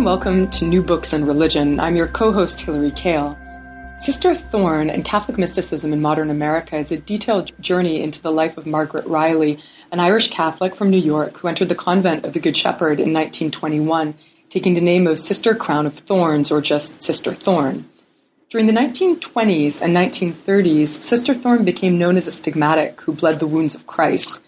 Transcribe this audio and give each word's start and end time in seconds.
and 0.00 0.06
welcome 0.06 0.48
to 0.48 0.64
New 0.64 0.82
Books 0.82 1.12
in 1.12 1.26
Religion. 1.26 1.78
I'm 1.78 1.94
your 1.94 2.06
co 2.06 2.32
host, 2.32 2.58
Hillary 2.62 2.90
Kaell. 2.90 3.38
Sister 3.98 4.34
Thorn 4.34 4.88
and 4.88 5.04
Catholic 5.04 5.36
Mysticism 5.36 5.92
in 5.92 6.00
Modern 6.00 6.30
America 6.30 6.76
is 6.76 6.90
a 6.90 6.96
detailed 6.96 7.52
journey 7.60 8.02
into 8.02 8.22
the 8.22 8.32
life 8.32 8.56
of 8.56 8.66
Margaret 8.66 9.04
Reilly, 9.04 9.58
an 9.92 10.00
Irish 10.00 10.30
Catholic 10.30 10.74
from 10.74 10.88
New 10.88 10.96
York 10.96 11.36
who 11.36 11.48
entered 11.48 11.68
the 11.68 11.74
convent 11.74 12.24
of 12.24 12.32
the 12.32 12.40
Good 12.40 12.56
Shepherd 12.56 12.98
in 12.98 13.12
1921, 13.12 14.14
taking 14.48 14.72
the 14.72 14.80
name 14.80 15.06
of 15.06 15.20
Sister 15.20 15.54
Crown 15.54 15.84
of 15.84 15.92
Thorns 15.92 16.50
or 16.50 16.62
just 16.62 17.02
Sister 17.02 17.34
Thorn. 17.34 17.84
During 18.48 18.66
the 18.66 18.72
1920s 18.72 19.82
and 19.82 19.94
1930s, 19.94 20.88
Sister 20.88 21.34
Thorn 21.34 21.62
became 21.62 21.98
known 21.98 22.16
as 22.16 22.26
a 22.26 22.30
stigmatic 22.30 23.02
who 23.02 23.12
bled 23.12 23.38
the 23.38 23.46
wounds 23.46 23.74
of 23.74 23.86
Christ. 23.86 24.42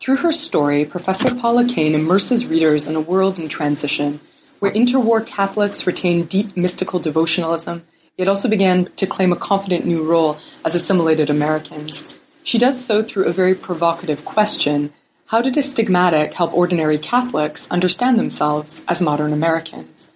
Through 0.00 0.16
her 0.16 0.32
story, 0.32 0.84
Professor 0.84 1.34
Paula 1.34 1.64
Kane 1.66 1.94
immerses 1.94 2.46
readers 2.46 2.86
in 2.86 2.94
a 2.94 3.00
world 3.00 3.38
in 3.38 3.48
transition 3.48 4.20
where 4.58 4.72
interwar 4.72 5.26
Catholics 5.26 5.86
retained 5.86 6.28
deep 6.28 6.56
mystical 6.56 7.00
devotionalism, 7.00 7.82
yet 8.16 8.28
also 8.28 8.48
began 8.48 8.86
to 8.96 9.06
claim 9.06 9.32
a 9.32 9.36
confident 9.36 9.86
new 9.86 10.02
role 10.02 10.38
as 10.64 10.74
assimilated 10.74 11.30
Americans. 11.30 12.18
She 12.42 12.58
does 12.58 12.84
so 12.84 13.02
through 13.02 13.26
a 13.26 13.32
very 13.32 13.54
provocative 13.54 14.24
question 14.24 14.92
How 15.26 15.42
did 15.42 15.56
a 15.56 15.60
stigmatic 15.60 16.32
help 16.32 16.54
ordinary 16.54 16.98
Catholics 16.98 17.70
understand 17.70 18.18
themselves 18.18 18.84
as 18.88 19.02
modern 19.02 19.32
Americans? 19.32 20.10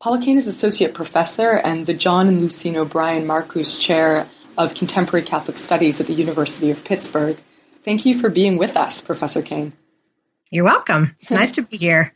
Paula 0.00 0.20
Kane 0.20 0.38
is 0.38 0.46
Associate 0.46 0.94
Professor 0.94 1.52
and 1.52 1.86
the 1.86 1.94
John 1.94 2.28
and 2.28 2.40
Lucine 2.40 2.76
O'Brien 2.76 3.26
Marous 3.26 3.78
Chair 3.78 4.28
of 4.56 4.74
Contemporary 4.74 5.24
Catholic 5.24 5.58
Studies 5.58 6.00
at 6.00 6.06
the 6.06 6.14
University 6.14 6.70
of 6.70 6.84
Pittsburgh. 6.84 7.38
Thank 7.84 8.06
you 8.06 8.18
for 8.18 8.28
being 8.28 8.56
with 8.56 8.76
us, 8.76 9.00
Professor 9.00 9.42
Kane. 9.42 9.72
You're 10.50 10.64
welcome. 10.64 11.14
It's 11.20 11.30
nice 11.30 11.52
to 11.52 11.62
be 11.62 11.76
here. 11.76 12.14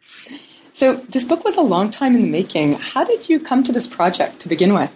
So, 0.81 0.95
this 0.95 1.28
book 1.28 1.45
was 1.45 1.59
a 1.59 1.61
long 1.61 1.91
time 1.91 2.14
in 2.14 2.23
the 2.23 2.31
making. 2.31 2.73
How 2.73 3.05
did 3.05 3.28
you 3.28 3.39
come 3.39 3.62
to 3.64 3.70
this 3.70 3.86
project 3.86 4.41
to 4.41 4.48
begin 4.48 4.73
with? 4.73 4.91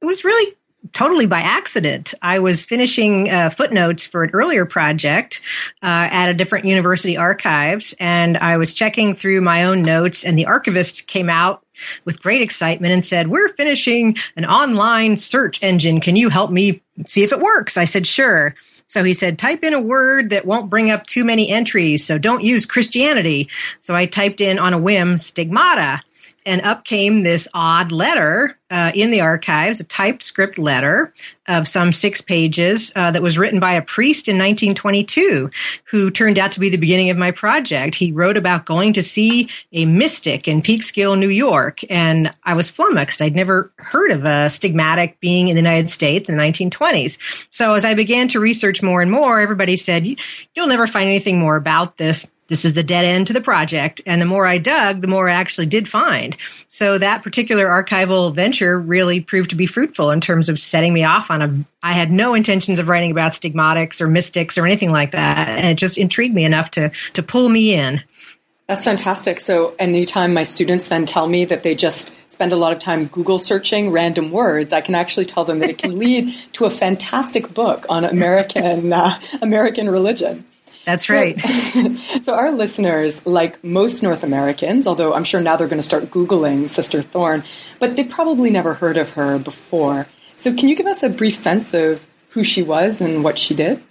It 0.00 0.06
was 0.06 0.24
really 0.24 0.56
totally 0.94 1.26
by 1.26 1.40
accident. 1.40 2.14
I 2.22 2.38
was 2.38 2.64
finishing 2.64 3.28
uh, 3.28 3.50
footnotes 3.50 4.06
for 4.06 4.24
an 4.24 4.30
earlier 4.32 4.64
project 4.64 5.42
uh, 5.82 6.08
at 6.10 6.30
a 6.30 6.32
different 6.32 6.64
university 6.64 7.18
archives, 7.18 7.94
and 8.00 8.38
I 8.38 8.56
was 8.56 8.72
checking 8.72 9.14
through 9.14 9.42
my 9.42 9.64
own 9.64 9.82
notes, 9.82 10.24
and 10.24 10.38
the 10.38 10.46
archivist 10.46 11.06
came 11.06 11.28
out 11.28 11.62
with 12.06 12.22
great 12.22 12.40
excitement 12.40 12.94
and 12.94 13.04
said, 13.04 13.28
We're 13.28 13.48
finishing 13.48 14.16
an 14.36 14.46
online 14.46 15.18
search 15.18 15.62
engine. 15.62 16.00
Can 16.00 16.16
you 16.16 16.30
help 16.30 16.50
me 16.50 16.80
see 17.04 17.22
if 17.22 17.32
it 17.32 17.40
works? 17.40 17.76
I 17.76 17.84
said, 17.84 18.06
Sure. 18.06 18.54
So 18.88 19.04
he 19.04 19.14
said, 19.14 19.38
type 19.38 19.62
in 19.62 19.74
a 19.74 19.80
word 19.80 20.30
that 20.30 20.46
won't 20.46 20.70
bring 20.70 20.90
up 20.90 21.06
too 21.06 21.22
many 21.22 21.50
entries. 21.50 22.04
So 22.04 22.18
don't 22.18 22.42
use 22.42 22.66
Christianity. 22.66 23.48
So 23.80 23.94
I 23.94 24.06
typed 24.06 24.40
in 24.40 24.58
on 24.58 24.72
a 24.72 24.78
whim 24.78 25.18
stigmata 25.18 26.02
and 26.46 26.62
up 26.62 26.84
came 26.84 27.22
this 27.22 27.48
odd 27.52 27.92
letter 27.92 28.58
uh, 28.70 28.92
in 28.94 29.10
the 29.10 29.20
archives, 29.20 29.80
a 29.80 29.84
typed 29.84 30.22
script 30.22 30.58
letter 30.58 31.12
of 31.46 31.66
some 31.66 31.92
six 31.92 32.20
pages 32.20 32.92
uh, 32.94 33.10
that 33.10 33.22
was 33.22 33.38
written 33.38 33.60
by 33.60 33.72
a 33.72 33.82
priest 33.82 34.28
in 34.28 34.36
1922 34.36 35.50
who 35.84 36.10
turned 36.10 36.38
out 36.38 36.52
to 36.52 36.60
be 36.60 36.68
the 36.68 36.76
beginning 36.76 37.10
of 37.10 37.16
my 37.16 37.30
project. 37.30 37.94
He 37.94 38.12
wrote 38.12 38.36
about 38.36 38.66
going 38.66 38.92
to 38.94 39.02
see 39.02 39.48
a 39.72 39.86
mystic 39.86 40.46
in 40.46 40.60
Peekskill, 40.62 41.18
New 41.18 41.30
York, 41.30 41.80
and 41.90 42.32
I 42.44 42.54
was 42.54 42.70
flummoxed. 42.70 43.22
I'd 43.22 43.34
never 43.34 43.72
heard 43.78 44.10
of 44.10 44.24
a 44.24 44.46
stigmatic 44.46 45.18
being 45.20 45.48
in 45.48 45.54
the 45.54 45.62
United 45.62 45.90
States 45.90 46.28
in 46.28 46.36
the 46.36 46.42
1920s. 46.42 47.18
So 47.50 47.74
as 47.74 47.84
I 47.84 47.94
began 47.94 48.28
to 48.28 48.40
research 48.40 48.82
more 48.82 49.00
and 49.00 49.10
more, 49.10 49.40
everybody 49.40 49.76
said, 49.76 50.06
You'll 50.06 50.68
never 50.68 50.86
find 50.86 51.08
anything 51.08 51.38
more 51.38 51.56
about 51.56 51.96
this 51.96 52.26
this 52.48 52.64
is 52.64 52.72
the 52.72 52.82
dead 52.82 53.04
end 53.04 53.26
to 53.28 53.32
the 53.32 53.40
project. 53.40 54.00
And 54.06 54.20
the 54.20 54.26
more 54.26 54.46
I 54.46 54.58
dug, 54.58 55.02
the 55.02 55.08
more 55.08 55.28
I 55.28 55.34
actually 55.34 55.66
did 55.66 55.88
find. 55.88 56.36
So 56.66 56.98
that 56.98 57.22
particular 57.22 57.66
archival 57.66 58.34
venture 58.34 58.78
really 58.78 59.20
proved 59.20 59.50
to 59.50 59.56
be 59.56 59.66
fruitful 59.66 60.10
in 60.10 60.20
terms 60.20 60.48
of 60.48 60.58
setting 60.58 60.92
me 60.92 61.04
off 61.04 61.30
on 61.30 61.42
a, 61.42 61.64
I 61.82 61.92
had 61.92 62.10
no 62.10 62.34
intentions 62.34 62.78
of 62.78 62.88
writing 62.88 63.10
about 63.10 63.32
stigmatics 63.32 64.00
or 64.00 64.08
mystics 64.08 64.58
or 64.58 64.66
anything 64.66 64.90
like 64.90 65.12
that. 65.12 65.48
And 65.48 65.66
it 65.66 65.76
just 65.76 65.98
intrigued 65.98 66.34
me 66.34 66.44
enough 66.44 66.70
to, 66.72 66.90
to 67.12 67.22
pull 67.22 67.48
me 67.48 67.74
in. 67.74 68.02
That's 68.66 68.84
fantastic. 68.84 69.40
So 69.40 69.74
anytime 69.78 70.34
my 70.34 70.42
students 70.42 70.88
then 70.88 71.06
tell 71.06 71.26
me 71.26 71.46
that 71.46 71.62
they 71.62 71.74
just 71.74 72.14
spend 72.28 72.52
a 72.52 72.56
lot 72.56 72.72
of 72.72 72.78
time 72.78 73.06
Google 73.06 73.38
searching 73.38 73.90
random 73.90 74.30
words, 74.30 74.74
I 74.74 74.82
can 74.82 74.94
actually 74.94 75.24
tell 75.24 75.44
them 75.44 75.60
that 75.60 75.70
it 75.70 75.78
can 75.78 75.98
lead 75.98 76.34
to 76.52 76.66
a 76.66 76.70
fantastic 76.70 77.54
book 77.54 77.86
on 77.88 78.04
American 78.04 78.92
uh, 78.92 79.18
American 79.40 79.88
religion. 79.88 80.44
That's 80.88 81.10
right. 81.10 81.38
So, 81.38 81.96
so, 82.22 82.34
our 82.34 82.50
listeners, 82.50 83.26
like 83.26 83.62
most 83.62 84.02
North 84.02 84.22
Americans, 84.24 84.86
although 84.86 85.12
I'm 85.12 85.22
sure 85.22 85.38
now 85.38 85.54
they're 85.54 85.68
going 85.68 85.78
to 85.78 85.82
start 85.82 86.04
Googling 86.04 86.66
Sister 86.70 87.02
Thorn, 87.02 87.44
but 87.78 87.94
they 87.94 88.04
probably 88.04 88.48
never 88.48 88.72
heard 88.72 88.96
of 88.96 89.10
her 89.10 89.38
before. 89.38 90.06
So, 90.36 90.54
can 90.54 90.66
you 90.66 90.74
give 90.74 90.86
us 90.86 91.02
a 91.02 91.10
brief 91.10 91.34
sense 91.34 91.74
of 91.74 92.08
who 92.30 92.42
she 92.42 92.62
was 92.62 93.02
and 93.02 93.22
what 93.22 93.38
she 93.38 93.54
did? 93.54 93.82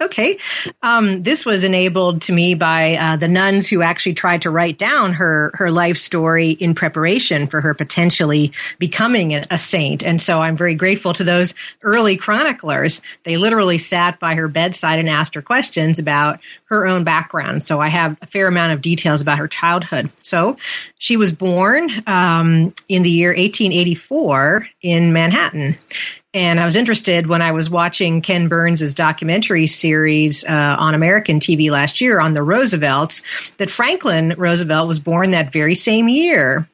Okay. 0.00 0.38
Um, 0.82 1.22
this 1.22 1.44
was 1.44 1.64
enabled 1.64 2.22
to 2.22 2.32
me 2.32 2.54
by 2.54 2.96
uh, 2.96 3.16
the 3.16 3.28
nuns 3.28 3.68
who 3.68 3.82
actually 3.82 4.14
tried 4.14 4.42
to 4.42 4.50
write 4.50 4.78
down 4.78 5.12
her 5.14 5.50
her 5.54 5.70
life 5.70 5.96
story 5.96 6.50
in 6.50 6.74
preparation 6.74 7.46
for 7.46 7.60
her 7.60 7.74
potentially 7.74 8.52
becoming 8.78 9.34
a, 9.34 9.44
a, 9.50 9.58
saint. 9.58 10.04
And 10.04 10.20
so 10.20 10.40
I'm 10.40 10.56
very 10.56 10.74
grateful 10.74 11.12
to 11.14 11.24
those 11.24 11.54
early 11.82 12.16
chroniclers. 12.16 13.00
They 13.24 13.36
literally 13.36 13.78
sat 13.78 14.18
by 14.18 14.34
her 14.34 14.48
bedside 14.48 14.98
and 14.98 15.08
asked 15.08 15.34
her 15.34 15.42
questions 15.42 15.98
about 15.98 16.40
her 16.64 16.86
own 16.86 17.04
background. 17.04 17.62
So 17.62 17.80
I 17.80 17.88
have 17.88 18.16
a 18.22 18.26
fair 18.26 18.48
amount 18.48 18.72
of 18.72 18.80
details 18.80 19.20
about 19.20 19.38
her 19.38 19.48
childhood. 19.48 20.10
So 20.16 20.56
she 20.98 21.16
was 21.16 21.32
born 21.32 21.90
um, 22.06 22.74
in 22.88 23.02
the 23.02 23.10
year 23.10 23.30
1884 23.30 24.68
in 24.82 25.12
Manhattan. 25.12 25.76
And 26.34 26.58
I 26.58 26.64
was 26.64 26.76
interested 26.76 27.26
when 27.26 27.42
I 27.42 27.52
was 27.52 27.68
watching 27.68 28.22
Ken 28.22 28.48
Burns' 28.48 28.94
documentary 28.94 29.66
series 29.66 30.44
uh, 30.46 30.76
on 30.78 30.94
American 30.94 31.40
TV 31.40 31.70
last 31.70 32.00
year 32.00 32.20
on 32.20 32.32
the 32.32 32.42
Roosevelts 32.42 33.22
that 33.58 33.70
Franklin 33.70 34.34
Roosevelt 34.38 34.88
was 34.88 34.98
born 34.98 35.32
that 35.32 35.52
very 35.52 35.74
same 35.74 36.08
year. 36.08 36.66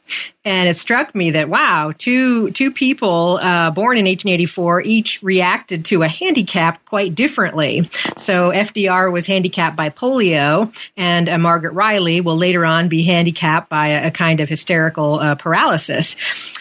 And 0.44 0.68
it 0.68 0.76
struck 0.76 1.12
me 1.12 1.32
that 1.32 1.48
wow, 1.48 1.92
two 1.98 2.52
two 2.52 2.70
people 2.70 3.38
uh, 3.42 3.72
born 3.72 3.98
in 3.98 4.04
1884 4.06 4.82
each 4.82 5.22
reacted 5.24 5.84
to 5.86 6.02
a 6.02 6.08
handicap 6.08 6.82
quite 6.84 7.16
differently. 7.16 7.90
So 8.16 8.52
FDR 8.52 9.12
was 9.12 9.26
handicapped 9.26 9.76
by 9.76 9.90
polio, 9.90 10.72
and 10.96 11.28
uh, 11.28 11.36
Margaret 11.36 11.72
Reilly 11.72 12.20
will 12.20 12.36
later 12.36 12.64
on 12.64 12.88
be 12.88 13.02
handicapped 13.02 13.68
by 13.68 13.88
a, 13.88 14.06
a 14.06 14.10
kind 14.12 14.38
of 14.38 14.48
hysterical 14.48 15.18
uh, 15.18 15.34
paralysis. 15.34 16.16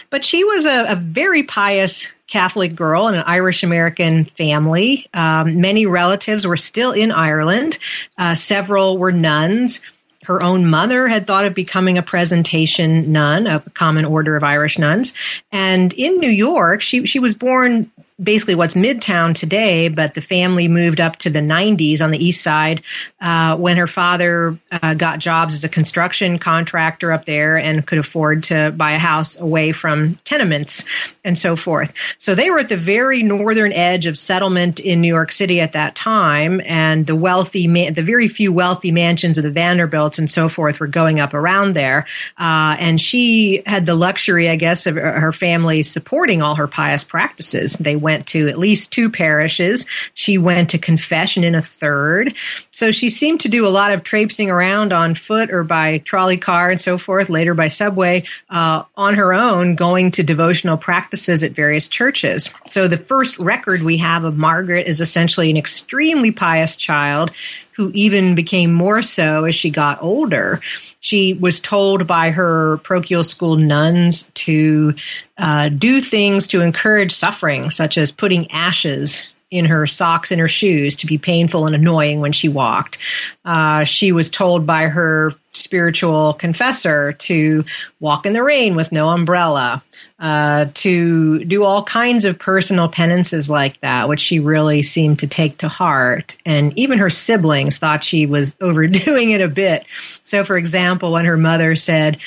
But 0.10 0.26
she 0.26 0.44
was 0.44 0.66
a, 0.66 0.86
a 0.86 0.96
very 0.96 1.44
pious 1.44 2.12
Catholic 2.28 2.76
girl 2.76 3.08
in 3.08 3.16
an 3.16 3.24
Irish 3.26 3.64
American 3.64 4.26
family. 4.26 5.08
Um, 5.14 5.62
many 5.62 5.86
relatives 5.86 6.46
were 6.46 6.58
still 6.58 6.92
in 6.92 7.12
Ireland. 7.12 7.78
Uh, 8.18 8.36
several 8.36 8.98
were 8.98 9.12
nuns. 9.12 9.80
Her 10.24 10.44
own 10.44 10.66
mother 10.70 11.08
had 11.08 11.26
thought 11.26 11.46
of 11.46 11.54
becoming 11.54 11.98
a 11.98 12.04
presentation 12.04 13.14
nun, 13.14 13.48
a 13.48 13.62
common 13.74 14.04
order 14.04 14.36
of 14.36 14.44
Irish 14.44 14.78
nuns. 14.78 15.14
And 15.54 15.94
in 15.94 16.18
New 16.18 16.30
York, 16.30 16.82
she, 16.82 17.06
she 17.06 17.20
was 17.20 17.34
born 17.34 17.90
basically 18.22 18.56
what's 18.56 18.74
Midtown 18.74 19.36
today, 19.36 19.90
but 19.90 20.16
the 20.16 20.22
family 20.22 20.68
moved 20.68 21.00
up 21.00 21.18
to 21.18 21.30
the 21.30 21.40
90s 21.40 22.02
on 22.02 22.12
the 22.12 22.24
east 22.24 22.44
side 22.44 22.82
uh, 23.22 23.56
when 23.58 23.78
her 23.78 23.86
father 23.86 24.58
uh, 24.72 24.96
got 24.96 25.20
jobs 25.20 25.54
as 25.54 25.64
a 25.64 25.70
construction 25.70 26.40
contractor 26.40 27.12
up 27.12 27.26
there 27.26 27.58
and 27.58 27.86
could 27.86 28.00
afford 28.00 28.44
to 28.44 28.72
buy 28.72 28.92
a 28.92 29.00
house 29.00 29.40
away 29.40 29.72
from 29.72 30.16
tenements 30.26 30.84
and 31.24 31.38
so 31.38 31.56
forth. 31.56 31.94
So 32.18 32.34
they 32.34 32.50
were 32.50 32.60
at 32.60 32.70
the 32.70 32.78
very 32.78 33.22
northern 33.22 33.72
edge 33.72 34.08
of 34.08 34.18
settlement 34.18 34.80
in 34.80 35.02
New 35.02 35.08
York 35.08 35.32
City 35.32 35.62
at 35.62 35.74
that 35.74 35.94
time, 35.94 36.62
and 36.66 37.06
the 37.06 37.16
wealthy, 37.16 37.68
the 37.68 38.02
very 38.02 38.28
few 38.28 38.52
wealthy 38.52 38.92
mansions 38.92 39.38
of 39.38 39.44
the 39.44 39.52
Vanderbilts 39.52 40.18
and 40.18 40.30
so 40.30 40.50
forth 40.50 40.80
were 40.80 40.88
going 40.88 41.20
up 41.20 41.34
around 41.34 41.74
there. 41.74 42.06
Uh, 42.38 42.76
and 42.80 43.00
she 43.00 43.62
had 43.66 43.86
the 43.86 43.96
luxury, 43.96 44.50
I 44.50 44.56
guess, 44.56 44.88
of 44.88 44.96
her 44.96 45.32
family 45.32 45.84
supporting 45.84 46.42
all 46.42 46.56
her 46.56 46.68
pious 46.68 47.04
practices. 47.04 47.74
They 47.74 47.96
went 48.08 48.26
to 48.28 48.48
at 48.48 48.58
least 48.58 48.94
two 48.94 49.10
parishes. 49.10 49.86
She 50.14 50.38
went 50.38 50.70
to 50.70 50.78
confession 50.78 51.44
in 51.44 51.56
a 51.56 51.62
third. 51.62 52.34
So 52.72 52.90
she 52.90 53.10
seemed 53.10 53.42
to 53.42 53.50
do 53.50 53.68
a 53.68 53.76
lot 53.80 53.92
of 53.92 54.02
traipsing 54.02 54.50
around 54.50 54.94
on 54.94 55.14
foot 55.14 55.52
or 55.52 55.66
by 55.66 55.98
trolley 55.98 56.38
car 56.38 56.70
and 56.70 56.80
so 56.80 56.98
forth, 56.98 57.30
later 57.30 57.54
by 57.54 57.68
subway, 57.68 58.24
uh, 58.50 58.84
on 58.96 59.16
her 59.16 59.34
own, 59.34 59.76
going 59.76 60.12
to 60.12 60.24
devotional 60.24 60.78
practices 60.78 61.44
at 61.44 61.52
various 61.52 61.90
churches. 61.90 62.50
So 62.68 62.88
the 62.88 62.96
first 62.96 63.38
record 63.40 63.82
we 63.82 63.98
have 63.98 64.24
of 64.24 64.38
Margaret 64.38 64.88
is 64.88 65.02
essentially 65.02 65.50
an 65.50 65.58
extremely 65.58 66.32
pious 66.32 66.78
child 66.78 67.32
who 67.74 67.92
even 67.94 68.36
became 68.36 68.74
more 68.74 69.02
so 69.02 69.44
as 69.44 69.54
she 69.54 69.70
got 69.70 70.02
older. 70.02 70.62
She 71.08 71.32
was 71.32 71.62
told 71.62 72.06
by 72.06 72.32
her 72.32 72.80
parochial 72.84 73.24
school 73.24 73.56
nuns 73.56 74.30
to 74.34 74.94
uh, 75.38 75.70
do 75.70 76.02
things 76.02 76.50
to 76.50 76.60
encourage 76.60 77.14
suffering, 77.14 77.70
such 77.70 77.98
as 77.98 78.12
putting 78.12 78.52
ashes 78.52 79.30
in 79.50 79.66
her 79.66 79.88
socks 79.88 80.32
and 80.32 80.42
her 80.42 80.48
shoes 80.48 80.96
to 80.98 81.08
be 81.08 81.18
painful 81.18 81.66
and 81.66 81.76
annoying 81.76 82.20
when 82.20 82.34
she 82.34 82.50
walked. 82.50 82.98
Uh, 83.46 83.84
she 83.86 84.12
was 84.12 84.30
told 84.30 84.66
by 84.66 84.88
her 84.88 85.32
spiritual 85.54 86.34
confessor 86.34 87.14
to 87.14 87.64
walk 88.00 88.26
in 88.26 88.34
the 88.34 88.44
rain 88.44 88.76
with 88.76 88.92
no 88.92 89.10
umbrella, 89.10 89.82
uh, 90.20 90.66
to 90.74 91.44
do 91.46 91.64
all 91.64 91.84
kinds 91.84 92.26
of 92.26 92.38
personal 92.38 92.90
penances 92.90 93.50
like 93.50 93.80
that, 93.82 94.10
which 94.10 94.20
she 94.20 94.40
really 94.40 94.82
seemed 94.82 95.20
to 95.20 95.28
take 95.28 95.58
to 95.58 95.68
heart. 95.68 96.36
And 96.46 96.78
even 96.78 97.00
her 97.00 97.10
siblings 97.10 97.78
thought 97.78 98.04
she 98.04 98.26
was 98.26 98.56
overdoing 98.62 99.32
it 99.32 99.42
a 99.42 99.48
bit. 99.48 99.86
So, 100.24 100.44
for 100.44 100.58
example, 100.58 101.14
when 101.14 101.26
her 101.26 101.38
mother 101.38 101.76
said, 101.76 102.18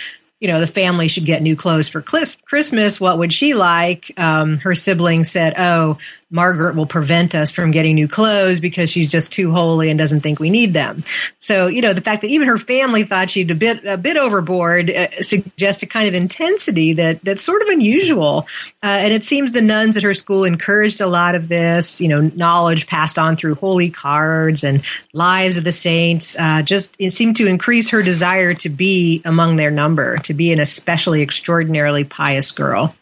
you 0.40 0.48
know, 0.48 0.58
the 0.58 0.66
family 0.66 1.06
should 1.08 1.26
get 1.26 1.42
new 1.42 1.54
clothes 1.54 1.88
for 1.88 2.00
Christmas. 2.00 2.98
What 2.98 3.18
would 3.18 3.30
she 3.30 3.52
like? 3.52 4.10
Um, 4.16 4.56
her 4.58 4.74
siblings 4.74 5.30
said, 5.30 5.52
Oh, 5.58 5.98
Margaret 6.30 6.76
will 6.76 6.86
prevent 6.86 7.34
us 7.34 7.50
from 7.50 7.72
getting 7.72 7.96
new 7.96 8.06
clothes 8.06 8.60
because 8.60 8.88
she's 8.88 9.10
just 9.10 9.32
too 9.32 9.52
holy 9.52 9.90
and 9.90 9.98
doesn't 9.98 10.20
think 10.20 10.38
we 10.38 10.48
need 10.48 10.72
them. 10.72 11.02
So, 11.40 11.66
you 11.66 11.82
know, 11.82 11.92
the 11.92 12.00
fact 12.00 12.22
that 12.22 12.28
even 12.28 12.46
her 12.46 12.58
family 12.58 13.02
thought 13.02 13.30
she'd 13.30 13.50
a 13.50 13.54
bit 13.54 13.84
a 13.84 13.96
bit 13.96 14.16
overboard 14.16 14.90
uh, 14.90 15.08
suggests 15.22 15.82
a 15.82 15.86
kind 15.86 16.08
of 16.08 16.14
intensity 16.14 16.92
that 16.94 17.24
that's 17.24 17.42
sort 17.42 17.62
of 17.62 17.68
unusual. 17.68 18.46
Uh, 18.82 18.86
and 18.86 19.12
it 19.12 19.24
seems 19.24 19.52
the 19.52 19.60
nuns 19.60 19.96
at 19.96 20.04
her 20.04 20.14
school 20.14 20.44
encouraged 20.44 21.00
a 21.00 21.06
lot 21.06 21.34
of 21.34 21.48
this, 21.48 22.00
you 22.00 22.08
know, 22.08 22.20
knowledge 22.36 22.86
passed 22.86 23.18
on 23.18 23.36
through 23.36 23.56
holy 23.56 23.90
cards 23.90 24.62
and 24.62 24.82
lives 25.12 25.56
of 25.56 25.64
the 25.64 25.72
saints. 25.72 26.38
Uh, 26.38 26.62
just 26.62 26.94
it 26.98 27.10
seemed 27.10 27.36
to 27.36 27.46
increase 27.48 27.90
her 27.90 28.02
desire 28.02 28.54
to 28.54 28.68
be 28.68 29.20
among 29.24 29.56
their 29.56 29.70
number, 29.70 30.16
to 30.18 30.34
be 30.34 30.52
an 30.52 30.60
especially 30.60 31.22
extraordinarily 31.22 32.04
pious 32.04 32.52
girl. 32.52 32.94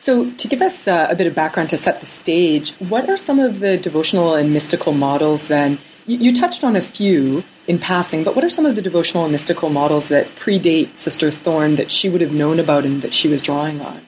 So, 0.00 0.30
to 0.30 0.48
give 0.48 0.62
us 0.62 0.88
uh, 0.88 1.08
a 1.10 1.14
bit 1.14 1.26
of 1.26 1.34
background 1.34 1.68
to 1.70 1.76
set 1.76 2.00
the 2.00 2.06
stage, 2.06 2.72
what 2.76 3.10
are 3.10 3.18
some 3.18 3.38
of 3.38 3.60
the 3.60 3.76
devotional 3.76 4.34
and 4.34 4.50
mystical 4.50 4.94
models 4.94 5.48
then? 5.48 5.76
You, 6.06 6.16
you, 6.16 6.34
touched 6.34 6.64
on 6.64 6.74
a 6.74 6.80
few 6.80 7.44
in 7.68 7.78
passing, 7.78 8.24
but 8.24 8.34
what 8.34 8.42
are 8.42 8.48
some 8.48 8.64
of 8.64 8.76
the 8.76 8.80
devotional 8.80 9.24
and 9.24 9.32
mystical 9.32 9.68
models 9.68 10.08
that 10.08 10.26
predate 10.36 10.96
Sister 10.96 11.30
Thorn 11.30 11.76
that 11.76 11.92
she 11.92 12.08
would 12.08 12.22
have 12.22 12.32
known 12.32 12.58
about 12.58 12.86
and 12.86 13.02
that 13.02 13.12
she 13.12 13.28
was 13.28 13.42
drawing 13.42 13.82
on? 13.82 14.00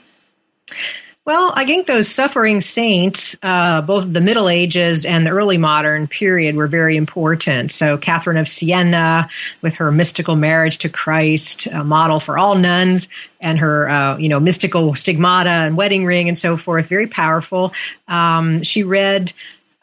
Well, 1.25 1.53
I 1.55 1.65
think 1.65 1.87
those 1.87 2.09
suffering 2.09 2.61
saints, 2.61 3.37
uh, 3.45 3.81
both 3.83 4.13
the 4.13 4.21
Middle 4.21 4.49
Ages 4.49 5.05
and 5.05 5.25
the 5.25 5.31
early 5.31 5.57
modern 5.57 6.09
period, 6.09 6.57
were 6.57 6.67
very 6.67 6.97
important. 6.97 7.71
So, 7.71 7.97
Catherine 7.97 8.39
of 8.39 8.49
Siena, 8.49 9.29
with 9.61 9.75
her 9.75 9.93
mystical 9.93 10.35
marriage 10.35 10.79
to 10.79 10.89
Christ, 10.89 11.67
a 11.69 11.85
model 11.85 12.19
for 12.19 12.39
all 12.39 12.57
nuns, 12.57 13.09
and 13.41 13.61
her, 13.61 13.89
uh, 13.89 14.19
you 14.19 14.29
know, 14.29 14.41
mystical 14.41 14.97
stigmata 14.97 15.51
and 15.51 15.77
wedding 15.77 16.05
ring 16.05 16.29
and 16.29 16.37
so 16.37 16.57
forth, 16.57 16.89
very 16.89 17.07
powerful. 17.07 17.73
Um, 18.09 18.61
she 18.65 18.83
read 18.83 19.33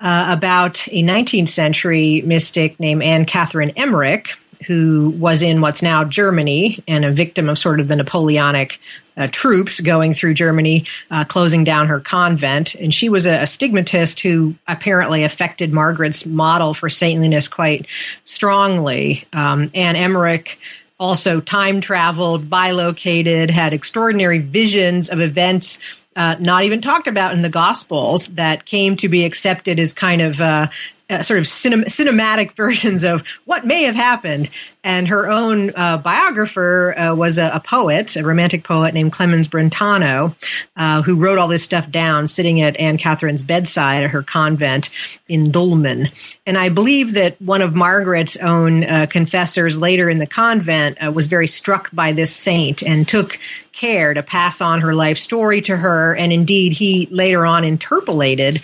uh, 0.01 0.35
about 0.37 0.85
a 0.89 1.03
19th 1.03 1.47
century 1.47 2.21
mystic 2.25 2.77
named 2.81 3.01
Anne 3.01 3.25
Catherine 3.25 3.71
Emmerich, 3.77 4.37
who 4.67 5.11
was 5.11 5.41
in 5.41 5.61
what's 5.61 5.81
now 5.81 6.03
Germany 6.03 6.83
and 6.85 7.05
a 7.05 7.13
victim 7.13 7.47
of 7.47 7.57
sort 7.57 7.79
of 7.79 7.87
the 7.87 7.95
Napoleonic 7.95 8.77
uh, 9.19 9.27
troops 9.31 9.81
going 9.81 10.13
through 10.13 10.33
Germany, 10.33 10.85
uh, 11.11 11.25
closing 11.25 11.63
down 11.63 11.87
her 11.87 11.99
convent. 11.99 12.73
And 12.75 12.91
she 12.93 13.09
was 13.09 13.25
a, 13.25 13.41
a, 13.41 13.47
stigmatist 13.47 14.21
who 14.21 14.55
apparently 14.67 15.23
affected 15.23 15.73
Margaret's 15.73 16.25
model 16.25 16.73
for 16.73 16.89
saintliness 16.89 17.47
quite 17.47 17.85
strongly. 18.23 19.25
Um, 19.33 19.69
Emmerich 19.73 20.57
also 20.99 21.39
time 21.41 21.81
traveled, 21.81 22.49
bilocated, 22.49 23.49
had 23.49 23.73
extraordinary 23.73 24.39
visions 24.39 25.09
of 25.09 25.19
events 25.21 25.79
uh, 26.15 26.35
not 26.39 26.63
even 26.63 26.81
talked 26.81 27.07
about 27.07 27.33
in 27.33 27.39
the 27.39 27.49
Gospels 27.49 28.27
that 28.27 28.65
came 28.65 28.95
to 28.97 29.07
be 29.07 29.25
accepted 29.25 29.79
as 29.79 29.93
kind 29.93 30.21
of 30.21 30.41
uh, 30.41 30.67
uh, 31.09 31.23
sort 31.23 31.39
of 31.39 31.45
cinem- 31.45 31.85
cinematic 31.85 32.51
versions 32.55 33.03
of 33.03 33.23
what 33.45 33.65
may 33.65 33.83
have 33.83 33.95
happened. 33.95 34.49
And 34.81 35.09
her 35.09 35.29
own 35.29 35.73
uh, 35.75 35.97
biographer 35.97 36.97
uh, 36.97 37.13
was 37.13 37.37
a, 37.37 37.49
a, 37.49 37.59
poet, 37.59 38.15
a 38.15 38.23
romantic 38.23 38.63
poet 38.63 38.93
named 38.93 39.11
Clemens 39.11 39.49
Brentano, 39.49 40.33
uh, 40.77 41.01
who 41.01 41.17
wrote 41.17 41.37
all 41.37 41.49
this 41.49 41.63
stuff 41.63 41.91
down 41.91 42.29
sitting 42.29 42.61
at 42.61 42.77
Anne 42.77 42.97
Catherine's 42.97 43.43
bedside 43.43 44.05
at 44.05 44.11
her 44.11 44.23
convent 44.23 44.89
in 45.27 45.51
Dulmen. 45.51 46.09
And 46.47 46.57
I 46.57 46.69
believe 46.69 47.13
that 47.15 47.41
one 47.41 47.61
of 47.61 47.75
Margaret's 47.75 48.37
own 48.37 48.85
uh, 48.85 49.05
confessors 49.09 49.77
later 49.77 50.09
in 50.09 50.19
the 50.19 50.27
convent 50.27 50.97
uh, 51.05 51.11
was 51.11 51.27
very 51.27 51.47
struck 51.47 51.89
by 51.91 52.13
this 52.13 52.33
saint 52.33 52.81
and 52.81 53.05
took 53.05 53.37
care 53.73 54.13
to 54.13 54.23
pass 54.23 54.61
on 54.61 54.81
her 54.81 54.95
life 54.95 55.17
story 55.17 55.61
to 55.61 55.75
her. 55.75 56.15
And 56.15 56.31
indeed, 56.31 56.73
he 56.73 57.07
later 57.11 57.45
on 57.45 57.65
interpolated 57.65 58.61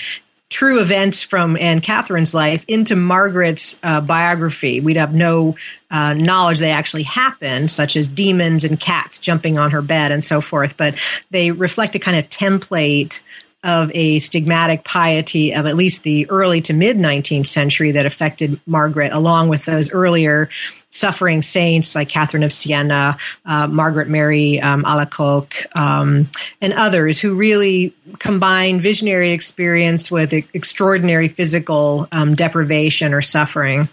true 0.49 0.79
events 0.79 1.23
from 1.23 1.57
Anne 1.57 1.81
Catherine's 1.81 2.33
life 2.33 2.65
into 2.67 2.95
Margaret's 2.95 3.79
uh, 3.83 3.99
biography. 4.01 4.79
We'd 4.79 4.97
have 4.97 5.13
no 5.13 5.55
uh, 5.89 6.13
knowledge 6.13 6.59
they 6.59 6.71
actually 6.71 7.03
happened, 7.03 7.71
such 7.71 7.95
as 7.95 8.07
demons 8.07 8.63
and 8.63 8.79
cats 8.79 9.17
jumping 9.17 9.57
on 9.57 9.71
her 9.71 9.81
bed 9.81 10.11
and 10.11 10.23
so 10.23 10.41
forth, 10.41 10.77
but 10.77 10.95
they 11.31 11.51
reflect 11.51 11.95
a 11.95 11.99
kind 11.99 12.17
of 12.17 12.29
template 12.29 13.19
of 13.65 13.91
a 13.95 14.19
stigmatic 14.19 14.83
piety 14.83 15.53
of 15.53 15.65
at 15.65 15.75
least 15.75 16.03
the 16.03 16.29
early 16.29 16.61
to 16.61 16.73
mid 16.73 16.97
19th 16.97 17.47
century 17.47 17.91
that 17.91 18.05
affected 18.05 18.61
Margaret, 18.65 19.11
along 19.11 19.49
with 19.49 19.65
those 19.65 19.91
earlier 19.91 20.49
suffering 20.91 21.41
saints 21.41 21.95
like 21.95 22.07
Catherine 22.07 22.43
of 22.43 22.53
Siena, 22.53 23.17
uh, 23.45 23.67
Margaret 23.67 24.07
Mary 24.07 24.61
um, 24.61 24.83
Alacoque, 24.85 25.65
um, 25.75 26.29
and 26.61 26.73
others 26.73 27.19
who 27.19 27.35
really 27.35 27.93
combine 28.19 28.79
visionary 28.79 29.31
experience 29.31 30.09
with 30.09 30.31
extraordinary 30.31 31.27
physical 31.27 32.07
um, 32.11 32.35
deprivation 32.35 33.13
or 33.13 33.21
suffering. 33.21 33.89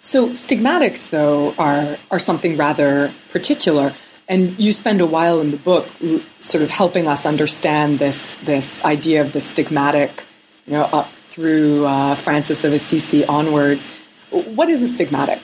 So 0.00 0.30
stigmatics, 0.30 1.10
though, 1.10 1.54
are 1.58 1.96
are 2.10 2.18
something 2.18 2.56
rather 2.56 3.12
particular. 3.30 3.94
And 4.28 4.58
you 4.58 4.72
spend 4.72 5.00
a 5.00 5.06
while 5.06 5.40
in 5.40 5.50
the 5.50 5.56
book 5.56 5.88
sort 6.40 6.62
of 6.62 6.70
helping 6.70 7.06
us 7.06 7.26
understand 7.26 7.98
this 7.98 8.34
this 8.36 8.84
idea 8.84 9.20
of 9.20 9.32
the 9.32 9.40
stigmatic, 9.40 10.24
you 10.66 10.74
know, 10.74 10.84
up 10.84 11.10
through 11.12 11.84
uh, 11.86 12.14
Francis 12.14 12.64
of 12.64 12.72
Assisi 12.72 13.24
onwards. 13.24 13.92
What 14.30 14.68
is 14.68 14.82
a 14.82 15.04
stigmatic? 15.04 15.40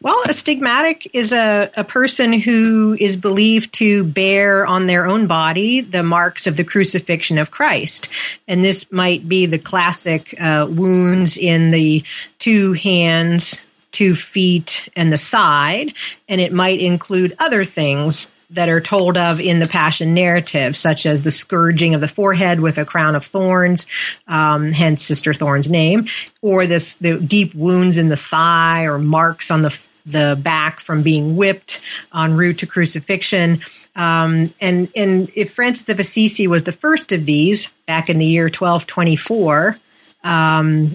Well, 0.00 0.20
a 0.24 0.30
stigmatic 0.30 1.06
is 1.12 1.32
a, 1.32 1.70
a 1.76 1.84
person 1.84 2.32
who 2.32 2.96
is 2.98 3.16
believed 3.16 3.72
to 3.74 4.02
bear 4.02 4.66
on 4.66 4.86
their 4.86 5.06
own 5.06 5.26
body 5.26 5.80
the 5.80 6.02
marks 6.02 6.46
of 6.46 6.56
the 6.56 6.64
crucifixion 6.64 7.38
of 7.38 7.50
Christ. 7.50 8.08
And 8.48 8.64
this 8.64 8.90
might 8.90 9.28
be 9.28 9.46
the 9.46 9.60
classic 9.60 10.34
uh, 10.40 10.66
wounds 10.68 11.36
in 11.36 11.70
the 11.70 12.04
two 12.38 12.72
hands, 12.72 13.66
two 13.92 14.14
feet, 14.14 14.88
and 14.96 15.12
the 15.12 15.16
side, 15.16 15.94
and 16.28 16.40
it 16.40 16.52
might 16.52 16.80
include 16.80 17.36
other 17.38 17.64
things 17.64 18.30
that 18.52 18.68
are 18.68 18.80
told 18.80 19.16
of 19.16 19.40
in 19.40 19.58
the 19.58 19.66
Passion 19.66 20.12
narrative, 20.14 20.76
such 20.76 21.06
as 21.06 21.22
the 21.22 21.30
scourging 21.30 21.94
of 21.94 22.00
the 22.00 22.08
forehead 22.08 22.60
with 22.60 22.78
a 22.78 22.84
crown 22.84 23.14
of 23.14 23.24
thorns, 23.24 23.86
um, 24.28 24.72
hence 24.72 25.02
Sister 25.02 25.32
Thorn's 25.32 25.70
name, 25.70 26.06
or 26.42 26.66
this 26.66 26.94
the 26.96 27.18
deep 27.18 27.54
wounds 27.54 27.98
in 27.98 28.10
the 28.10 28.16
thigh 28.16 28.82
or 28.82 28.98
marks 28.98 29.50
on 29.50 29.62
the 29.62 29.88
the 30.04 30.38
back 30.42 30.80
from 30.80 31.02
being 31.02 31.36
whipped 31.36 31.80
en 32.14 32.34
route 32.34 32.58
to 32.58 32.66
crucifixion. 32.66 33.58
Um, 33.94 34.52
and 34.60 34.88
and 34.96 35.30
if 35.34 35.52
Francis 35.52 35.88
of 35.88 36.00
Assisi 36.00 36.46
was 36.46 36.64
the 36.64 36.72
first 36.72 37.12
of 37.12 37.24
these 37.24 37.72
back 37.86 38.10
in 38.10 38.18
the 38.18 38.26
year 38.26 38.44
1224, 38.44 39.78
um, 40.24 40.92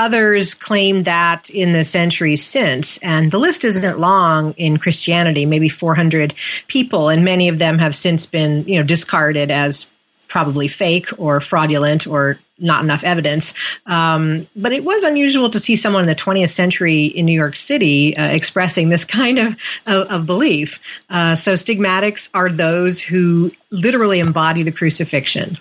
Others 0.00 0.54
claim 0.54 1.02
that 1.02 1.50
in 1.50 1.72
the 1.72 1.84
centuries 1.84 2.42
since, 2.42 2.96
and 3.02 3.30
the 3.30 3.38
list 3.38 3.64
isn't 3.64 3.98
long 3.98 4.54
in 4.54 4.78
Christianity, 4.78 5.44
maybe 5.44 5.68
400 5.68 6.32
people, 6.68 7.10
and 7.10 7.22
many 7.22 7.48
of 7.48 7.58
them 7.58 7.78
have 7.78 7.94
since 7.94 8.24
been, 8.24 8.64
you 8.64 8.78
know, 8.78 8.82
discarded 8.82 9.50
as 9.50 9.90
probably 10.26 10.68
fake 10.68 11.08
or 11.18 11.38
fraudulent 11.38 12.06
or 12.06 12.38
not 12.58 12.82
enough 12.82 13.04
evidence. 13.04 13.52
Um, 13.84 14.44
but 14.56 14.72
it 14.72 14.84
was 14.84 15.02
unusual 15.02 15.50
to 15.50 15.60
see 15.60 15.76
someone 15.76 16.00
in 16.00 16.08
the 16.08 16.14
20th 16.14 16.48
century 16.48 17.04
in 17.04 17.26
New 17.26 17.38
York 17.38 17.54
City 17.54 18.16
uh, 18.16 18.28
expressing 18.28 18.88
this 18.88 19.04
kind 19.20 19.38
of, 19.38 19.56
of, 19.86 20.06
of 20.08 20.24
belief. 20.24 20.80
Uh, 21.10 21.34
so 21.34 21.56
stigmatics 21.56 22.30
are 22.32 22.50
those 22.50 23.02
who 23.02 23.52
literally 23.70 24.18
embody 24.18 24.62
the 24.62 24.72
crucifixion. 24.72 25.58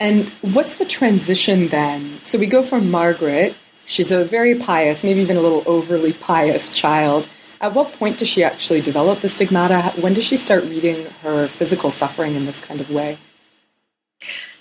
And 0.00 0.28
what's 0.42 0.76
the 0.76 0.84
transition 0.84 1.68
then? 1.68 2.22
So 2.22 2.38
we 2.38 2.46
go 2.46 2.62
from 2.62 2.88
Margaret, 2.90 3.56
she's 3.84 4.12
a 4.12 4.24
very 4.24 4.54
pious, 4.54 5.02
maybe 5.02 5.20
even 5.20 5.36
a 5.36 5.40
little 5.40 5.64
overly 5.66 6.12
pious 6.12 6.70
child. 6.70 7.28
At 7.60 7.74
what 7.74 7.92
point 7.94 8.18
does 8.18 8.28
she 8.28 8.44
actually 8.44 8.80
develop 8.80 9.20
the 9.20 9.28
stigmata? 9.28 9.92
When 10.00 10.14
does 10.14 10.24
she 10.24 10.36
start 10.36 10.62
reading 10.64 11.06
her 11.22 11.48
physical 11.48 11.90
suffering 11.90 12.36
in 12.36 12.46
this 12.46 12.60
kind 12.60 12.80
of 12.80 12.90
way? 12.90 13.18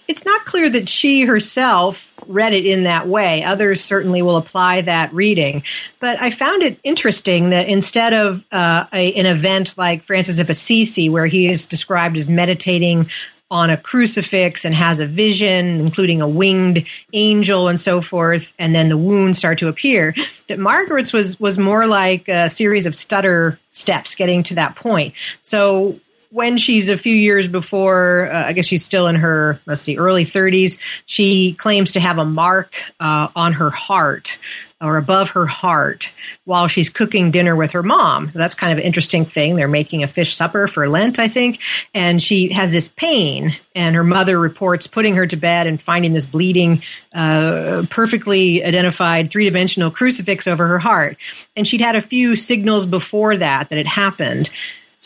It's 0.08 0.26
not 0.26 0.46
clear 0.46 0.70
that 0.70 0.90
she 0.90 1.26
herself 1.26 2.14
read 2.26 2.54
it 2.54 2.66
in 2.66 2.86
that 2.86 3.08
way. 3.08 3.44
Others 3.44 3.84
certainly 3.84 4.22
will 4.22 4.38
apply 4.38 4.82
that 4.82 5.14
reading. 5.14 5.64
But 6.00 6.20
I 6.20 6.30
found 6.30 6.64
it 6.64 6.80
interesting 6.84 7.50
that 7.50 7.68
instead 7.68 8.14
of 8.14 8.44
uh, 8.52 8.86
a, 8.92 9.14
an 9.14 9.26
event 9.26 9.78
like 9.78 10.04
Francis 10.04 10.40
of 10.40 10.50
Assisi, 10.50 11.10
where 11.10 11.26
he 11.26 11.48
is 11.48 11.66
described 11.66 12.18
as 12.18 12.30
meditating 12.30 13.10
on 13.50 13.70
a 13.70 13.78
crucifix 13.78 14.66
and 14.66 14.76
has 14.76 15.00
a 15.00 15.08
vision, 15.08 15.80
including 15.80 16.22
a 16.22 16.28
winged 16.28 16.86
angel 17.14 17.68
and 17.68 17.80
so 17.80 18.02
forth, 18.02 18.54
and 18.60 18.76
then 18.76 18.90
the 18.90 18.98
wounds 18.98 19.38
start 19.38 19.58
to 19.60 19.68
appear. 19.68 20.14
That 20.48 20.60
Margaret's 20.60 21.14
was 21.14 21.40
was 21.40 21.58
more 21.58 21.88
like 21.88 22.28
a 22.28 22.50
series 22.50 22.86
of 22.86 22.94
stutter 22.94 23.60
steps 23.70 24.16
getting 24.16 24.44
to 24.44 24.56
that 24.56 24.76
point. 24.76 25.14
So 25.40 26.00
when 26.32 26.58
she's 26.58 26.90
a 26.90 26.98
few 26.98 27.16
years 27.16 27.48
before, 27.48 28.30
uh, 28.32 28.48
I 28.48 28.54
guess 28.54 28.66
she's 28.66 28.84
still 28.84 29.08
in 29.08 29.16
her, 29.16 29.62
let's 29.66 29.82
see, 29.82 29.98
early 29.98 30.26
30s, 30.26 30.78
she 31.06 31.54
claims 31.54 31.94
to 31.94 32.00
have 32.00 32.18
a 32.18 32.26
mark 32.26 32.76
uh, 33.00 33.30
on 33.36 33.54
her 33.54 33.70
heart 33.70 34.38
or 34.80 34.98
above 34.98 35.32
her 35.32 35.48
heart 35.48 36.14
while 36.46 36.68
she's 36.68 36.90
cooking 36.90 37.32
dinner 37.32 37.56
with 37.56 37.72
her 37.72 37.82
mom. 37.82 38.30
So 38.30 38.38
that's 38.38 38.54
kind 38.54 38.72
of 38.72 38.78
an 38.78 38.84
interesting 38.84 39.26
thing. 39.26 39.56
They're 39.56 39.68
making 39.68 40.04
a 40.04 40.08
fish 40.08 40.36
supper 40.36 40.68
for 40.68 40.88
Lent, 40.88 41.18
I 41.18 41.28
think. 41.28 41.60
And 41.96 42.22
she 42.22 42.54
has 42.54 42.72
this 42.72 42.88
pain, 42.88 43.52
and 43.76 43.96
her 43.96 44.04
mother 44.04 44.40
reports 44.40 44.86
putting 44.86 45.16
her 45.16 45.26
to 45.26 45.36
bed 45.36 45.66
and 45.66 45.82
finding 45.82 46.14
this 46.14 46.28
bleeding, 46.28 46.84
uh, 47.14 47.84
perfectly 47.90 48.64
identified 48.64 49.32
three 49.32 49.46
dimensional 49.46 49.90
crucifix 49.90 50.46
over 50.46 50.68
her 50.68 50.80
heart. 50.80 51.18
And 51.56 51.68
she'd 51.68 51.82
had 51.82 51.96
a 51.96 52.02
few 52.02 52.36
signals 52.36 52.86
before 52.86 53.38
that 53.38 53.70
that 53.70 53.80
it 53.80 53.88
happened. 53.88 54.52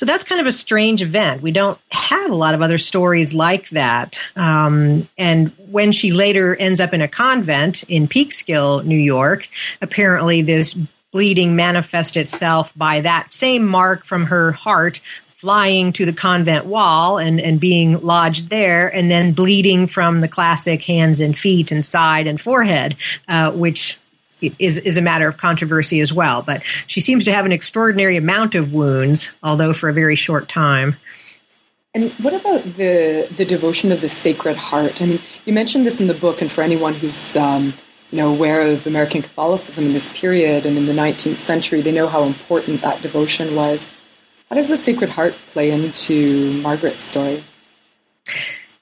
So 0.02 0.08
that's 0.08 0.24
kind 0.24 0.42
of 0.42 0.48
a 0.48 0.52
strange 0.52 1.04
event. 1.04 1.44
We 1.44 1.52
don't 1.52 1.78
have 1.92 2.32
a 2.32 2.34
lot 2.34 2.56
of 2.56 2.64
other 2.64 2.80
stories 2.80 3.36
like 3.36 3.70
that. 3.70 4.20
Um, 4.36 5.08
and 5.16 5.50
when 5.70 5.92
she 5.92 6.12
later 6.12 6.56
ends 6.56 6.82
up 6.82 6.96
in 6.96 7.02
a 7.02 7.08
convent 7.08 7.84
in 7.84 8.08
Peekskill, 8.08 8.84
New 8.84 8.98
York, 8.98 9.48
apparently 9.80 10.42
this 10.42 10.74
bleeding 11.12 11.56
manifests 11.56 12.18
itself 12.18 12.76
by 12.76 13.02
that 13.02 13.32
same 13.32 13.68
mark 13.68 14.04
from 14.04 14.26
her 14.26 14.54
heart 14.54 15.02
flying 15.28 15.94
to 15.94 16.06
the 16.08 16.14
convent 16.14 16.66
wall 16.66 17.20
and, 17.20 17.40
and 17.40 17.60
being 17.60 18.02
lodged 18.02 18.50
there, 18.50 18.88
and 18.88 19.12
then 19.12 19.34
bleeding 19.34 19.86
from 19.86 20.22
the 20.22 20.28
classic 20.28 20.82
hands 20.82 21.20
and 21.20 21.38
feet 21.38 21.72
and 21.72 21.86
side 21.86 22.26
and 22.26 22.42
forehead, 22.42 22.98
uh, 23.28 23.52
which 23.52 24.00
is 24.60 24.78
is 24.78 24.98
a 24.98 25.02
matter 25.02 25.28
of 25.28 25.38
controversy 25.38 26.02
as 26.02 26.12
well. 26.14 26.42
But 26.42 26.64
she 26.88 27.02
seems 27.02 27.26
to 27.26 27.32
have 27.32 27.46
an 27.46 27.52
extraordinary 27.52 28.18
amount 28.18 28.56
of 28.56 28.74
wounds, 28.74 29.34
although 29.44 29.74
for 29.74 29.90
a 29.90 29.94
very 29.94 30.16
short 30.16 30.48
time. 30.48 30.98
And 31.94 32.12
what 32.14 32.34
about 32.34 32.64
the 32.64 33.28
the 33.36 33.46
devotion 33.46 33.92
of 33.92 34.02
the 34.02 34.10
Sacred 34.10 34.58
Heart? 34.58 35.02
I 35.02 35.06
mean, 35.06 35.20
you 35.46 35.54
mentioned 35.54 35.86
this 35.86 36.00
in 36.00 36.08
the 36.08 36.14
book, 36.14 36.42
and 36.42 36.52
for 36.52 36.62
anyone 36.62 36.94
who's 36.94 37.36
um, 37.36 37.74
you 38.12 38.18
know 38.18 38.32
aware 38.32 38.62
of 38.62 38.88
American 38.88 39.22
Catholicism 39.22 39.88
in 39.88 39.94
this 39.94 40.10
period 40.18 40.66
and 40.66 40.78
in 40.78 40.86
the 40.86 40.94
19th 40.94 41.40
century, 41.40 41.82
they 41.82 41.92
know 41.92 42.08
how 42.08 42.24
important 42.24 42.82
that 42.82 43.02
devotion 43.02 43.56
was. 43.56 43.90
How 44.50 44.56
does 44.56 44.70
the 44.70 44.78
Sacred 44.78 45.10
Heart 45.10 45.34
play 45.48 45.72
into 45.72 46.54
Margaret's 46.62 47.04
story? 47.04 47.44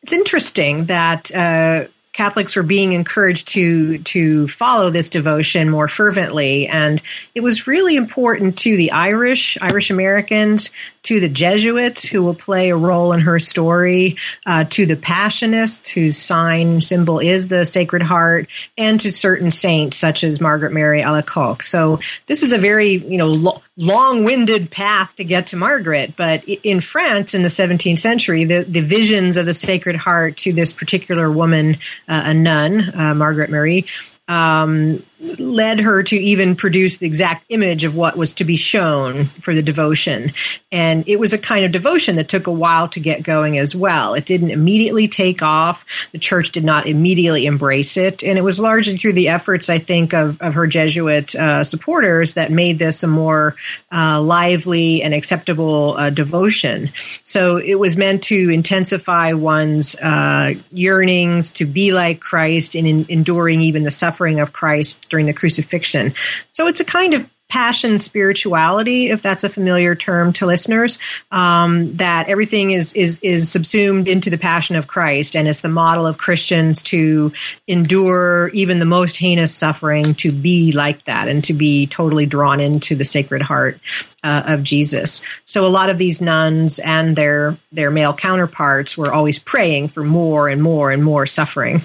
It's 0.04 0.14
interesting 0.14 0.86
that. 0.86 1.34
Uh, 1.34 1.88
Catholics 2.20 2.58
were 2.58 2.64
being 2.64 2.92
encouraged 2.92 3.48
to 3.48 4.00
to 4.00 4.46
follow 4.50 4.90
this 4.90 5.08
devotion 5.08 5.70
more 5.70 5.88
fervently, 5.88 6.68
and 6.68 7.02
it 7.34 7.40
was 7.40 7.66
really 7.66 7.96
important 7.96 8.58
to 8.58 8.76
the 8.76 8.92
Irish, 8.92 9.58
Irish 9.62 9.90
Americans, 9.90 10.72
to 11.04 11.22
the 11.22 11.30
Jesuits, 11.30 12.06
who 12.06 12.22
will 12.22 12.34
play 12.34 12.72
a 12.72 12.76
role 12.76 13.14
in 13.14 13.22
her 13.22 13.40
story, 13.40 14.18
uh, 14.46 14.66
to 14.66 14.86
the 14.86 14.98
Passionists, 14.98 15.88
whose 15.88 16.18
sign 16.18 16.82
symbol 16.82 17.20
is 17.20 17.48
the 17.48 17.64
Sacred 17.64 18.02
Heart, 18.02 18.50
and 18.78 19.00
to 19.00 19.14
certain 19.14 19.50
saints 19.50 19.96
such 19.96 20.26
as 20.26 20.42
Margaret 20.42 20.74
Mary 20.74 21.02
Alacoque. 21.02 21.64
So 21.64 22.02
this 22.26 22.44
is 22.44 22.52
a 22.52 22.58
very 22.58 22.96
you 22.96 23.18
know 23.18 23.28
lo- 23.28 23.62
long-winded 23.80 24.70
path 24.70 25.16
to 25.16 25.24
get 25.24 25.48
to 25.48 25.56
Margaret, 25.56 26.16
but 26.18 26.44
in 26.44 26.82
France 26.82 27.34
in 27.34 27.44
the 27.44 27.48
17th 27.48 28.00
century, 28.00 28.44
the 28.44 28.64
the 28.64 28.82
visions 28.82 29.38
of 29.38 29.46
the 29.46 29.54
Sacred 29.54 29.96
Heart 29.96 30.36
to 30.38 30.54
this 30.54 30.74
particular 30.74 31.32
woman 31.32 31.76
uh, 32.08 32.24
a 32.26 32.34
nun, 32.34 32.94
uh, 32.94 33.14
Margaret 33.16 33.50
Marie, 33.50 33.86
um, 34.28 35.04
led 35.20 35.82
her 35.82 36.02
to 36.04 36.16
even 36.16 36.56
produce 36.56 36.98
the 36.98 37.08
exact 37.08 37.46
image 37.50 37.84
of 37.84 37.96
what 37.96 38.18
was 38.18 38.34
to 38.34 38.46
be 38.46 38.56
shown 38.56 39.26
for 39.42 39.54
the 39.54 39.62
devotion. 39.62 40.32
And 40.72 41.08
it 41.08 41.20
was 41.20 41.34
a 41.34 41.38
kind 41.38 41.66
of 41.66 41.72
devotion 41.72 42.16
that 42.16 42.30
took 42.30 42.48
a 42.48 42.52
while 42.52 42.88
to 42.90 43.00
get 43.00 43.24
going 43.24 43.58
as 43.58 43.76
well. 43.76 44.14
It 44.14 44.26
didn't 44.26 44.52
immediately 44.52 45.08
take 45.08 45.42
off. 45.42 45.86
The 46.12 46.20
church 46.20 46.52
did 46.52 46.64
not 46.64 46.88
immediately 46.88 47.46
embrace 47.46 47.98
it. 47.98 48.24
And 48.24 48.38
it 48.38 48.44
was 48.44 48.60
largely 48.60 48.96
through 48.96 49.14
the 49.14 49.30
efforts, 49.30 49.70
I 49.70 49.78
think, 49.78 50.14
of, 50.14 50.42
of 50.42 50.54
her 50.54 50.68
Jesuit 50.68 51.36
uh, 51.36 51.64
supporters 51.64 52.36
that 52.36 52.52
made 52.52 52.80
this 52.80 53.04
a 53.04 53.08
more 53.08 53.56
uh, 53.92 54.22
lively 54.22 55.04
and 55.04 55.14
acceptable 55.14 55.96
uh, 55.98 56.12
devotion. 56.12 56.92
So 57.24 57.58
it 57.58 57.76
was 57.76 57.98
meant 57.98 58.24
to 58.24 58.50
intensify 58.50 59.34
one's 59.34 59.96
uh, 59.96 60.54
yearnings 60.70 61.52
to 61.54 61.66
be 61.66 61.92
like 61.92 62.22
Christ 62.22 62.76
in, 62.76 62.86
in 62.86 63.06
enduring 63.10 63.62
even 63.62 63.84
the 63.84 63.92
suffering 63.92 64.40
of 64.40 64.54
Christ 64.54 65.09
during 65.10 65.26
the 65.26 65.34
crucifixion. 65.34 66.14
So 66.54 66.68
it's 66.68 66.80
a 66.80 66.86
kind 66.86 67.14
of 67.14 67.30
passion 67.50 67.98
spirituality, 67.98 69.10
if 69.10 69.24
that's 69.24 69.44
a 69.44 69.50
familiar 69.50 69.96
term 69.96 70.32
to 70.32 70.46
listeners, 70.46 71.00
um, 71.32 71.88
that 71.90 72.30
everything 72.30 72.72
is, 72.72 72.94
is, 72.94 73.20
is 73.24 73.52
subsumed 73.52 74.08
into 74.08 74.30
the 74.30 74.38
passion 74.38 74.76
of 74.76 74.88
Christ. 74.88 75.36
And 75.36 75.48
it's 75.48 75.62
the 75.62 75.68
model 75.68 76.06
of 76.06 76.20
Christians 76.20 76.84
to 76.84 77.34
endure 77.68 78.50
even 78.50 78.78
the 78.78 78.86
most 78.86 79.18
heinous 79.18 79.54
suffering 79.54 80.14
to 80.16 80.32
be 80.32 80.72
like 80.74 81.06
that 81.06 81.28
and 81.28 81.44
to 81.46 81.54
be 81.54 81.88
totally 81.88 82.28
drawn 82.28 82.60
into 82.60 82.96
the 82.96 83.04
sacred 83.04 83.42
heart 83.42 83.80
uh, 84.24 84.44
of 84.46 84.64
Jesus. 84.64 85.24
So 85.46 85.66
a 85.66 85.68
lot 85.70 85.90
of 85.90 85.98
these 85.98 86.22
nuns 86.22 86.78
and 86.78 87.16
their, 87.16 87.58
their 87.72 87.90
male 87.90 88.14
counterparts 88.14 88.96
were 88.96 89.12
always 89.12 89.40
praying 89.40 89.88
for 89.88 90.04
more 90.04 90.50
and 90.50 90.62
more 90.62 90.92
and 90.92 91.04
more 91.04 91.26
suffering. 91.26 91.82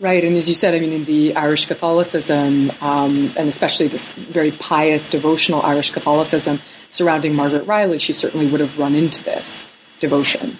Right, 0.00 0.24
and 0.24 0.36
as 0.36 0.48
you 0.48 0.54
said, 0.54 0.74
I 0.74 0.80
mean, 0.80 0.92
in 0.92 1.04
the 1.04 1.36
Irish 1.36 1.66
Catholicism, 1.66 2.72
um, 2.80 3.32
and 3.36 3.48
especially 3.48 3.86
this 3.86 4.12
very 4.12 4.50
pious, 4.50 5.08
devotional 5.08 5.62
Irish 5.62 5.92
Catholicism 5.92 6.58
surrounding 6.88 7.34
Margaret 7.34 7.66
Reilly, 7.66 7.98
she 7.98 8.12
certainly 8.12 8.46
would 8.46 8.60
have 8.60 8.78
run 8.78 8.94
into 8.94 9.22
this 9.22 9.70
devotion. 10.00 10.58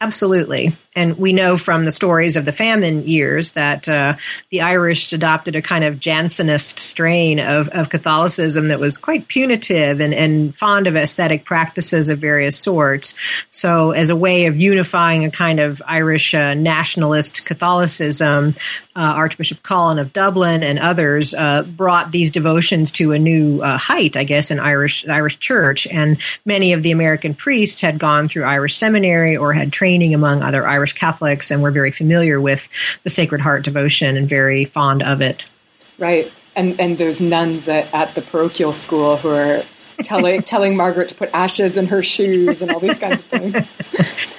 Absolutely. 0.00 0.76
And 0.94 1.16
we 1.16 1.32
know 1.32 1.56
from 1.56 1.86
the 1.86 1.90
stories 1.90 2.36
of 2.36 2.44
the 2.44 2.52
famine 2.52 3.08
years 3.08 3.52
that 3.52 3.88
uh, 3.88 4.16
the 4.50 4.60
Irish 4.60 5.10
adopted 5.12 5.56
a 5.56 5.62
kind 5.62 5.84
of 5.84 5.98
Jansenist 5.98 6.78
strain 6.78 7.40
of, 7.40 7.68
of 7.70 7.88
Catholicism 7.88 8.68
that 8.68 8.78
was 8.78 8.98
quite 8.98 9.26
punitive 9.26 10.00
and, 10.00 10.12
and 10.12 10.54
fond 10.54 10.86
of 10.86 10.94
ascetic 10.94 11.46
practices 11.46 12.10
of 12.10 12.18
various 12.18 12.58
sorts. 12.58 13.14
So, 13.48 13.92
as 13.92 14.10
a 14.10 14.16
way 14.16 14.46
of 14.46 14.58
unifying 14.58 15.24
a 15.24 15.30
kind 15.30 15.60
of 15.60 15.80
Irish 15.86 16.34
uh, 16.34 16.52
nationalist 16.52 17.46
Catholicism, 17.46 18.54
uh, 18.94 19.00
Archbishop 19.00 19.62
Cullen 19.62 19.98
of 19.98 20.12
Dublin 20.12 20.62
and 20.62 20.78
others 20.78 21.32
uh, 21.32 21.62
brought 21.62 22.12
these 22.12 22.30
devotions 22.30 22.90
to 22.92 23.12
a 23.12 23.18
new 23.18 23.62
uh, 23.62 23.78
height, 23.78 24.16
I 24.16 24.24
guess, 24.24 24.50
in 24.50 24.60
Irish 24.60 25.08
Irish 25.08 25.38
Church. 25.38 25.86
And 25.86 26.18
many 26.44 26.74
of 26.74 26.82
the 26.82 26.90
American 26.90 27.34
priests 27.34 27.80
had 27.80 27.98
gone 27.98 28.28
through 28.28 28.44
Irish 28.44 28.76
seminary 28.76 29.36
or 29.36 29.54
had 29.54 29.72
training 29.72 30.12
among 30.12 30.42
other 30.42 30.66
Irish 30.66 30.81
Irish 30.82 30.94
Catholics 30.94 31.52
and 31.52 31.62
we're 31.62 31.70
very 31.70 31.92
familiar 31.92 32.40
with 32.40 32.68
the 33.04 33.10
Sacred 33.10 33.40
Heart 33.40 33.62
devotion 33.62 34.16
and 34.16 34.28
very 34.28 34.64
fond 34.64 35.04
of 35.04 35.20
it. 35.20 35.44
Right. 35.96 36.32
And, 36.56 36.80
and 36.80 36.98
those 36.98 37.20
nuns 37.20 37.68
at, 37.68 37.94
at 37.94 38.16
the 38.16 38.20
parochial 38.20 38.72
school 38.72 39.16
who 39.16 39.28
are 39.28 39.62
telling 40.02 40.42
telling 40.54 40.76
Margaret 40.76 41.10
to 41.10 41.14
put 41.14 41.30
ashes 41.32 41.76
in 41.76 41.86
her 41.86 42.02
shoes 42.02 42.62
and 42.62 42.72
all 42.72 42.80
these 42.80 42.98
kinds 42.98 43.20
of 43.20 43.26
things. 43.26 43.52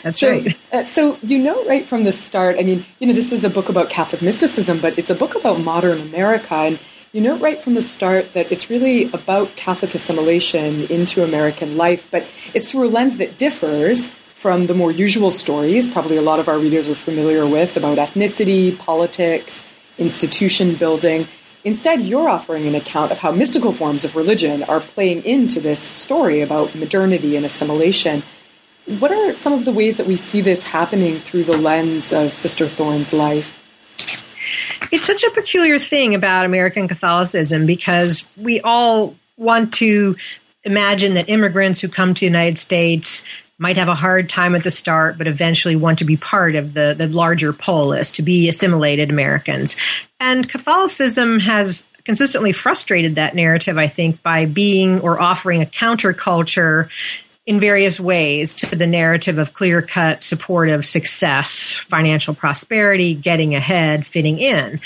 That's 0.03 0.19
so, 0.19 0.31
right. 0.31 0.57
Uh, 0.73 0.83
so 0.83 1.17
you 1.23 1.39
know 1.39 1.65
right 1.65 1.85
from 1.85 2.03
the 2.03 2.11
start. 2.11 2.57
I 2.59 2.63
mean, 2.63 2.85
you 2.99 3.07
know, 3.07 3.13
this 3.13 3.31
is 3.31 3.45
a 3.45 3.49
book 3.49 3.69
about 3.69 3.89
Catholic 3.89 4.21
mysticism, 4.21 4.81
but 4.81 4.97
it's 4.97 5.09
a 5.09 5.15
book 5.15 5.35
about 5.35 5.61
modern 5.61 6.01
America, 6.01 6.55
and 6.55 6.79
you 7.13 7.21
know 7.21 7.37
right 7.37 7.61
from 7.61 7.75
the 7.75 7.81
start 7.81 8.33
that 8.33 8.51
it's 8.51 8.69
really 8.69 9.05
about 9.13 9.55
Catholic 9.55 9.95
assimilation 9.95 10.81
into 10.91 11.23
American 11.23 11.77
life, 11.77 12.09
but 12.11 12.27
it's 12.53 12.71
through 12.71 12.89
a 12.89 12.89
lens 12.89 13.15
that 13.17 13.37
differs 13.37 14.11
from 14.43 14.67
the 14.67 14.73
more 14.73 14.91
usual 14.91 15.31
stories, 15.31 15.87
probably 15.87 16.17
a 16.17 16.21
lot 16.21 16.37
of 16.37 16.49
our 16.49 16.59
readers 16.59 16.89
are 16.89 16.95
familiar 16.95 17.47
with, 17.47 17.77
about 17.77 17.97
ethnicity, 17.97 18.77
politics, 18.77 19.63
institution 19.97 20.75
building. 20.75 21.25
Instead, 21.63 22.01
you're 22.01 22.27
offering 22.27 22.67
an 22.67 22.75
account 22.75 23.13
of 23.13 23.19
how 23.19 23.31
mystical 23.31 23.71
forms 23.71 24.03
of 24.03 24.17
religion 24.17 24.61
are 24.63 24.81
playing 24.81 25.23
into 25.23 25.61
this 25.61 25.79
story 25.79 26.41
about 26.41 26.75
modernity 26.75 27.37
and 27.37 27.45
assimilation. 27.45 28.21
What 28.99 29.13
are 29.13 29.31
some 29.31 29.53
of 29.53 29.63
the 29.63 29.71
ways 29.71 29.95
that 29.95 30.07
we 30.07 30.17
see 30.17 30.41
this 30.41 30.67
happening 30.67 31.19
through 31.19 31.45
the 31.45 31.55
lens 31.55 32.11
of 32.11 32.33
Sister 32.33 32.67
Thorn's 32.67 33.13
life? 33.13 33.63
It's 34.91 35.07
such 35.07 35.23
a 35.23 35.31
peculiar 35.31 35.79
thing 35.79 36.15
about 36.15 36.43
American 36.43 36.89
Catholicism 36.89 37.65
because 37.65 38.37
we 38.43 38.59
all 38.59 39.15
want 39.37 39.71
to 39.75 40.17
imagine 40.65 41.13
that 41.13 41.29
immigrants 41.29 41.79
who 41.79 41.87
come 41.87 42.13
to 42.13 42.19
the 42.19 42.25
United 42.25 42.57
States 42.57 43.23
might 43.59 43.77
have 43.77 43.87
a 43.87 43.95
hard 43.95 44.29
time 44.29 44.55
at 44.55 44.63
the 44.63 44.71
start, 44.71 45.17
but 45.17 45.27
eventually 45.27 45.75
want 45.75 45.99
to 45.99 46.05
be 46.05 46.17
part 46.17 46.55
of 46.55 46.73
the, 46.73 46.95
the 46.97 47.07
larger 47.07 47.53
polis, 47.53 48.11
to 48.13 48.21
be 48.21 48.49
assimilated 48.49 49.09
Americans. 49.09 49.77
And 50.19 50.47
Catholicism 50.49 51.39
has 51.39 51.85
consistently 52.03 52.51
frustrated 52.51 53.15
that 53.15 53.35
narrative, 53.35 53.77
I 53.77 53.87
think, 53.87 54.21
by 54.21 54.45
being 54.45 54.99
or 54.99 55.21
offering 55.21 55.61
a 55.61 55.65
counterculture 55.65 56.89
in 57.45 57.59
various 57.59 57.99
ways 57.99 58.55
to 58.55 58.75
the 58.75 58.87
narrative 58.87 59.37
of 59.37 59.53
clear 59.53 59.81
cut, 59.81 60.23
supportive 60.23 60.85
success, 60.85 61.73
financial 61.73 62.33
prosperity, 62.33 63.13
getting 63.13 63.53
ahead, 63.53 64.05
fitting 64.05 64.39
in. 64.39 64.79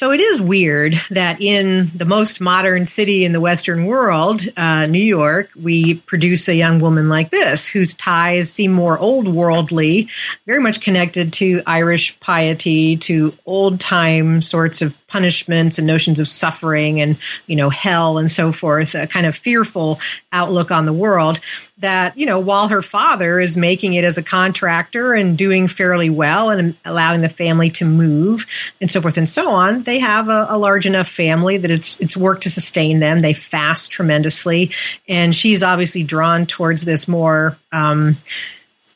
So 0.00 0.12
it 0.12 0.20
is 0.20 0.40
weird 0.40 0.94
that 1.10 1.42
in 1.42 1.90
the 1.94 2.06
most 2.06 2.40
modern 2.40 2.86
city 2.86 3.22
in 3.26 3.32
the 3.32 3.40
Western 3.40 3.84
world, 3.84 4.40
uh, 4.56 4.86
New 4.86 4.98
York, 4.98 5.50
we 5.54 5.96
produce 5.96 6.48
a 6.48 6.54
young 6.54 6.78
woman 6.78 7.10
like 7.10 7.30
this, 7.30 7.66
whose 7.66 7.92
ties 7.92 8.50
seem 8.50 8.72
more 8.72 8.98
old 8.98 9.28
worldly, 9.28 10.08
very 10.46 10.62
much 10.62 10.80
connected 10.80 11.34
to 11.34 11.62
Irish 11.66 12.18
piety, 12.18 12.96
to 12.96 13.36
old 13.44 13.78
time 13.78 14.40
sorts 14.40 14.80
of 14.80 14.94
punishments 15.10 15.78
and 15.78 15.86
notions 15.86 16.20
of 16.20 16.28
suffering 16.28 17.00
and 17.00 17.18
you 17.46 17.56
know 17.56 17.68
hell 17.68 18.16
and 18.16 18.30
so 18.30 18.52
forth 18.52 18.94
a 18.94 19.06
kind 19.06 19.26
of 19.26 19.34
fearful 19.34 19.98
outlook 20.32 20.70
on 20.70 20.86
the 20.86 20.92
world 20.92 21.40
that 21.78 22.16
you 22.16 22.24
know 22.24 22.38
while 22.38 22.68
her 22.68 22.80
father 22.80 23.40
is 23.40 23.56
making 23.56 23.94
it 23.94 24.04
as 24.04 24.16
a 24.16 24.22
contractor 24.22 25.12
and 25.12 25.36
doing 25.36 25.66
fairly 25.66 26.08
well 26.08 26.50
and 26.50 26.76
allowing 26.84 27.20
the 27.20 27.28
family 27.28 27.70
to 27.70 27.84
move 27.84 28.46
and 28.80 28.90
so 28.90 29.00
forth 29.00 29.16
and 29.16 29.28
so 29.28 29.50
on 29.50 29.82
they 29.82 29.98
have 29.98 30.28
a, 30.28 30.46
a 30.48 30.56
large 30.56 30.86
enough 30.86 31.08
family 31.08 31.56
that 31.56 31.70
it's 31.70 31.98
it's 32.00 32.16
work 32.16 32.40
to 32.40 32.50
sustain 32.50 33.00
them 33.00 33.20
they 33.20 33.34
fast 33.34 33.90
tremendously 33.90 34.70
and 35.08 35.34
she's 35.34 35.62
obviously 35.62 36.04
drawn 36.04 36.46
towards 36.46 36.84
this 36.84 37.08
more 37.08 37.58
um, 37.72 38.16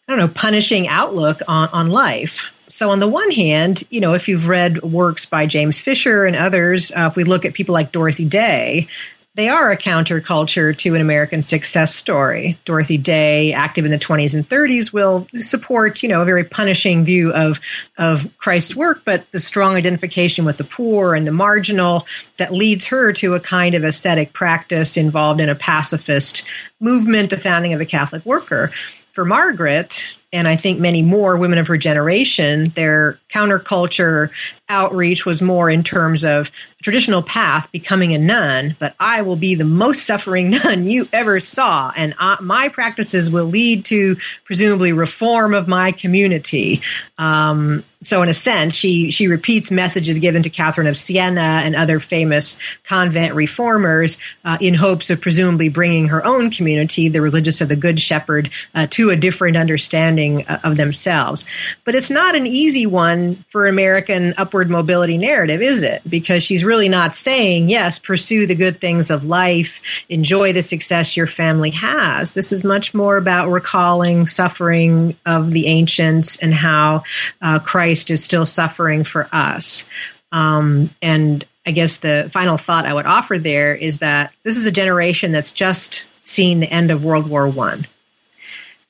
I 0.06 0.12
don't 0.12 0.18
know, 0.18 0.28
punishing 0.28 0.86
outlook 0.86 1.40
on, 1.48 1.70
on 1.72 1.88
life. 1.88 2.52
So, 2.74 2.90
on 2.90 2.98
the 2.98 3.06
one 3.06 3.30
hand, 3.30 3.84
you 3.90 4.00
know, 4.00 4.14
if 4.14 4.26
you've 4.26 4.48
read 4.48 4.82
works 4.82 5.26
by 5.26 5.46
James 5.46 5.80
Fisher 5.80 6.24
and 6.24 6.34
others, 6.34 6.90
uh, 6.90 7.06
if 7.08 7.14
we 7.14 7.22
look 7.22 7.44
at 7.44 7.54
people 7.54 7.72
like 7.72 7.92
Dorothy 7.92 8.24
Day, 8.24 8.88
they 9.36 9.48
are 9.48 9.70
a 9.70 9.76
counterculture 9.76 10.76
to 10.78 10.94
an 10.96 11.00
American 11.00 11.42
success 11.42 11.94
story. 11.94 12.58
Dorothy 12.64 12.96
Day, 12.96 13.52
active 13.52 13.84
in 13.84 13.92
the 13.92 13.96
20s 13.96 14.34
and 14.34 14.48
30s, 14.48 14.92
will 14.92 15.28
support, 15.34 16.02
you 16.02 16.08
know, 16.08 16.22
a 16.22 16.24
very 16.24 16.42
punishing 16.42 17.04
view 17.04 17.32
of, 17.32 17.60
of 17.96 18.26
Christ's 18.38 18.74
work, 18.74 19.02
but 19.04 19.30
the 19.30 19.38
strong 19.38 19.76
identification 19.76 20.44
with 20.44 20.56
the 20.56 20.64
poor 20.64 21.14
and 21.14 21.28
the 21.28 21.32
marginal 21.32 22.08
that 22.38 22.52
leads 22.52 22.86
her 22.86 23.12
to 23.12 23.34
a 23.34 23.40
kind 23.40 23.76
of 23.76 23.84
ascetic 23.84 24.32
practice 24.32 24.96
involved 24.96 25.40
in 25.40 25.48
a 25.48 25.54
pacifist 25.54 26.42
movement, 26.80 27.30
the 27.30 27.38
founding 27.38 27.72
of 27.72 27.78
the 27.78 27.86
Catholic 27.86 28.26
worker. 28.26 28.72
For 29.12 29.24
Margaret, 29.24 30.16
and 30.34 30.48
I 30.48 30.56
think 30.56 30.80
many 30.80 31.00
more 31.00 31.38
women 31.38 31.58
of 31.58 31.68
her 31.68 31.76
generation, 31.76 32.64
their 32.74 33.20
counterculture 33.30 34.30
outreach 34.68 35.26
was 35.26 35.42
more 35.42 35.68
in 35.68 35.82
terms 35.82 36.24
of 36.24 36.50
traditional 36.84 37.22
path, 37.22 37.72
becoming 37.72 38.12
a 38.12 38.18
nun, 38.18 38.76
but 38.78 38.94
I 39.00 39.22
will 39.22 39.36
be 39.36 39.54
the 39.54 39.64
most 39.64 40.04
suffering 40.04 40.50
nun 40.64 40.86
you 40.86 41.08
ever 41.12 41.40
saw. 41.40 41.90
And 41.96 42.14
I, 42.18 42.36
my 42.40 42.68
practices 42.68 43.30
will 43.30 43.46
lead 43.46 43.86
to 43.86 44.16
presumably 44.44 44.92
reform 44.92 45.54
of 45.54 45.66
my 45.66 45.92
community. 45.92 46.82
Um, 47.16 47.84
so 48.02 48.20
in 48.20 48.28
a 48.28 48.34
sense, 48.34 48.74
she, 48.74 49.10
she 49.10 49.28
repeats 49.28 49.70
messages 49.70 50.18
given 50.18 50.42
to 50.42 50.50
Catherine 50.50 50.86
of 50.86 50.96
Siena 50.96 51.62
and 51.64 51.74
other 51.74 51.98
famous 51.98 52.58
convent 52.84 53.34
reformers 53.34 54.20
uh, 54.44 54.58
in 54.60 54.74
hopes 54.74 55.08
of 55.08 55.22
presumably 55.22 55.70
bringing 55.70 56.08
her 56.08 56.24
own 56.24 56.50
community, 56.50 57.08
the 57.08 57.22
religious 57.22 57.62
of 57.62 57.70
the 57.70 57.76
Good 57.76 57.98
Shepherd, 57.98 58.50
uh, 58.74 58.86
to 58.90 59.08
a 59.08 59.16
different 59.16 59.56
understanding 59.56 60.46
uh, 60.46 60.60
of 60.64 60.76
themselves. 60.76 61.46
But 61.84 61.94
it's 61.94 62.10
not 62.10 62.34
an 62.34 62.46
easy 62.46 62.84
one 62.84 63.36
for 63.48 63.66
American 63.66 64.34
upward 64.54 64.70
mobility 64.70 65.18
narrative, 65.18 65.60
is 65.60 65.82
it? 65.82 66.00
Because 66.08 66.44
she's 66.44 66.62
really 66.62 66.88
not 66.88 67.16
saying, 67.16 67.68
yes, 67.68 67.98
pursue 67.98 68.46
the 68.46 68.54
good 68.54 68.80
things 68.80 69.10
of 69.10 69.24
life, 69.24 69.80
enjoy 70.08 70.52
the 70.52 70.62
success 70.62 71.16
your 71.16 71.26
family 71.26 71.70
has. 71.70 72.34
This 72.34 72.52
is 72.52 72.62
much 72.62 72.94
more 72.94 73.16
about 73.16 73.50
recalling 73.50 74.28
suffering 74.28 75.16
of 75.26 75.50
the 75.50 75.66
ancients 75.66 76.36
and 76.36 76.54
how 76.54 77.02
uh, 77.42 77.58
Christ 77.58 78.12
is 78.12 78.22
still 78.22 78.46
suffering 78.46 79.02
for 79.02 79.28
us. 79.32 79.88
Um, 80.30 80.90
and 81.02 81.44
I 81.66 81.72
guess 81.72 81.96
the 81.96 82.28
final 82.30 82.56
thought 82.56 82.86
I 82.86 82.94
would 82.94 83.06
offer 83.06 83.40
there 83.40 83.74
is 83.74 83.98
that 83.98 84.32
this 84.44 84.56
is 84.56 84.66
a 84.66 84.72
generation 84.72 85.32
that's 85.32 85.50
just 85.50 86.04
seen 86.20 86.60
the 86.60 86.70
end 86.70 86.92
of 86.92 87.04
World 87.04 87.28
War 87.28 87.48
One 87.48 87.88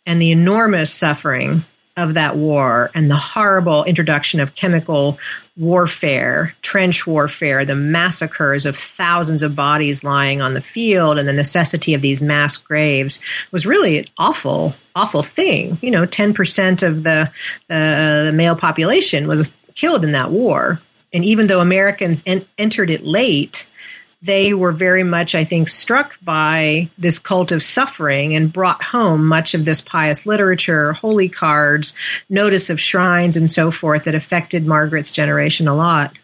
and 0.05 0.21
the 0.21 0.31
enormous 0.31 0.93
suffering 0.93 1.65
of 1.97 2.15
that 2.15 2.37
war 2.37 2.91
and 2.95 3.11
the 3.11 3.17
horrible 3.17 3.85
introduction 3.85 4.41
of 4.41 4.55
chemical 4.55 5.19
warfare, 5.57 6.55
trench 6.63 7.07
warfare, 7.07 7.65
the 7.65 7.77
massacres 7.77 8.67
of 8.67 8.77
thousands 8.77 9.43
of 9.43 9.55
bodies 9.55 10.03
lying 10.03 10.43
on 10.43 10.55
the 10.55 10.61
field, 10.61 11.19
and 11.19 11.29
the 11.29 11.33
necessity 11.33 11.95
of 11.95 12.03
these 12.03 12.21
mass 12.21 12.57
graves 12.57 13.21
was 13.53 13.65
really 13.65 13.99
an 13.99 14.05
awful, 14.19 14.75
awful 14.97 15.23
thing. 15.23 15.79
You 15.81 15.93
know, 15.93 16.07
10% 16.07 16.83
of 16.87 17.05
the, 17.05 17.31
uh, 17.71 18.25
the 18.25 18.33
male 18.35 18.57
population 18.57 19.29
was 19.29 19.53
killed 19.75 20.05
in 20.05 20.13
that 20.13 20.31
war. 20.31 20.81
And 21.13 21.25
even 21.25 21.47
though 21.47 21.61
Americans 21.61 22.25
en- 22.27 22.47
entered 22.59 22.91
it 22.91 23.05
late, 23.05 23.67
they 24.25 24.55
were 24.55 24.73
very 24.73 25.05
much, 25.05 25.35
I 25.35 25.45
think, 25.45 25.69
struck 25.69 26.19
by 26.23 26.89
this 26.97 27.19
cult 27.19 27.53
of 27.53 27.63
suffering 27.63 28.35
and 28.35 28.51
brought 28.51 28.83
home 28.83 29.27
much 29.27 29.53
of 29.53 29.67
this 29.67 29.83
pious 29.83 30.25
literature, 30.25 30.95
holy 30.95 31.29
cards, 31.29 31.93
notice 32.31 32.71
of 32.71 32.81
shrines, 32.81 33.37
and 33.37 33.51
so 33.51 33.71
forth 33.71 34.05
that 34.05 34.15
affected 34.15 34.67
Margaret's 34.67 35.13
generation 35.13 35.69
a 35.69 35.75
lot. 35.75 36.17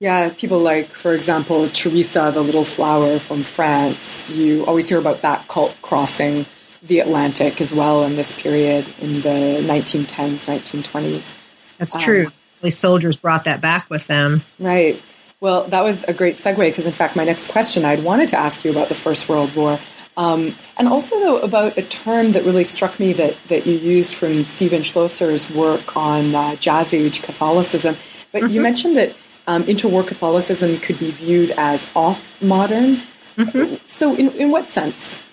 Yeah, 0.00 0.30
people 0.36 0.58
like, 0.58 0.88
for 0.88 1.14
example, 1.14 1.68
Teresa, 1.68 2.32
the 2.34 2.42
little 2.42 2.64
flower 2.64 3.20
from 3.20 3.44
France. 3.44 4.34
You 4.34 4.66
always 4.66 4.88
hear 4.88 4.98
about 4.98 5.22
that 5.22 5.46
cult 5.46 5.76
crossing 5.82 6.46
the 6.82 6.98
Atlantic 6.98 7.60
as 7.60 7.72
well 7.72 8.02
in 8.02 8.16
this 8.16 8.32
period 8.42 8.92
in 8.98 9.20
the 9.20 9.62
1910s, 9.62 10.48
1920s. 10.48 11.38
That's 11.78 12.02
true. 12.02 12.32
Um, 12.64 12.70
soldiers 12.70 13.16
brought 13.16 13.44
that 13.44 13.60
back 13.60 13.88
with 13.88 14.08
them. 14.08 14.42
Right. 14.58 15.00
Well, 15.42 15.64
that 15.64 15.82
was 15.82 16.04
a 16.04 16.14
great 16.14 16.36
segue 16.36 16.56
because, 16.56 16.86
in 16.86 16.92
fact, 16.92 17.16
my 17.16 17.24
next 17.24 17.50
question 17.50 17.84
I'd 17.84 18.04
wanted 18.04 18.28
to 18.28 18.38
ask 18.38 18.64
you 18.64 18.70
about 18.70 18.88
the 18.88 18.94
First 18.94 19.28
World 19.28 19.52
War. 19.56 19.80
Um, 20.16 20.54
and 20.78 20.86
also, 20.86 21.18
though, 21.18 21.40
about 21.40 21.76
a 21.76 21.82
term 21.82 22.30
that 22.32 22.44
really 22.44 22.62
struck 22.62 23.00
me 23.00 23.12
that, 23.14 23.36
that 23.48 23.66
you 23.66 23.72
used 23.72 24.14
from 24.14 24.44
Stephen 24.44 24.82
Schloesser's 24.82 25.50
work 25.50 25.96
on 25.96 26.32
uh, 26.32 26.54
Jazz 26.54 26.94
Age 26.94 27.22
Catholicism. 27.22 27.96
But 28.30 28.42
mm-hmm. 28.42 28.52
you 28.52 28.60
mentioned 28.60 28.96
that 28.96 29.16
um, 29.48 29.64
interwar 29.64 30.06
Catholicism 30.06 30.78
could 30.78 31.00
be 31.00 31.10
viewed 31.10 31.50
as 31.56 31.90
off 31.96 32.40
modern. 32.40 32.98
Mm-hmm. 33.36 33.84
So, 33.84 34.14
in, 34.14 34.28
in 34.36 34.52
what 34.52 34.68
sense? 34.68 35.24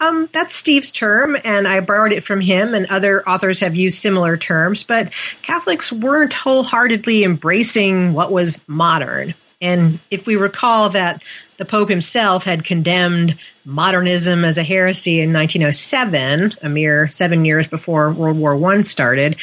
Um, 0.00 0.28
that's 0.32 0.54
Steve's 0.54 0.92
term, 0.92 1.36
and 1.42 1.66
I 1.66 1.80
borrowed 1.80 2.12
it 2.12 2.22
from 2.22 2.40
him, 2.40 2.72
and 2.72 2.86
other 2.86 3.28
authors 3.28 3.60
have 3.60 3.74
used 3.74 4.00
similar 4.00 4.36
terms. 4.36 4.84
But 4.84 5.12
Catholics 5.42 5.90
weren't 5.90 6.34
wholeheartedly 6.34 7.24
embracing 7.24 8.12
what 8.12 8.30
was 8.30 8.66
modern. 8.68 9.34
And 9.60 9.98
if 10.10 10.26
we 10.26 10.36
recall 10.36 10.88
that 10.90 11.24
the 11.56 11.64
Pope 11.64 11.88
himself 11.88 12.44
had 12.44 12.62
condemned 12.62 13.36
modernism 13.64 14.44
as 14.44 14.56
a 14.56 14.62
heresy 14.62 15.20
in 15.20 15.32
1907, 15.32 16.52
a 16.62 16.68
mere 16.68 17.08
seven 17.08 17.44
years 17.44 17.66
before 17.66 18.12
World 18.12 18.38
War 18.38 18.72
I 18.72 18.80
started, 18.82 19.36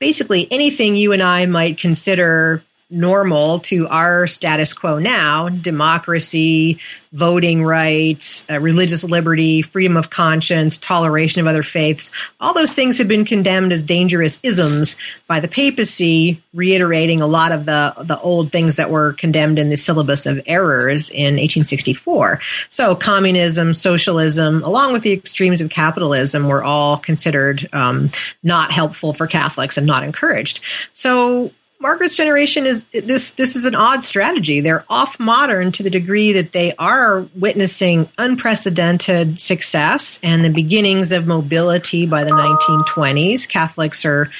basically 0.00 0.48
anything 0.50 0.96
you 0.96 1.12
and 1.12 1.22
I 1.22 1.46
might 1.46 1.78
consider 1.78 2.64
normal 2.90 3.58
to 3.60 3.88
our 3.88 4.26
status 4.26 4.74
quo 4.74 4.98
now 4.98 5.48
democracy, 5.48 6.78
voting 7.12 7.64
rights, 7.64 8.46
uh, 8.50 8.60
religious 8.60 9.04
liberty, 9.04 9.62
freedom 9.62 9.96
of 9.96 10.10
conscience, 10.10 10.76
toleration 10.76 11.40
of 11.40 11.46
other 11.46 11.62
faiths 11.62 12.10
all 12.40 12.54
those 12.54 12.72
things 12.72 12.98
have 12.98 13.08
been 13.08 13.24
condemned 13.24 13.72
as 13.72 13.82
dangerous 13.82 14.38
isms 14.42 14.96
by 15.26 15.40
the 15.40 15.48
papacy, 15.48 16.42
reiterating 16.54 17.20
a 17.20 17.26
lot 17.26 17.52
of 17.52 17.66
the, 17.66 17.94
the 18.02 18.18
old 18.20 18.50
things 18.50 18.76
that 18.76 18.90
were 18.90 19.12
condemned 19.14 19.58
in 19.58 19.70
the 19.70 19.76
syllabus 19.76 20.26
of 20.26 20.40
errors 20.46 21.10
in 21.10 21.34
1864. 21.34 22.40
So, 22.68 22.94
communism, 22.94 23.74
socialism, 23.74 24.62
along 24.62 24.92
with 24.92 25.02
the 25.02 25.12
extremes 25.12 25.60
of 25.60 25.70
capitalism, 25.70 26.48
were 26.48 26.64
all 26.64 26.96
considered 26.96 27.68
um, 27.72 28.10
not 28.42 28.72
helpful 28.72 29.12
for 29.12 29.26
Catholics 29.26 29.76
and 29.76 29.86
not 29.86 30.04
encouraged. 30.04 30.60
So, 30.92 31.52
Margaret's 31.80 32.16
generation 32.16 32.66
is 32.66 32.84
this 32.92 33.30
this 33.32 33.56
is 33.56 33.64
an 33.64 33.74
odd 33.74 34.04
strategy. 34.04 34.60
They're 34.60 34.84
off 34.90 35.18
modern 35.18 35.72
to 35.72 35.82
the 35.82 35.88
degree 35.88 36.32
that 36.34 36.52
they 36.52 36.74
are 36.78 37.26
witnessing 37.34 38.10
unprecedented 38.18 39.40
success 39.40 40.20
and 40.22 40.44
the 40.44 40.50
beginnings 40.50 41.10
of 41.10 41.26
mobility 41.26 42.06
by 42.06 42.24
the 42.24 42.32
1920s. 42.32 43.48
Catholics 43.48 44.04
are 44.04 44.30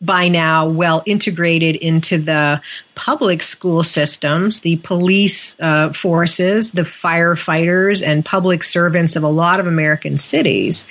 by 0.00 0.28
now 0.28 0.68
well 0.68 1.02
integrated 1.04 1.76
into 1.76 2.16
the 2.16 2.62
public 2.94 3.42
school 3.42 3.82
systems, 3.82 4.60
the 4.60 4.76
police 4.78 5.58
uh, 5.60 5.92
forces, 5.92 6.72
the 6.72 6.82
firefighters, 6.82 8.06
and 8.06 8.24
public 8.24 8.64
servants 8.64 9.16
of 9.16 9.22
a 9.22 9.28
lot 9.28 9.60
of 9.60 9.66
American 9.66 10.16
cities. 10.16 10.88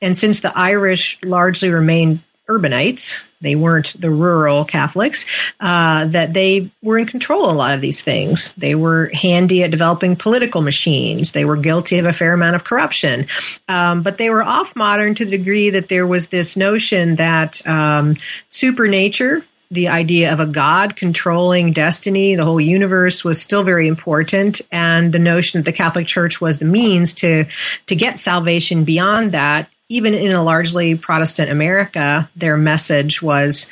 And 0.00 0.16
since 0.16 0.38
the 0.40 0.56
Irish 0.56 1.18
largely 1.24 1.70
remain 1.70 2.22
urbanites, 2.48 3.26
they 3.40 3.54
weren't 3.54 3.98
the 4.00 4.10
rural 4.10 4.64
Catholics, 4.64 5.26
uh, 5.60 6.06
that 6.06 6.32
they 6.32 6.70
were 6.82 6.98
in 6.98 7.06
control 7.06 7.44
of 7.44 7.54
a 7.54 7.58
lot 7.58 7.74
of 7.74 7.80
these 7.80 8.00
things. 8.00 8.52
They 8.54 8.74
were 8.74 9.10
handy 9.12 9.62
at 9.62 9.70
developing 9.70 10.16
political 10.16 10.62
machines. 10.62 11.32
They 11.32 11.44
were 11.44 11.56
guilty 11.56 11.98
of 11.98 12.06
a 12.06 12.12
fair 12.12 12.32
amount 12.32 12.56
of 12.56 12.64
corruption. 12.64 13.26
Um, 13.68 14.02
but 14.02 14.16
they 14.16 14.30
were 14.30 14.42
off 14.42 14.74
modern 14.74 15.14
to 15.16 15.24
the 15.24 15.36
degree 15.36 15.70
that 15.70 15.88
there 15.88 16.06
was 16.06 16.28
this 16.28 16.56
notion 16.56 17.16
that 17.16 17.66
um, 17.66 18.16
supernature, 18.48 19.44
the 19.70 19.88
idea 19.88 20.32
of 20.32 20.40
a 20.40 20.46
God 20.46 20.96
controlling 20.96 21.72
destiny, 21.72 22.34
the 22.34 22.46
whole 22.46 22.60
universe 22.60 23.22
was 23.22 23.40
still 23.40 23.62
very 23.62 23.86
important. 23.86 24.62
And 24.72 25.12
the 25.12 25.18
notion 25.18 25.60
that 25.60 25.66
the 25.66 25.76
Catholic 25.76 26.06
Church 26.06 26.40
was 26.40 26.58
the 26.58 26.64
means 26.64 27.12
to, 27.14 27.44
to 27.86 27.94
get 27.94 28.18
salvation 28.18 28.84
beyond 28.84 29.32
that 29.32 29.68
even 29.88 30.14
in 30.14 30.32
a 30.32 30.42
largely 30.42 30.94
Protestant 30.94 31.50
America, 31.50 32.28
their 32.36 32.56
message 32.56 33.22
was, 33.22 33.70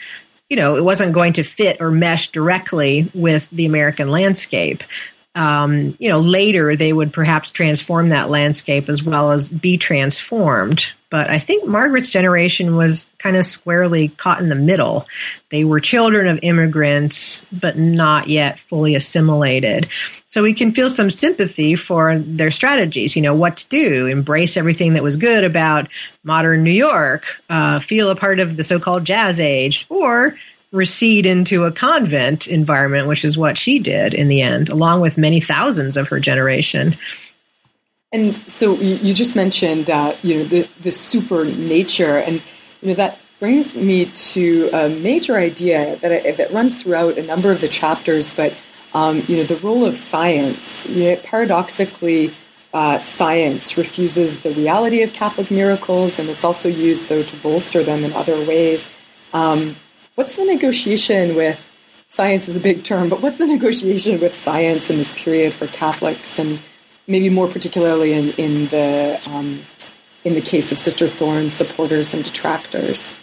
you 0.48 0.56
know, 0.56 0.76
it 0.76 0.84
wasn't 0.84 1.12
going 1.12 1.34
to 1.34 1.42
fit 1.42 1.80
or 1.80 1.90
mesh 1.90 2.30
directly 2.30 3.10
with 3.14 3.48
the 3.50 3.66
American 3.66 4.10
landscape. 4.10 4.82
Um, 5.36 5.94
you 5.98 6.08
know, 6.08 6.18
later 6.18 6.74
they 6.76 6.92
would 6.92 7.12
perhaps 7.12 7.50
transform 7.50 8.08
that 8.08 8.30
landscape 8.30 8.88
as 8.88 9.02
well 9.02 9.30
as 9.30 9.48
be 9.50 9.76
transformed. 9.76 10.92
But 11.10 11.30
I 11.30 11.38
think 11.38 11.66
Margaret's 11.66 12.10
generation 12.10 12.74
was 12.74 13.08
kind 13.18 13.36
of 13.36 13.44
squarely 13.44 14.08
caught 14.08 14.40
in 14.40 14.48
the 14.48 14.56
middle. 14.56 15.06
They 15.50 15.62
were 15.62 15.78
children 15.78 16.26
of 16.26 16.40
immigrants, 16.42 17.46
but 17.52 17.78
not 17.78 18.28
yet 18.28 18.58
fully 18.58 18.94
assimilated. 18.94 19.88
So 20.24 20.42
we 20.42 20.52
can 20.52 20.72
feel 20.72 20.90
some 20.90 21.10
sympathy 21.10 21.76
for 21.76 22.18
their 22.18 22.50
strategies. 22.50 23.14
You 23.14 23.22
know, 23.22 23.34
what 23.34 23.58
to 23.58 23.68
do, 23.68 24.06
embrace 24.06 24.56
everything 24.56 24.94
that 24.94 25.02
was 25.02 25.16
good 25.16 25.44
about 25.44 25.88
modern 26.24 26.64
New 26.64 26.72
York, 26.72 27.40
uh, 27.48 27.78
feel 27.78 28.10
a 28.10 28.16
part 28.16 28.40
of 28.40 28.56
the 28.56 28.64
so 28.64 28.80
called 28.80 29.04
jazz 29.04 29.38
age, 29.38 29.86
or 29.88 30.36
recede 30.72 31.26
into 31.26 31.64
a 31.64 31.72
convent 31.72 32.46
environment, 32.46 33.08
which 33.08 33.24
is 33.24 33.38
what 33.38 33.56
she 33.56 33.78
did 33.78 34.14
in 34.14 34.28
the 34.28 34.42
end, 34.42 34.68
along 34.68 35.00
with 35.00 35.16
many 35.16 35.40
thousands 35.40 35.96
of 35.96 36.08
her 36.08 36.20
generation. 36.20 36.96
And 38.12 38.36
so 38.50 38.74
you, 38.74 39.12
just 39.12 39.36
mentioned, 39.36 39.90
uh, 39.90 40.14
you 40.22 40.38
know, 40.38 40.44
the, 40.44 40.68
the 40.80 40.90
super 40.90 41.44
nature, 41.44 42.18
and 42.18 42.42
you 42.80 42.88
know 42.88 42.94
that 42.94 43.18
brings 43.40 43.76
me 43.76 44.06
to 44.06 44.70
a 44.72 44.88
major 44.88 45.36
idea 45.36 45.96
that 45.96 46.12
I, 46.12 46.30
that 46.32 46.52
runs 46.52 46.80
throughout 46.80 47.18
a 47.18 47.22
number 47.22 47.50
of 47.50 47.60
the 47.60 47.68
chapters. 47.68 48.32
But 48.32 48.56
um, 48.94 49.22
you 49.28 49.36
know, 49.36 49.44
the 49.44 49.56
role 49.56 49.84
of 49.84 49.96
science. 49.98 50.88
You 50.88 51.04
know, 51.04 51.16
paradoxically, 51.16 52.32
uh, 52.72 52.98
science 52.98 53.76
refuses 53.76 54.42
the 54.42 54.50
reality 54.50 55.02
of 55.02 55.12
Catholic 55.12 55.50
miracles, 55.50 56.18
and 56.18 56.28
it's 56.28 56.44
also 56.44 56.68
used 56.68 57.08
though 57.08 57.22
to 57.22 57.36
bolster 57.38 57.82
them 57.82 58.04
in 58.04 58.12
other 58.12 58.36
ways. 58.46 58.88
Um, 59.32 59.76
what's 60.16 60.34
the 60.34 60.44
negotiation 60.44 61.36
with 61.36 61.64
science? 62.08 62.48
Is 62.48 62.56
a 62.56 62.60
big 62.60 62.82
term, 62.82 63.08
but 63.08 63.22
what's 63.22 63.38
the 63.38 63.46
negotiation 63.46 64.20
with 64.20 64.34
science 64.34 64.90
in 64.90 64.98
this 64.98 65.14
period 65.14 65.52
for 65.52 65.68
Catholics 65.68 66.38
and 66.38 66.60
maybe 67.06 67.30
more 67.30 67.48
particularly 67.48 68.12
in, 68.12 68.30
in 68.30 68.66
the 68.66 69.30
um, 69.32 69.60
in 70.24 70.34
the 70.34 70.40
case 70.40 70.72
of 70.72 70.78
Sister 70.78 71.06
Thorn's 71.06 71.54
supporters 71.54 72.12
and 72.12 72.24
detractors. 72.24 73.14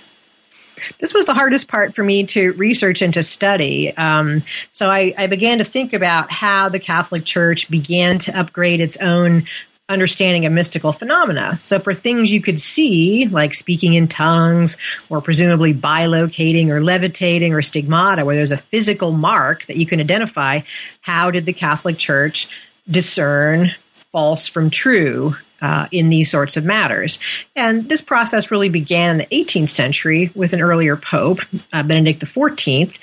This 0.99 1.13
was 1.13 1.25
the 1.25 1.34
hardest 1.34 1.67
part 1.67 1.93
for 1.95 2.03
me 2.03 2.23
to 2.27 2.53
research 2.53 3.01
and 3.01 3.13
to 3.13 3.23
study. 3.23 3.95
Um, 3.95 4.43
so 4.69 4.89
I, 4.89 5.13
I 5.17 5.27
began 5.27 5.58
to 5.60 5.63
think 5.63 5.93
about 5.93 6.32
how 6.32 6.69
the 6.69 6.79
Catholic 6.79 7.25
Church 7.25 7.69
began 7.69 8.19
to 8.19 8.38
upgrade 8.38 8.82
its 8.82 8.97
own 8.97 9.45
understanding 9.93 10.45
of 10.45 10.51
mystical 10.51 10.91
phenomena. 10.91 11.58
So, 11.62 11.79
for 11.79 11.93
things 11.93 12.32
you 12.32 12.41
could 12.41 12.60
see, 12.60 13.27
like 13.27 13.53
speaking 13.53 13.93
in 13.93 14.08
tongues, 14.08 14.77
or 15.10 15.21
presumably 15.21 15.73
bilocating 15.73 16.69
or 16.69 16.84
levitating 16.84 17.53
or 17.53 17.62
stigmata, 17.62 18.25
where 18.25 18.36
there's 18.36 18.51
a 18.51 18.58
physical 18.58 19.12
mark 19.12 19.65
that 19.67 19.77
you 19.77 19.86
can 19.86 19.99
identify, 19.99 20.62
how 21.01 21.32
did 21.32 21.45
the 21.45 21.53
Catholic 21.53 21.97
Church 21.97 22.49
discern 22.89 23.71
false 23.91 24.47
from 24.47 24.69
true 24.69 25.36
uh, 25.63 25.88
in 25.91 26.10
these 26.10 26.29
sorts 26.29 26.58
of 26.58 26.65
matters. 26.65 27.19
And 27.56 27.88
this 27.88 28.01
process 28.01 28.51
really 28.51 28.69
began 28.69 29.12
in 29.12 29.17
the 29.19 29.25
18th 29.27 29.69
century 29.69 30.29
with 30.36 30.51
an 30.51 30.62
earlier 30.62 30.97
pope, 30.97 31.39
uh, 31.71 31.84
Benedict 31.84 32.21
XIV, 32.21 32.99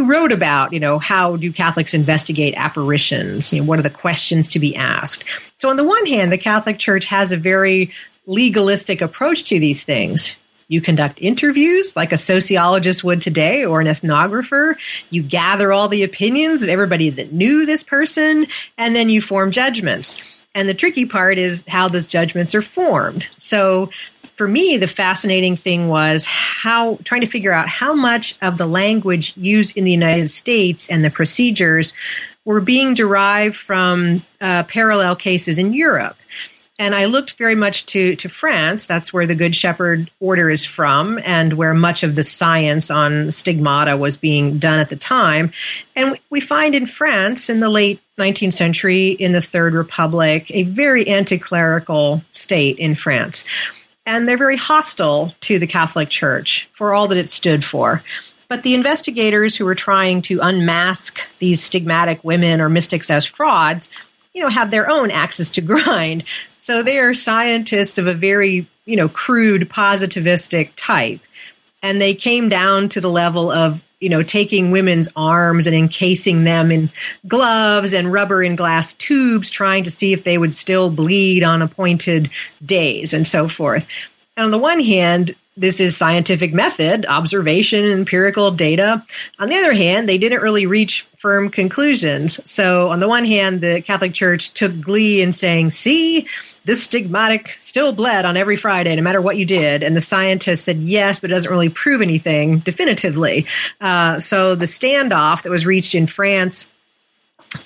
who 0.00 0.10
wrote 0.10 0.32
about, 0.32 0.72
you 0.72 0.80
know, 0.80 0.98
how 0.98 1.36
do 1.36 1.52
Catholics 1.52 1.92
investigate 1.92 2.54
apparitions? 2.56 3.52
You 3.52 3.60
know, 3.60 3.66
what 3.66 3.78
are 3.78 3.82
the 3.82 3.90
questions 3.90 4.48
to 4.48 4.58
be 4.58 4.74
asked? 4.74 5.24
So 5.58 5.68
on 5.68 5.76
the 5.76 5.84
one 5.84 6.06
hand, 6.06 6.32
the 6.32 6.38
Catholic 6.38 6.78
Church 6.78 7.04
has 7.06 7.32
a 7.32 7.36
very 7.36 7.90
legalistic 8.24 9.02
approach 9.02 9.44
to 9.44 9.60
these 9.60 9.84
things. 9.84 10.36
You 10.68 10.80
conduct 10.80 11.20
interviews 11.20 11.94
like 11.96 12.12
a 12.12 12.18
sociologist 12.18 13.04
would 13.04 13.20
today 13.20 13.66
or 13.66 13.82
an 13.82 13.88
ethnographer. 13.88 14.76
You 15.10 15.22
gather 15.22 15.70
all 15.70 15.88
the 15.88 16.02
opinions 16.02 16.62
of 16.62 16.70
everybody 16.70 17.10
that 17.10 17.32
knew 17.34 17.66
this 17.66 17.82
person, 17.82 18.46
and 18.78 18.96
then 18.96 19.10
you 19.10 19.20
form 19.20 19.50
judgments. 19.50 20.22
And 20.54 20.66
the 20.66 20.74
tricky 20.74 21.04
part 21.04 21.36
is 21.36 21.66
how 21.68 21.88
those 21.88 22.06
judgments 22.06 22.54
are 22.54 22.62
formed. 22.62 23.28
So 23.36 23.90
for 24.40 24.48
me, 24.48 24.78
the 24.78 24.88
fascinating 24.88 25.54
thing 25.54 25.88
was 25.88 26.24
how 26.24 26.98
trying 27.04 27.20
to 27.20 27.26
figure 27.26 27.52
out 27.52 27.68
how 27.68 27.92
much 27.92 28.38
of 28.40 28.56
the 28.56 28.64
language 28.64 29.36
used 29.36 29.76
in 29.76 29.84
the 29.84 29.90
United 29.90 30.30
States 30.30 30.88
and 30.88 31.04
the 31.04 31.10
procedures 31.10 31.92
were 32.46 32.62
being 32.62 32.94
derived 32.94 33.54
from 33.54 34.24
uh, 34.40 34.62
parallel 34.62 35.14
cases 35.14 35.58
in 35.58 35.74
Europe. 35.74 36.16
And 36.78 36.94
I 36.94 37.04
looked 37.04 37.34
very 37.34 37.54
much 37.54 37.84
to, 37.92 38.16
to 38.16 38.30
France. 38.30 38.86
That's 38.86 39.12
where 39.12 39.26
the 39.26 39.34
Good 39.34 39.54
Shepherd 39.54 40.10
order 40.20 40.48
is 40.48 40.64
from 40.64 41.20
and 41.22 41.52
where 41.52 41.74
much 41.74 42.02
of 42.02 42.14
the 42.14 42.24
science 42.24 42.90
on 42.90 43.30
stigmata 43.30 43.98
was 43.98 44.16
being 44.16 44.56
done 44.56 44.78
at 44.78 44.88
the 44.88 44.96
time. 44.96 45.52
And 45.94 46.18
we 46.30 46.40
find 46.40 46.74
in 46.74 46.86
France 46.86 47.50
in 47.50 47.60
the 47.60 47.68
late 47.68 48.00
19th 48.18 48.54
century, 48.54 49.10
in 49.10 49.32
the 49.32 49.42
Third 49.42 49.74
Republic, 49.74 50.50
a 50.50 50.62
very 50.62 51.06
anti 51.08 51.36
clerical 51.36 52.22
state 52.30 52.78
in 52.78 52.94
France. 52.94 53.44
And 54.10 54.28
they're 54.28 54.36
very 54.36 54.56
hostile 54.56 55.32
to 55.42 55.60
the 55.60 55.68
Catholic 55.68 56.08
Church 56.08 56.68
for 56.72 56.92
all 56.92 57.06
that 57.06 57.16
it 57.16 57.30
stood 57.30 57.62
for. 57.62 58.02
But 58.48 58.64
the 58.64 58.74
investigators 58.74 59.54
who 59.54 59.64
were 59.64 59.76
trying 59.76 60.20
to 60.22 60.40
unmask 60.42 61.20
these 61.38 61.62
stigmatic 61.62 62.24
women 62.24 62.60
or 62.60 62.68
mystics 62.68 63.08
as 63.08 63.24
frauds, 63.24 63.88
you 64.34 64.42
know, 64.42 64.48
have 64.48 64.72
their 64.72 64.90
own 64.90 65.12
axes 65.12 65.48
to 65.50 65.60
grind. 65.60 66.24
So 66.60 66.82
they 66.82 66.98
are 66.98 67.14
scientists 67.14 67.98
of 67.98 68.08
a 68.08 68.12
very, 68.12 68.66
you 68.84 68.96
know, 68.96 69.08
crude 69.08 69.70
positivistic 69.70 70.70
type. 70.74 71.20
And 71.80 72.02
they 72.02 72.16
came 72.16 72.48
down 72.48 72.88
to 72.88 73.00
the 73.00 73.08
level 73.08 73.48
of, 73.52 73.80
you 74.00 74.08
know, 74.08 74.22
taking 74.22 74.70
women's 74.70 75.08
arms 75.14 75.66
and 75.66 75.76
encasing 75.76 76.44
them 76.44 76.72
in 76.72 76.90
gloves 77.28 77.92
and 77.92 78.12
rubber 78.12 78.42
and 78.42 78.56
glass 78.56 78.94
tubes, 78.94 79.50
trying 79.50 79.84
to 79.84 79.90
see 79.90 80.12
if 80.12 80.24
they 80.24 80.38
would 80.38 80.54
still 80.54 80.90
bleed 80.90 81.44
on 81.44 81.62
appointed 81.62 82.30
days 82.64 83.12
and 83.12 83.26
so 83.26 83.46
forth. 83.46 83.86
And 84.36 84.46
on 84.46 84.50
the 84.50 84.58
one 84.58 84.80
hand, 84.80 85.34
this 85.56 85.80
is 85.80 85.96
scientific 85.96 86.54
method, 86.54 87.04
observation, 87.04 87.84
empirical 87.84 88.50
data. 88.50 89.04
On 89.38 89.50
the 89.50 89.56
other 89.56 89.74
hand, 89.74 90.08
they 90.08 90.16
didn't 90.16 90.40
really 90.40 90.64
reach 90.64 91.02
firm 91.18 91.50
conclusions. 91.50 92.40
So, 92.50 92.88
on 92.88 93.00
the 93.00 93.08
one 93.08 93.26
hand, 93.26 93.60
the 93.60 93.82
Catholic 93.82 94.14
Church 94.14 94.54
took 94.54 94.80
glee 94.80 95.20
in 95.20 95.32
saying, 95.32 95.70
see, 95.70 96.26
this 96.64 96.86
stigmatic 96.86 97.48
still 97.58 97.92
bled 97.92 98.24
on 98.24 98.36
every 98.36 98.56
Friday, 98.56 98.94
no 98.94 99.02
matter 99.02 99.20
what 99.20 99.36
you 99.36 99.46
did. 99.46 99.82
And 99.82 99.96
the 99.96 100.00
scientists 100.00 100.62
said 100.62 100.78
yes, 100.78 101.20
but 101.20 101.30
it 101.30 101.34
doesn't 101.34 101.50
really 101.50 101.68
prove 101.68 102.02
anything 102.02 102.58
definitively. 102.58 103.46
Uh, 103.80 104.18
so, 104.20 104.54
the 104.54 104.66
standoff 104.66 105.42
that 105.42 105.50
was 105.50 105.66
reached 105.66 105.94
in 105.94 106.06
France 106.06 106.68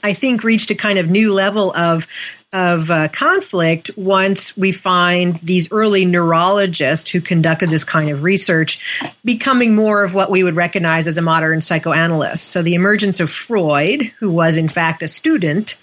I 0.02 0.12
think 0.12 0.44
reached 0.44 0.70
a 0.70 0.74
kind 0.74 0.98
of 0.98 1.10
new 1.10 1.32
level 1.32 1.74
of 1.74 2.06
of 2.52 2.88
uh, 2.88 3.08
conflict 3.08 3.90
once 3.96 4.56
we 4.56 4.70
find 4.70 5.40
these 5.42 5.72
early 5.72 6.04
neurologists 6.04 7.10
who 7.10 7.20
conducted 7.20 7.68
this 7.68 7.82
kind 7.82 8.10
of 8.10 8.22
research 8.22 8.78
becoming 9.24 9.74
more 9.74 10.04
of 10.04 10.14
what 10.14 10.30
we 10.30 10.44
would 10.44 10.54
recognize 10.54 11.08
as 11.08 11.18
a 11.18 11.22
modern 11.22 11.60
psychoanalyst. 11.60 12.44
So 12.44 12.62
the 12.62 12.74
emergence 12.74 13.18
of 13.18 13.28
Freud, 13.28 14.02
who 14.20 14.30
was 14.30 14.56
in 14.56 14.68
fact 14.68 15.02
a 15.02 15.08
student 15.08 15.76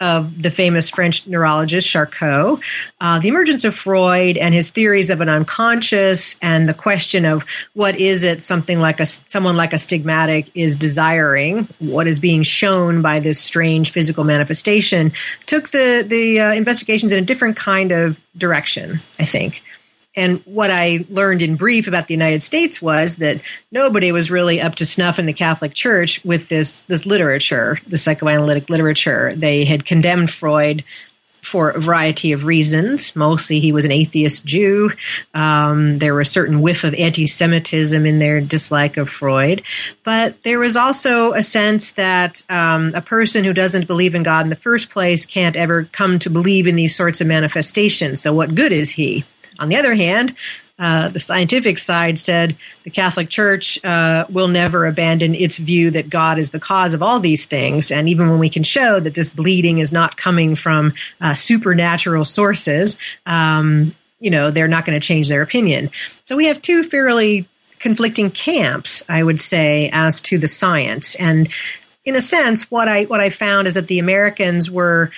of 0.00 0.42
the 0.42 0.50
famous 0.50 0.90
French 0.90 1.26
neurologist 1.26 1.88
Charcot, 1.88 2.60
uh, 3.00 3.18
the 3.18 3.28
emergence 3.28 3.64
of 3.64 3.74
Freud 3.74 4.36
and 4.36 4.54
his 4.54 4.70
theories 4.70 5.08
of 5.08 5.20
an 5.20 5.28
unconscious, 5.28 6.38
and 6.42 6.68
the 6.68 6.74
question 6.74 7.24
of 7.24 7.44
what 7.72 7.96
is 7.96 8.22
it 8.22 8.42
something 8.42 8.80
like 8.80 9.00
a 9.00 9.06
someone 9.06 9.56
like 9.56 9.72
a 9.72 9.76
stigmatic 9.76 10.50
is 10.54 10.76
desiring, 10.76 11.68
what 11.78 12.06
is 12.06 12.20
being 12.20 12.42
shown 12.42 13.00
by 13.00 13.20
this 13.20 13.40
strange 13.40 13.90
physical 13.90 14.24
manifestation, 14.24 15.12
took 15.46 15.70
the 15.70 16.04
the 16.06 16.40
uh, 16.40 16.52
investigations 16.52 17.12
in 17.12 17.18
a 17.18 17.26
different 17.26 17.56
kind 17.56 17.92
of 17.92 18.20
direction. 18.36 19.00
I 19.18 19.24
think. 19.24 19.62
And 20.16 20.40
what 20.46 20.70
I 20.70 21.04
learned 21.10 21.42
in 21.42 21.56
brief 21.56 21.86
about 21.86 22.06
the 22.06 22.14
United 22.14 22.42
States 22.42 22.80
was 22.80 23.16
that 23.16 23.40
nobody 23.70 24.12
was 24.12 24.30
really 24.30 24.60
up 24.60 24.74
to 24.76 24.86
snuff 24.86 25.18
in 25.18 25.26
the 25.26 25.32
Catholic 25.32 25.74
Church 25.74 26.24
with 26.24 26.48
this 26.48 26.80
this 26.82 27.04
literature, 27.04 27.78
the 27.86 27.98
psychoanalytic 27.98 28.70
literature. 28.70 29.34
They 29.36 29.64
had 29.64 29.84
condemned 29.84 30.30
Freud 30.30 30.84
for 31.46 31.70
a 31.70 31.80
variety 31.80 32.32
of 32.32 32.44
reasons. 32.44 33.14
Mostly, 33.14 33.60
he 33.60 33.70
was 33.70 33.84
an 33.84 33.92
atheist 33.92 34.44
Jew. 34.44 34.90
Um, 35.32 35.98
there 35.98 36.14
was 36.14 36.28
a 36.28 36.30
certain 36.30 36.60
whiff 36.60 36.82
of 36.82 36.92
anti 36.94 37.26
Semitism 37.26 38.04
in 38.04 38.18
their 38.18 38.40
dislike 38.40 38.96
of 38.96 39.08
Freud. 39.08 39.62
But 40.02 40.42
there 40.42 40.58
was 40.58 40.76
also 40.76 41.34
a 41.34 41.42
sense 41.42 41.92
that 41.92 42.42
um, 42.50 42.92
a 42.94 43.00
person 43.00 43.44
who 43.44 43.52
doesn't 43.52 43.86
believe 43.86 44.14
in 44.14 44.24
God 44.24 44.44
in 44.44 44.50
the 44.50 44.56
first 44.56 44.90
place 44.90 45.24
can't 45.24 45.56
ever 45.56 45.84
come 45.84 46.18
to 46.18 46.30
believe 46.30 46.66
in 46.66 46.74
these 46.74 46.96
sorts 46.96 47.20
of 47.20 47.28
manifestations. 47.28 48.20
So, 48.20 48.32
what 48.32 48.56
good 48.56 48.72
is 48.72 48.90
he? 48.90 49.24
On 49.58 49.68
the 49.68 49.76
other 49.76 49.94
hand, 49.94 50.34
uh, 50.78 51.08
the 51.08 51.20
scientific 51.20 51.78
side 51.78 52.18
said 52.18 52.56
the 52.84 52.90
Catholic 52.90 53.30
Church 53.30 53.82
uh, 53.82 54.26
will 54.28 54.48
never 54.48 54.84
abandon 54.84 55.34
its 55.34 55.56
view 55.56 55.90
that 55.92 56.10
God 56.10 56.38
is 56.38 56.50
the 56.50 56.60
cause 56.60 56.92
of 56.92 57.02
all 57.02 57.18
these 57.18 57.46
things. 57.46 57.90
And 57.90 58.08
even 58.08 58.28
when 58.28 58.38
we 58.38 58.50
can 58.50 58.62
show 58.62 59.00
that 59.00 59.14
this 59.14 59.30
bleeding 59.30 59.78
is 59.78 59.92
not 59.92 60.18
coming 60.18 60.54
from 60.54 60.92
uh, 61.20 61.32
supernatural 61.32 62.26
sources, 62.26 62.98
um, 63.24 63.94
you 64.18 64.30
know, 64.30 64.50
they're 64.50 64.68
not 64.68 64.84
going 64.84 64.98
to 64.98 65.06
change 65.06 65.28
their 65.28 65.42
opinion. 65.42 65.90
So 66.24 66.36
we 66.36 66.46
have 66.46 66.60
two 66.60 66.82
fairly 66.82 67.48
conflicting 67.78 68.30
camps, 68.30 69.02
I 69.08 69.22
would 69.22 69.40
say, 69.40 69.88
as 69.92 70.20
to 70.22 70.38
the 70.38 70.48
science. 70.48 71.14
And 71.14 71.48
in 72.04 72.16
a 72.16 72.20
sense, 72.20 72.70
what 72.70 72.88
I 72.88 73.04
what 73.04 73.20
I 73.20 73.30
found 73.30 73.66
is 73.66 73.74
that 73.74 73.88
the 73.88 73.98
Americans 73.98 74.70
were 74.70 75.10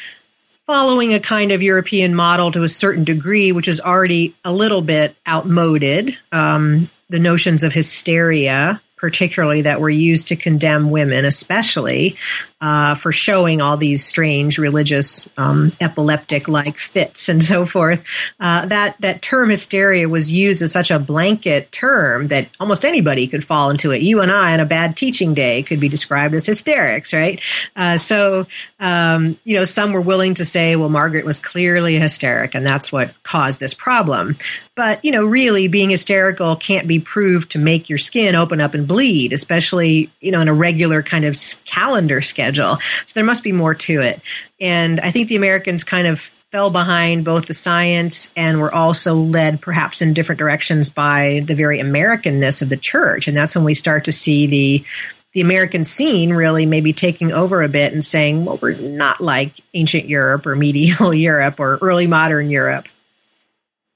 following 0.68 1.14
a 1.14 1.18
kind 1.18 1.50
of 1.50 1.62
European 1.62 2.14
model 2.14 2.52
to 2.52 2.62
a 2.62 2.68
certain 2.68 3.02
degree, 3.02 3.52
which 3.52 3.66
is 3.66 3.80
already 3.80 4.36
a 4.44 4.52
little 4.52 4.82
bit 4.82 5.16
outmoded. 5.26 6.14
Um, 6.30 6.90
the 7.08 7.18
notions 7.18 7.64
of 7.64 7.72
hysteria 7.72 8.82
particularly 8.98 9.62
that 9.62 9.80
were 9.80 9.90
used 9.90 10.28
to 10.28 10.36
condemn 10.36 10.90
women, 10.90 11.24
especially 11.24 12.16
uh, 12.60 12.94
for 12.94 13.12
showing 13.12 13.60
all 13.60 13.76
these 13.76 14.04
strange 14.04 14.58
religious 14.58 15.28
um, 15.36 15.72
epileptic-like 15.80 16.76
fits 16.76 17.28
and 17.28 17.42
so 17.42 17.64
forth. 17.64 18.04
Uh, 18.40 18.66
that 18.66 18.96
that 19.00 19.22
term 19.22 19.50
hysteria 19.50 20.08
was 20.08 20.30
used 20.32 20.60
as 20.62 20.72
such 20.72 20.90
a 20.90 20.98
blanket 20.98 21.70
term 21.70 22.26
that 22.28 22.48
almost 22.58 22.84
anybody 22.84 23.28
could 23.28 23.44
fall 23.44 23.70
into 23.70 23.92
it. 23.92 24.02
You 24.02 24.20
and 24.20 24.30
I, 24.30 24.54
on 24.54 24.60
a 24.60 24.66
bad 24.66 24.96
teaching 24.96 25.34
day, 25.34 25.62
could 25.62 25.80
be 25.80 25.88
described 25.88 26.34
as 26.34 26.46
hysterics, 26.46 27.12
right? 27.12 27.40
Uh, 27.76 27.96
so 27.96 28.46
um, 28.80 29.38
you 29.44 29.56
know, 29.56 29.64
some 29.64 29.92
were 29.92 30.00
willing 30.00 30.34
to 30.34 30.44
say, 30.44 30.74
"Well, 30.74 30.88
Margaret 30.88 31.24
was 31.24 31.38
clearly 31.38 31.96
a 31.96 32.00
hysteric, 32.00 32.54
and 32.54 32.66
that's 32.66 32.90
what 32.90 33.20
caused 33.22 33.60
this 33.60 33.74
problem." 33.74 34.36
But 34.74 35.04
you 35.04 35.12
know, 35.12 35.24
really, 35.24 35.68
being 35.68 35.90
hysterical 35.90 36.56
can't 36.56 36.86
be 36.88 36.98
proved 36.98 37.50
to 37.52 37.58
make 37.58 37.88
your 37.88 37.98
skin 37.98 38.34
open 38.34 38.60
up 38.60 38.74
and 38.74 38.86
bleed, 38.88 39.32
especially 39.32 40.10
you 40.20 40.32
know 40.32 40.40
in 40.40 40.48
a 40.48 40.54
regular 40.54 41.02
kind 41.02 41.24
of 41.24 41.36
calendar 41.64 42.22
schedule. 42.22 42.78
So 43.04 43.12
there 43.14 43.24
must 43.24 43.44
be 43.44 43.52
more 43.52 43.74
to 43.74 44.00
it. 44.00 44.20
And 44.60 44.98
I 45.00 45.10
think 45.10 45.28
the 45.28 45.36
Americans 45.36 45.84
kind 45.84 46.08
of 46.08 46.34
fell 46.50 46.70
behind 46.70 47.24
both 47.24 47.46
the 47.46 47.54
science 47.54 48.32
and 48.34 48.60
were 48.60 48.74
also 48.74 49.14
led 49.14 49.60
perhaps 49.60 50.00
in 50.00 50.14
different 50.14 50.38
directions 50.38 50.88
by 50.88 51.42
the 51.46 51.54
very 51.54 51.78
Americanness 51.78 52.62
of 52.62 52.70
the 52.70 52.76
church. 52.76 53.28
And 53.28 53.36
that's 53.36 53.54
when 53.54 53.64
we 53.64 53.74
start 53.74 54.04
to 54.06 54.12
see 54.12 54.46
the 54.46 54.84
the 55.32 55.42
American 55.42 55.84
scene 55.84 56.32
really 56.32 56.64
maybe 56.64 56.94
taking 56.94 57.32
over 57.32 57.62
a 57.62 57.68
bit 57.68 57.92
and 57.92 58.02
saying, 58.02 58.46
well, 58.46 58.58
we're 58.62 58.74
not 58.74 59.20
like 59.20 59.60
ancient 59.74 60.08
Europe 60.08 60.46
or 60.46 60.56
medieval 60.56 61.12
Europe 61.12 61.60
or 61.60 61.78
early 61.82 62.06
modern 62.06 62.50
Europe. 62.50 62.88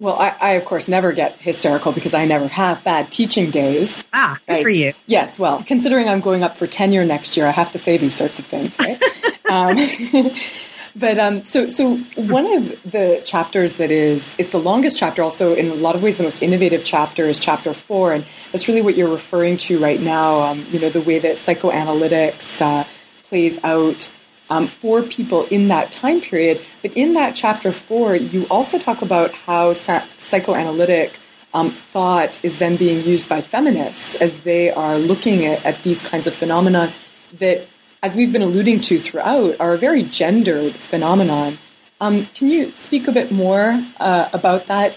Well, 0.02 0.18
I, 0.18 0.34
I, 0.40 0.50
of 0.54 0.64
course 0.64 0.88
never 0.88 1.12
get 1.12 1.36
hysterical 1.36 1.92
because 1.92 2.12
I 2.12 2.24
never 2.24 2.48
have 2.48 2.82
bad 2.82 3.12
teaching 3.12 3.52
days. 3.52 4.04
Ah, 4.12 4.36
good 4.48 4.54
right? 4.54 4.62
for 4.62 4.68
you. 4.68 4.94
Yes, 5.06 5.38
well, 5.38 5.62
considering 5.62 6.08
I'm 6.08 6.20
going 6.20 6.42
up 6.42 6.56
for 6.56 6.66
tenure 6.66 7.04
next 7.04 7.36
year, 7.36 7.46
I 7.46 7.52
have 7.52 7.70
to 7.70 7.78
say 7.78 7.98
these 7.98 8.12
sorts 8.12 8.40
of 8.40 8.46
things, 8.46 8.76
right? 8.80 9.00
um, 9.48 9.76
but 10.96 11.18
um, 11.20 11.44
so, 11.44 11.68
so 11.68 11.98
one 12.16 12.52
of 12.52 12.82
the 12.82 13.22
chapters 13.24 13.76
that 13.76 13.92
is 13.92 14.34
it's 14.40 14.50
the 14.50 14.58
longest 14.58 14.98
chapter, 14.98 15.22
also 15.22 15.54
in 15.54 15.70
a 15.70 15.74
lot 15.74 15.94
of 15.94 16.02
ways 16.02 16.16
the 16.16 16.24
most 16.24 16.42
innovative 16.42 16.84
chapter 16.84 17.26
is 17.26 17.38
chapter 17.38 17.72
four, 17.72 18.12
and 18.12 18.24
that's 18.50 18.66
really 18.66 18.82
what 18.82 18.96
you're 18.96 19.08
referring 19.08 19.56
to 19.58 19.78
right 19.78 20.00
now. 20.00 20.42
Um, 20.42 20.66
you 20.72 20.80
know, 20.80 20.88
the 20.88 21.00
way 21.00 21.20
that 21.20 21.36
psychoanalytics 21.36 22.60
uh, 22.60 22.82
plays 23.22 23.62
out 23.62 24.10
um, 24.52 24.66
for 24.66 25.02
people 25.02 25.46
in 25.46 25.68
that 25.68 25.90
time 25.90 26.20
period. 26.20 26.60
But 26.82 26.92
in 26.94 27.14
that 27.14 27.34
chapter 27.34 27.72
four, 27.72 28.14
you 28.14 28.46
also 28.50 28.78
talk 28.78 29.00
about 29.00 29.32
how 29.32 29.72
sa- 29.72 30.04
psychoanalytic 30.18 31.18
um, 31.54 31.70
thought 31.70 32.44
is 32.44 32.58
then 32.58 32.76
being 32.76 33.02
used 33.02 33.30
by 33.30 33.40
feminists 33.40 34.14
as 34.14 34.40
they 34.40 34.70
are 34.70 34.98
looking 34.98 35.46
at, 35.46 35.64
at 35.64 35.82
these 35.82 36.06
kinds 36.06 36.26
of 36.26 36.34
phenomena 36.34 36.92
that, 37.38 37.66
as 38.02 38.14
we've 38.14 38.30
been 38.30 38.42
alluding 38.42 38.80
to 38.80 38.98
throughout, 38.98 39.58
are 39.58 39.72
a 39.72 39.78
very 39.78 40.02
gendered 40.02 40.74
phenomenon. 40.74 41.56
Um, 41.98 42.26
can 42.26 42.48
you 42.48 42.72
speak 42.74 43.08
a 43.08 43.12
bit 43.12 43.32
more 43.32 43.82
uh, 43.98 44.28
about 44.34 44.66
that? 44.66 44.94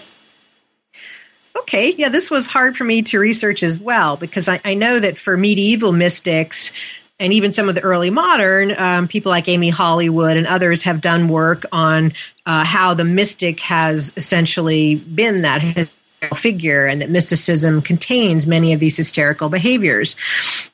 Okay, 1.60 1.94
yeah, 1.96 2.10
this 2.10 2.30
was 2.30 2.46
hard 2.46 2.76
for 2.76 2.84
me 2.84 3.00
to 3.04 3.18
research 3.18 3.62
as 3.62 3.80
well 3.80 4.18
because 4.18 4.50
I, 4.50 4.60
I 4.66 4.74
know 4.74 5.00
that 5.00 5.16
for 5.16 5.38
medieval 5.38 5.92
mystics, 5.92 6.72
and 7.18 7.32
even 7.32 7.52
some 7.52 7.68
of 7.68 7.74
the 7.74 7.82
early 7.82 8.10
modern 8.10 8.78
um, 8.78 9.08
people 9.08 9.30
like 9.30 9.48
Amy 9.48 9.70
Hollywood 9.70 10.36
and 10.36 10.46
others 10.46 10.82
have 10.82 11.00
done 11.00 11.28
work 11.28 11.64
on 11.72 12.12
uh, 12.44 12.64
how 12.64 12.94
the 12.94 13.04
mystic 13.04 13.60
has 13.60 14.12
essentially 14.16 14.96
been 14.96 15.42
that 15.42 15.88
figure 16.34 16.86
and 16.86 17.00
that 17.00 17.10
mysticism 17.10 17.82
contains 17.82 18.46
many 18.46 18.72
of 18.72 18.80
these 18.80 18.96
hysterical 18.96 19.48
behaviors. 19.48 20.16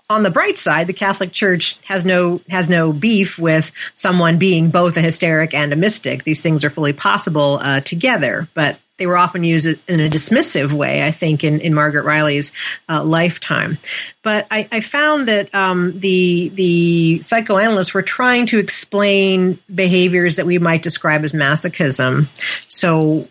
On 0.09 0.23
the 0.23 0.31
bright 0.31 0.57
side 0.57 0.87
the 0.87 0.93
catholic 0.93 1.33
church 1.33 1.79
has 1.87 2.05
no 2.05 2.41
has 2.49 2.69
no 2.69 2.93
beef 2.93 3.39
with 3.39 3.73
someone 3.95 4.39
being 4.39 4.71
both 4.71 4.97
a 4.97 5.01
hysteric 5.01 5.53
and 5.55 5.73
a 5.73 5.77
mystic. 5.77 6.25
These 6.25 6.43
things 6.43 6.65
are 6.65 6.71
fully 6.71 6.93
possible 6.93 7.59
uh, 7.63 7.81
together. 7.81 8.49
But 8.55 8.79
they 9.03 9.07
were 9.09 9.19
often 9.19 9.43
used 9.43 9.67
in 9.67 9.99
a 9.99 10.09
dismissive 10.09 10.71
way, 10.71 11.03
I 11.03 11.11
think, 11.11 11.43
in, 11.43 11.59
in 11.59 11.75
Margaret 11.75 12.05
Reilly's 12.05 12.53
uh, 12.89 13.03
lifetime. 13.03 13.77
But 14.23 14.47
I, 14.49 14.69
I 14.71 14.79
found 14.79 15.27
that 15.27 15.53
um, 15.53 15.99
the 15.99 16.51
the 16.51 17.21
psychoanalysts 17.21 17.95
were 17.95 18.03
trying 18.03 18.47
to 18.47 18.61
explain 18.61 19.59
behaviors 19.75 20.37
that 20.37 20.47
we 20.47 20.61
might 20.61 20.83
describe 20.83 21.25
as 21.25 21.33
masochism. 21.33 22.29
So 22.71 23.25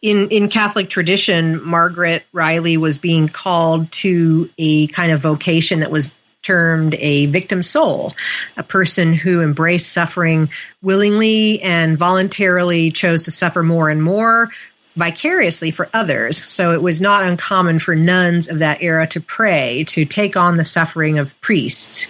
in 0.00 0.28
in 0.28 0.48
Catholic 0.48 0.90
tradition, 0.90 1.60
Margaret 1.60 2.24
Reilly 2.32 2.76
was 2.76 2.98
being 2.98 3.26
called 3.26 3.90
to 4.06 4.48
a 4.58 4.86
kind 4.86 5.10
of 5.10 5.18
vocation 5.18 5.80
that 5.80 5.90
was 5.90 6.12
termed 6.42 6.94
a 7.00 7.26
victim 7.26 7.60
soul, 7.64 8.12
a 8.56 8.62
person 8.62 9.12
who 9.12 9.42
embraced 9.42 9.92
suffering 9.92 10.48
willingly 10.82 11.60
and 11.62 11.98
voluntarily 11.98 12.92
chose 12.92 13.24
to 13.24 13.32
suffer 13.32 13.64
more 13.64 13.88
and 13.88 14.00
more 14.00 14.48
vicariously 14.96 15.70
for 15.70 15.88
others. 15.94 16.42
So 16.42 16.72
it 16.72 16.82
was 16.82 17.00
not 17.00 17.22
uncommon 17.22 17.78
for 17.78 17.94
nuns 17.94 18.48
of 18.48 18.58
that 18.58 18.82
era 18.82 19.06
to 19.08 19.20
pray 19.20 19.84
to 19.88 20.04
take 20.04 20.36
on 20.36 20.54
the 20.54 20.64
suffering 20.64 21.18
of 21.18 21.38
priests. 21.40 22.08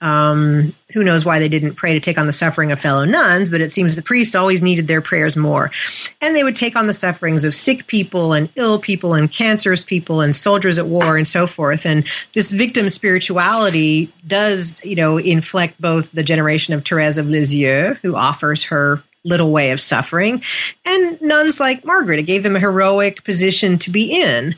Um, 0.00 0.76
who 0.94 1.02
knows 1.02 1.24
why 1.24 1.40
they 1.40 1.48
didn't 1.48 1.74
pray 1.74 1.94
to 1.94 2.00
take 2.00 2.18
on 2.18 2.26
the 2.26 2.32
suffering 2.32 2.70
of 2.70 2.78
fellow 2.78 3.04
nuns, 3.04 3.50
but 3.50 3.60
it 3.60 3.72
seems 3.72 3.96
the 3.96 4.02
priests 4.02 4.36
always 4.36 4.62
needed 4.62 4.86
their 4.86 5.00
prayers 5.00 5.36
more. 5.36 5.72
And 6.20 6.36
they 6.36 6.44
would 6.44 6.54
take 6.54 6.76
on 6.76 6.86
the 6.86 6.94
sufferings 6.94 7.42
of 7.42 7.52
sick 7.52 7.88
people 7.88 8.32
and 8.32 8.48
ill 8.54 8.78
people 8.78 9.14
and 9.14 9.30
cancerous 9.30 9.82
people 9.82 10.20
and 10.20 10.36
soldiers 10.36 10.78
at 10.78 10.86
war 10.86 11.16
and 11.16 11.26
so 11.26 11.48
forth. 11.48 11.84
And 11.84 12.06
this 12.32 12.52
victim 12.52 12.88
spirituality 12.90 14.12
does, 14.24 14.82
you 14.84 14.94
know, 14.94 15.18
inflect 15.18 15.80
both 15.80 16.12
the 16.12 16.22
generation 16.22 16.74
of 16.74 16.84
Therese 16.84 17.18
of 17.18 17.28
Lisieux, 17.28 17.94
who 18.00 18.14
offers 18.14 18.62
her 18.66 19.02
little 19.24 19.50
way 19.50 19.70
of 19.70 19.80
suffering, 19.80 20.42
and 20.84 21.20
nuns 21.20 21.60
like 21.60 21.84
Margaret. 21.84 22.18
It 22.18 22.24
gave 22.24 22.42
them 22.42 22.56
a 22.56 22.60
heroic 22.60 23.24
position 23.24 23.78
to 23.78 23.90
be 23.90 24.20
in. 24.20 24.54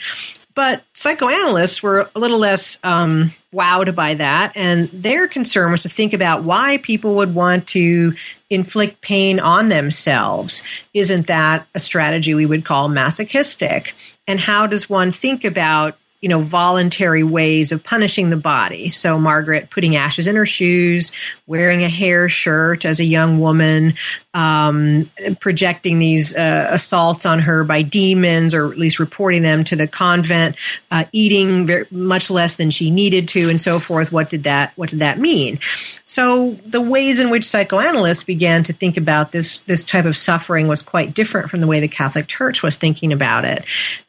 But 0.54 0.84
psychoanalysts 0.94 1.82
were 1.82 2.10
a 2.14 2.18
little 2.18 2.38
less 2.38 2.78
um, 2.82 3.32
wowed 3.54 3.94
by 3.94 4.14
that, 4.14 4.52
and 4.56 4.88
their 4.90 5.28
concern 5.28 5.70
was 5.70 5.84
to 5.84 5.88
think 5.88 6.12
about 6.12 6.42
why 6.42 6.78
people 6.78 7.14
would 7.16 7.34
want 7.34 7.68
to 7.68 8.12
inflict 8.50 9.00
pain 9.00 9.38
on 9.38 9.68
themselves. 9.68 10.62
Isn't 10.92 11.28
that 11.28 11.66
a 11.74 11.80
strategy 11.80 12.34
we 12.34 12.46
would 12.46 12.64
call 12.64 12.88
masochistic? 12.88 13.94
And 14.26 14.40
how 14.40 14.66
does 14.66 14.90
one 14.90 15.12
think 15.12 15.44
about 15.44 15.96
you 16.20 16.28
know, 16.28 16.40
voluntary 16.40 17.22
ways 17.22 17.72
of 17.72 17.82
punishing 17.82 18.28
the 18.28 18.36
body. 18.36 18.90
So 18.90 19.18
Margaret 19.18 19.70
putting 19.70 19.96
ashes 19.96 20.26
in 20.26 20.36
her 20.36 20.44
shoes, 20.44 21.12
wearing 21.46 21.82
a 21.82 21.88
hair 21.88 22.28
shirt 22.28 22.84
as 22.84 23.00
a 23.00 23.04
young 23.04 23.40
woman, 23.40 23.94
um, 24.32 25.04
projecting 25.40 25.98
these 25.98 26.34
uh, 26.36 26.68
assaults 26.70 27.26
on 27.26 27.40
her 27.40 27.64
by 27.64 27.82
demons, 27.82 28.54
or 28.54 28.70
at 28.70 28.78
least 28.78 28.98
reporting 28.98 29.42
them 29.42 29.64
to 29.64 29.76
the 29.76 29.88
convent, 29.88 30.56
uh, 30.90 31.04
eating 31.12 31.66
very, 31.66 31.86
much 31.90 32.30
less 32.30 32.56
than 32.56 32.70
she 32.70 32.90
needed 32.90 33.28
to, 33.28 33.48
and 33.50 33.60
so 33.60 33.78
forth. 33.78 34.12
What 34.12 34.30
did 34.30 34.44
that 34.44 34.72
What 34.76 34.90
did 34.90 35.00
that 35.00 35.18
mean? 35.18 35.58
So 36.04 36.52
the 36.64 36.80
ways 36.80 37.18
in 37.18 37.30
which 37.30 37.44
psychoanalysts 37.44 38.24
began 38.24 38.62
to 38.64 38.72
think 38.72 38.96
about 38.96 39.32
this 39.32 39.58
this 39.66 39.82
type 39.82 40.04
of 40.04 40.16
suffering 40.16 40.68
was 40.68 40.82
quite 40.82 41.14
different 41.14 41.50
from 41.50 41.60
the 41.60 41.66
way 41.66 41.80
the 41.80 41.88
Catholic 41.88 42.28
Church 42.28 42.62
was 42.62 42.76
thinking 42.76 43.12
about 43.12 43.44
it. 43.44 43.64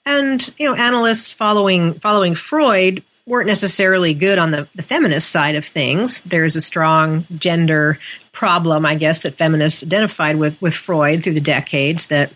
And 0.05 0.53
you 0.57 0.67
know, 0.67 0.75
analysts 0.75 1.33
following 1.33 1.95
following 1.95 2.35
Freud 2.35 3.03
weren't 3.25 3.47
necessarily 3.47 4.13
good 4.13 4.37
on 4.37 4.51
the, 4.51 4.67
the 4.75 4.81
feminist 4.81 5.29
side 5.29 5.55
of 5.55 5.63
things. 5.63 6.21
There's 6.21 6.55
a 6.55 6.61
strong 6.61 7.25
gender 7.37 7.99
problem, 8.31 8.85
I 8.85 8.95
guess, 8.95 9.23
that 9.23 9.37
feminists 9.37 9.83
identified 9.83 10.37
with 10.37 10.61
with 10.61 10.73
Freud 10.73 11.23
through 11.23 11.33
the 11.33 11.41
decades. 11.41 12.07
That 12.07 12.31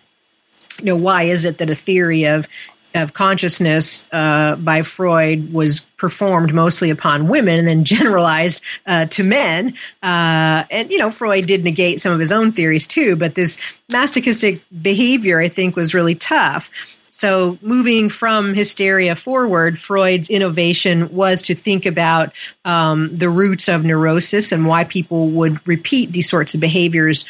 you 0.80 0.86
know, 0.86 0.98
why 0.98 1.24
is 1.24 1.46
it 1.46 1.58
that 1.60 1.70
a 1.70 1.76
theory 1.76 2.26
of 2.26 2.48
of 2.96 3.14
consciousness 3.14 4.08
uh, 4.12 4.56
by 4.56 4.82
Freud 4.82 5.54
was 5.54 5.82
performed 5.98 6.54
mostly 6.54 6.90
upon 6.90 7.28
women 7.28 7.60
and 7.60 7.68
then 7.68 7.84
generalized 7.96 8.62
uh, 8.88 9.06
to 9.08 9.24
men. 9.24 9.76
Uh, 10.02 10.64
and, 10.72 10.90
you 10.92 10.98
know, 10.98 11.12
Freud 11.12 11.46
did 11.46 11.64
negate 11.64 12.00
some 12.00 12.14
of 12.14 12.20
his 12.20 12.32
own 12.32 12.52
theories 12.52 12.88
too, 12.88 13.16
but 13.16 13.36
this 13.36 13.58
masochistic 13.90 14.62
behavior, 14.82 15.40
I 15.40 15.50
think, 15.50 15.76
was 15.76 15.94
really 15.94 16.16
tough. 16.16 16.72
So, 17.18 17.58
moving 17.62 18.10
from 18.10 18.56
hysteria 18.56 19.16
forward, 19.16 19.80
Freud's 19.80 20.30
innovation 20.30 21.16
was 21.16 21.44
to 21.44 21.56
think 21.56 21.86
about 21.86 22.34
um, 22.66 23.18
the 23.18 23.30
roots 23.30 23.70
of 23.70 23.86
neurosis 23.86 24.52
and 24.52 24.66
why 24.66 24.84
people 24.84 25.30
would 25.30 25.66
repeat 25.66 26.12
these 26.12 26.30
sorts 26.30 26.56
of 26.56 26.60
behaviors 26.60 27.24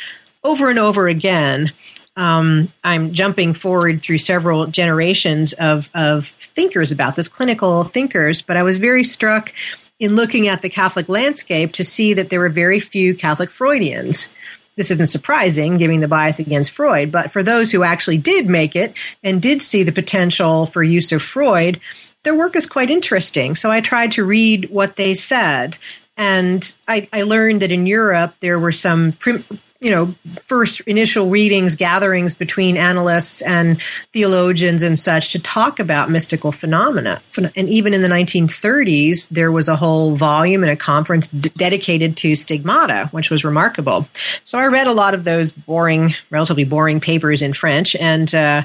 over 0.44 0.72
and 0.72 0.80
over 0.80 1.08
again. 1.08 1.72
Um, 2.18 2.74
I'm 2.84 3.14
jumping 3.14 3.54
forward 3.54 4.02
through 4.02 4.18
several 4.18 4.66
generations 4.66 5.54
of, 5.54 5.92
of 5.94 6.26
thinkers 6.26 6.92
about 6.92 7.16
this, 7.16 7.28
clinical 7.28 7.84
thinkers, 7.84 8.42
but 8.42 8.58
I 8.58 8.64
was 8.64 8.80
very 8.80 9.04
struck 9.04 9.54
in 10.00 10.16
looking 10.16 10.48
at 10.48 10.64
the 10.64 10.70
Catholic 10.70 11.10
landscape 11.10 11.74
to 11.74 11.84
see 11.84 12.16
that 12.16 12.32
there 12.32 12.40
were 12.40 12.50
very 12.50 12.80
few 12.80 13.14
Catholic 13.14 13.52
Freudians 13.52 14.30
this 14.76 14.92
isn't 14.92 15.06
surprising 15.08 15.78
given 15.78 16.02
the 16.02 16.08
bias 16.08 16.40
against 16.40 16.72
Freud, 16.72 17.12
but 17.12 17.32
for 17.32 17.44
those 17.44 17.72
who 17.72 17.84
actually 17.84 18.18
did 18.18 18.50
make 18.50 18.76
it 18.76 18.98
and 19.24 19.42
did 19.42 19.62
see 19.62 19.84
the 19.84 19.92
potential 19.92 20.66
for 20.66 20.84
use 20.84 21.12
of 21.12 21.22
Freud, 21.22 21.80
their 22.24 22.36
work 22.36 22.56
is 22.56 22.66
quite 22.66 22.90
interesting. 22.90 23.56
So 23.56 23.72
I 23.72 23.82
tried 23.82 24.12
to 24.14 24.26
read 24.26 24.70
what 24.70 24.96
they 24.96 25.14
said. 25.14 25.78
And 26.18 26.74
I, 26.88 27.08
I 27.14 27.24
learned 27.24 27.62
that 27.62 27.72
in 27.72 27.86
Europe 27.86 28.36
there 28.40 28.60
were 28.60 28.72
some 28.72 29.14
prim- 29.14 29.46
you 29.82 29.92
know, 29.92 30.16
first 30.42 30.82
initial 30.82 31.30
readings, 31.30 31.76
gatherings 31.76 32.34
between 32.34 32.78
analysts 32.78 33.42
and 33.42 33.82
theologians 34.10 34.82
and 34.82 34.98
such 34.98 35.34
to 35.34 35.40
talk 35.40 35.80
about 35.80 36.10
mystical 36.10 36.52
phenomena. 36.52 37.22
And 37.38 37.70
even 37.70 37.94
in 37.94 38.02
the 38.02 38.08
1930s, 38.08 39.28
there 39.30 39.52
was 39.52 39.68
a 39.68 39.76
whole 39.76 40.16
volume 40.16 40.64
and 40.64 40.72
a 40.72 40.78
conference 40.78 41.28
d- 41.28 41.52
dedicated 41.58 42.16
to 42.18 42.36
stigmata, 42.36 43.10
which 43.12 43.30
was 43.30 43.44
remarkable. 43.44 44.08
So 44.46 44.58
I 44.58 44.66
read 44.68 44.88
a 44.88 44.94
lot 44.94 45.14
of 45.14 45.26
those 45.26 45.52
boring, 45.52 46.16
relatively 46.30 46.64
boring 46.64 47.02
papers 47.02 47.42
in 47.42 47.52
French 47.52 47.96
and 47.98 48.34
uh, 48.34 48.64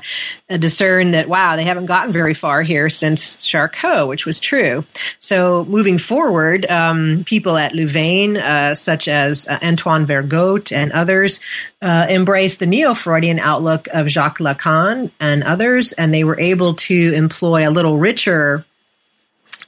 discerned 0.48 1.14
that, 1.14 1.28
wow, 1.28 1.56
they 1.56 1.64
haven't 1.64 1.86
gotten 1.86 2.12
very 2.12 2.34
far 2.34 2.62
here 2.62 2.88
since 2.88 3.44
Charcot, 3.44 4.08
which 4.08 4.26
was 4.26 4.38
true. 4.38 4.84
So 5.18 5.64
moving 5.64 5.98
forward, 5.98 6.70
um, 6.70 7.24
people 7.26 7.56
at 7.56 7.74
Louvain, 7.74 8.36
uh, 8.36 8.74
such 8.74 9.08
as 9.08 9.48
uh, 9.48 9.58
Antoine 9.62 10.06
Vergote 10.06 10.72
and 10.72 10.92
others, 10.92 11.09
others 11.10 11.40
uh, 11.82 12.06
embraced 12.08 12.60
the 12.60 12.66
neo 12.66 12.94
Freudian 12.94 13.40
outlook 13.40 13.88
of 13.92 14.08
Jacques 14.08 14.38
Lacan 14.38 15.10
and 15.18 15.42
others, 15.42 15.92
and 15.92 16.14
they 16.14 16.22
were 16.22 16.38
able 16.38 16.74
to 16.74 17.12
employ 17.14 17.68
a 17.68 17.70
little 17.70 17.98
richer 17.98 18.64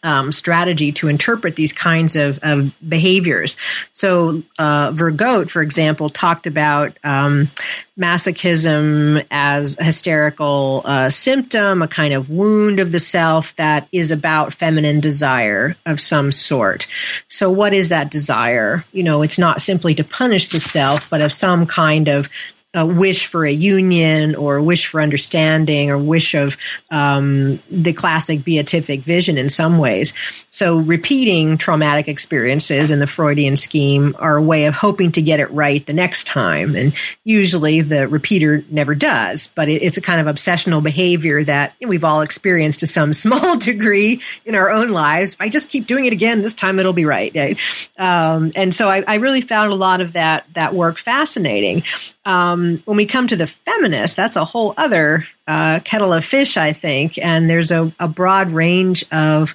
um, 0.02 0.32
strategy 0.32 0.92
to 0.92 1.08
interpret 1.08 1.56
these 1.56 1.72
kinds 1.72 2.16
of, 2.16 2.38
of 2.42 2.72
behaviors. 2.86 3.56
So, 3.92 4.42
uh, 4.58 4.90
Vergote, 4.92 5.50
for 5.50 5.62
example, 5.62 6.08
talked 6.08 6.46
about 6.46 6.96
um, 7.04 7.50
masochism 7.98 9.24
as 9.30 9.78
a 9.78 9.84
hysterical 9.84 10.82
uh, 10.84 11.10
symptom, 11.10 11.82
a 11.82 11.88
kind 11.88 12.14
of 12.14 12.30
wound 12.30 12.80
of 12.80 12.92
the 12.92 12.98
self 12.98 13.54
that 13.56 13.88
is 13.92 14.10
about 14.10 14.52
feminine 14.52 15.00
desire 15.00 15.76
of 15.86 16.00
some 16.00 16.32
sort. 16.32 16.86
So, 17.28 17.50
what 17.50 17.72
is 17.72 17.90
that 17.90 18.10
desire? 18.10 18.84
You 18.92 19.04
know, 19.04 19.22
it's 19.22 19.38
not 19.38 19.60
simply 19.60 19.94
to 19.94 20.04
punish 20.04 20.48
the 20.48 20.60
self, 20.60 21.10
but 21.10 21.20
of 21.20 21.32
some 21.32 21.66
kind 21.66 22.08
of 22.08 22.28
a 22.74 22.86
wish 22.86 23.26
for 23.26 23.44
a 23.44 23.52
union 23.52 24.34
or 24.34 24.56
a 24.56 24.62
wish 24.62 24.86
for 24.86 25.00
understanding 25.00 25.90
or 25.90 25.98
wish 25.98 26.34
of 26.34 26.56
um, 26.90 27.60
the 27.70 27.92
classic 27.92 28.44
beatific 28.44 29.00
vision 29.00 29.36
in 29.36 29.50
some 29.50 29.78
ways. 29.78 30.14
So 30.48 30.78
repeating 30.78 31.58
traumatic 31.58 32.08
experiences 32.08 32.90
in 32.90 32.98
the 32.98 33.06
Freudian 33.06 33.56
scheme 33.56 34.16
are 34.18 34.36
a 34.36 34.42
way 34.42 34.64
of 34.64 34.74
hoping 34.74 35.12
to 35.12 35.22
get 35.22 35.38
it 35.38 35.50
right 35.50 35.84
the 35.84 35.92
next 35.92 36.26
time. 36.26 36.74
And 36.74 36.94
usually 37.24 37.82
the 37.82 38.08
repeater 38.08 38.64
never 38.70 38.94
does, 38.94 39.48
but 39.48 39.68
it, 39.68 39.82
it's 39.82 39.98
a 39.98 40.02
kind 40.02 40.26
of 40.26 40.34
obsessional 40.34 40.82
behavior 40.82 41.44
that 41.44 41.74
we've 41.80 42.04
all 42.04 42.22
experienced 42.22 42.80
to 42.80 42.86
some 42.86 43.12
small 43.12 43.58
degree 43.58 44.22
in 44.46 44.54
our 44.54 44.70
own 44.70 44.88
lives. 44.88 45.34
If 45.34 45.42
I 45.42 45.50
just 45.50 45.68
keep 45.68 45.86
doing 45.86 46.06
it 46.06 46.12
again, 46.14 46.40
this 46.40 46.54
time 46.54 46.78
it'll 46.78 46.94
be 46.94 47.04
right. 47.04 47.32
right? 47.34 47.58
Um, 47.98 48.52
and 48.54 48.74
so 48.74 48.88
I, 48.88 49.04
I 49.06 49.16
really 49.16 49.42
found 49.42 49.72
a 49.72 49.76
lot 49.76 50.00
of 50.00 50.14
that, 50.14 50.46
that 50.54 50.74
work 50.74 50.96
fascinating. 50.96 51.82
Um, 52.24 52.82
when 52.84 52.96
we 52.96 53.06
come 53.06 53.26
to 53.28 53.36
the 53.36 53.46
feminist, 53.46 54.16
that's 54.16 54.36
a 54.36 54.44
whole 54.44 54.74
other 54.76 55.26
uh, 55.46 55.80
kettle 55.84 56.12
of 56.12 56.24
fish, 56.24 56.56
I 56.56 56.72
think. 56.72 57.18
And 57.18 57.50
there's 57.50 57.70
a, 57.70 57.92
a 57.98 58.06
broad 58.08 58.52
range 58.52 59.04
of 59.10 59.54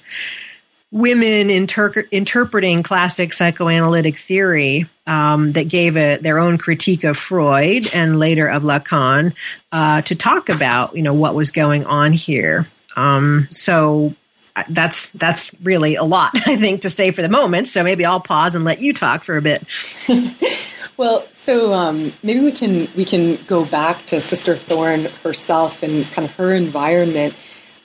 women 0.90 1.50
inter- 1.50 2.06
interpreting 2.10 2.82
classic 2.82 3.32
psychoanalytic 3.32 4.18
theory 4.18 4.86
um, 5.06 5.52
that 5.52 5.68
gave 5.68 5.96
a, 5.96 6.16
their 6.18 6.38
own 6.38 6.58
critique 6.58 7.04
of 7.04 7.16
Freud 7.16 7.88
and 7.94 8.18
later 8.18 8.46
of 8.46 8.62
Lacan 8.62 9.34
uh, 9.72 10.02
to 10.02 10.14
talk 10.14 10.48
about, 10.48 10.96
you 10.96 11.02
know, 11.02 11.14
what 11.14 11.34
was 11.34 11.50
going 11.50 11.84
on 11.84 12.12
here. 12.12 12.68
Um, 12.96 13.48
so 13.50 14.14
uh, 14.56 14.64
that's 14.68 15.10
that's 15.10 15.52
really 15.62 15.94
a 15.94 16.04
lot, 16.04 16.32
I 16.46 16.56
think, 16.56 16.82
to 16.82 16.90
say 16.90 17.12
for 17.12 17.22
the 17.22 17.28
moment. 17.28 17.68
So 17.68 17.82
maybe 17.82 18.04
I'll 18.04 18.20
pause 18.20 18.54
and 18.54 18.64
let 18.64 18.82
you 18.82 18.92
talk 18.92 19.24
for 19.24 19.36
a 19.36 19.42
bit. 19.42 19.64
Well, 20.98 21.28
so 21.48 21.72
um, 21.72 22.12
maybe 22.22 22.40
we 22.40 22.52
can 22.52 22.88
we 22.94 23.06
can 23.06 23.36
go 23.46 23.64
back 23.64 24.04
to 24.04 24.20
Sister 24.20 24.54
Thorn 24.54 25.06
herself 25.24 25.82
and 25.82 26.04
kind 26.10 26.28
of 26.28 26.34
her 26.36 26.54
environment. 26.54 27.34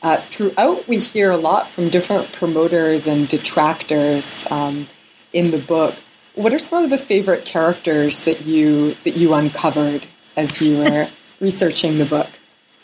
Uh, 0.02 0.17
throughout, 0.17 0.86
we 0.86 0.99
hear 0.99 1.32
a 1.32 1.38
lot 1.38 1.69
from 1.69 1.88
different 1.88 2.30
promoters 2.34 3.08
and 3.08 3.26
detractors 3.26 4.45
um, 4.52 4.86
in 5.32 5.52
the 5.52 5.60
book. 5.60 5.95
What 6.36 6.54
are 6.54 6.60
some 6.60 6.84
of 6.84 6.89
the 6.89 6.97
favorite 6.97 7.45
characters 7.45 8.26
that 8.26 8.45
you 8.45 8.95
that 9.06 9.15
you 9.15 9.34
uncovered 9.34 10.08
as 10.36 10.62
you 10.62 10.80
were 10.80 11.08
researching 11.39 11.99
the 11.99 12.06
book? 12.06 12.28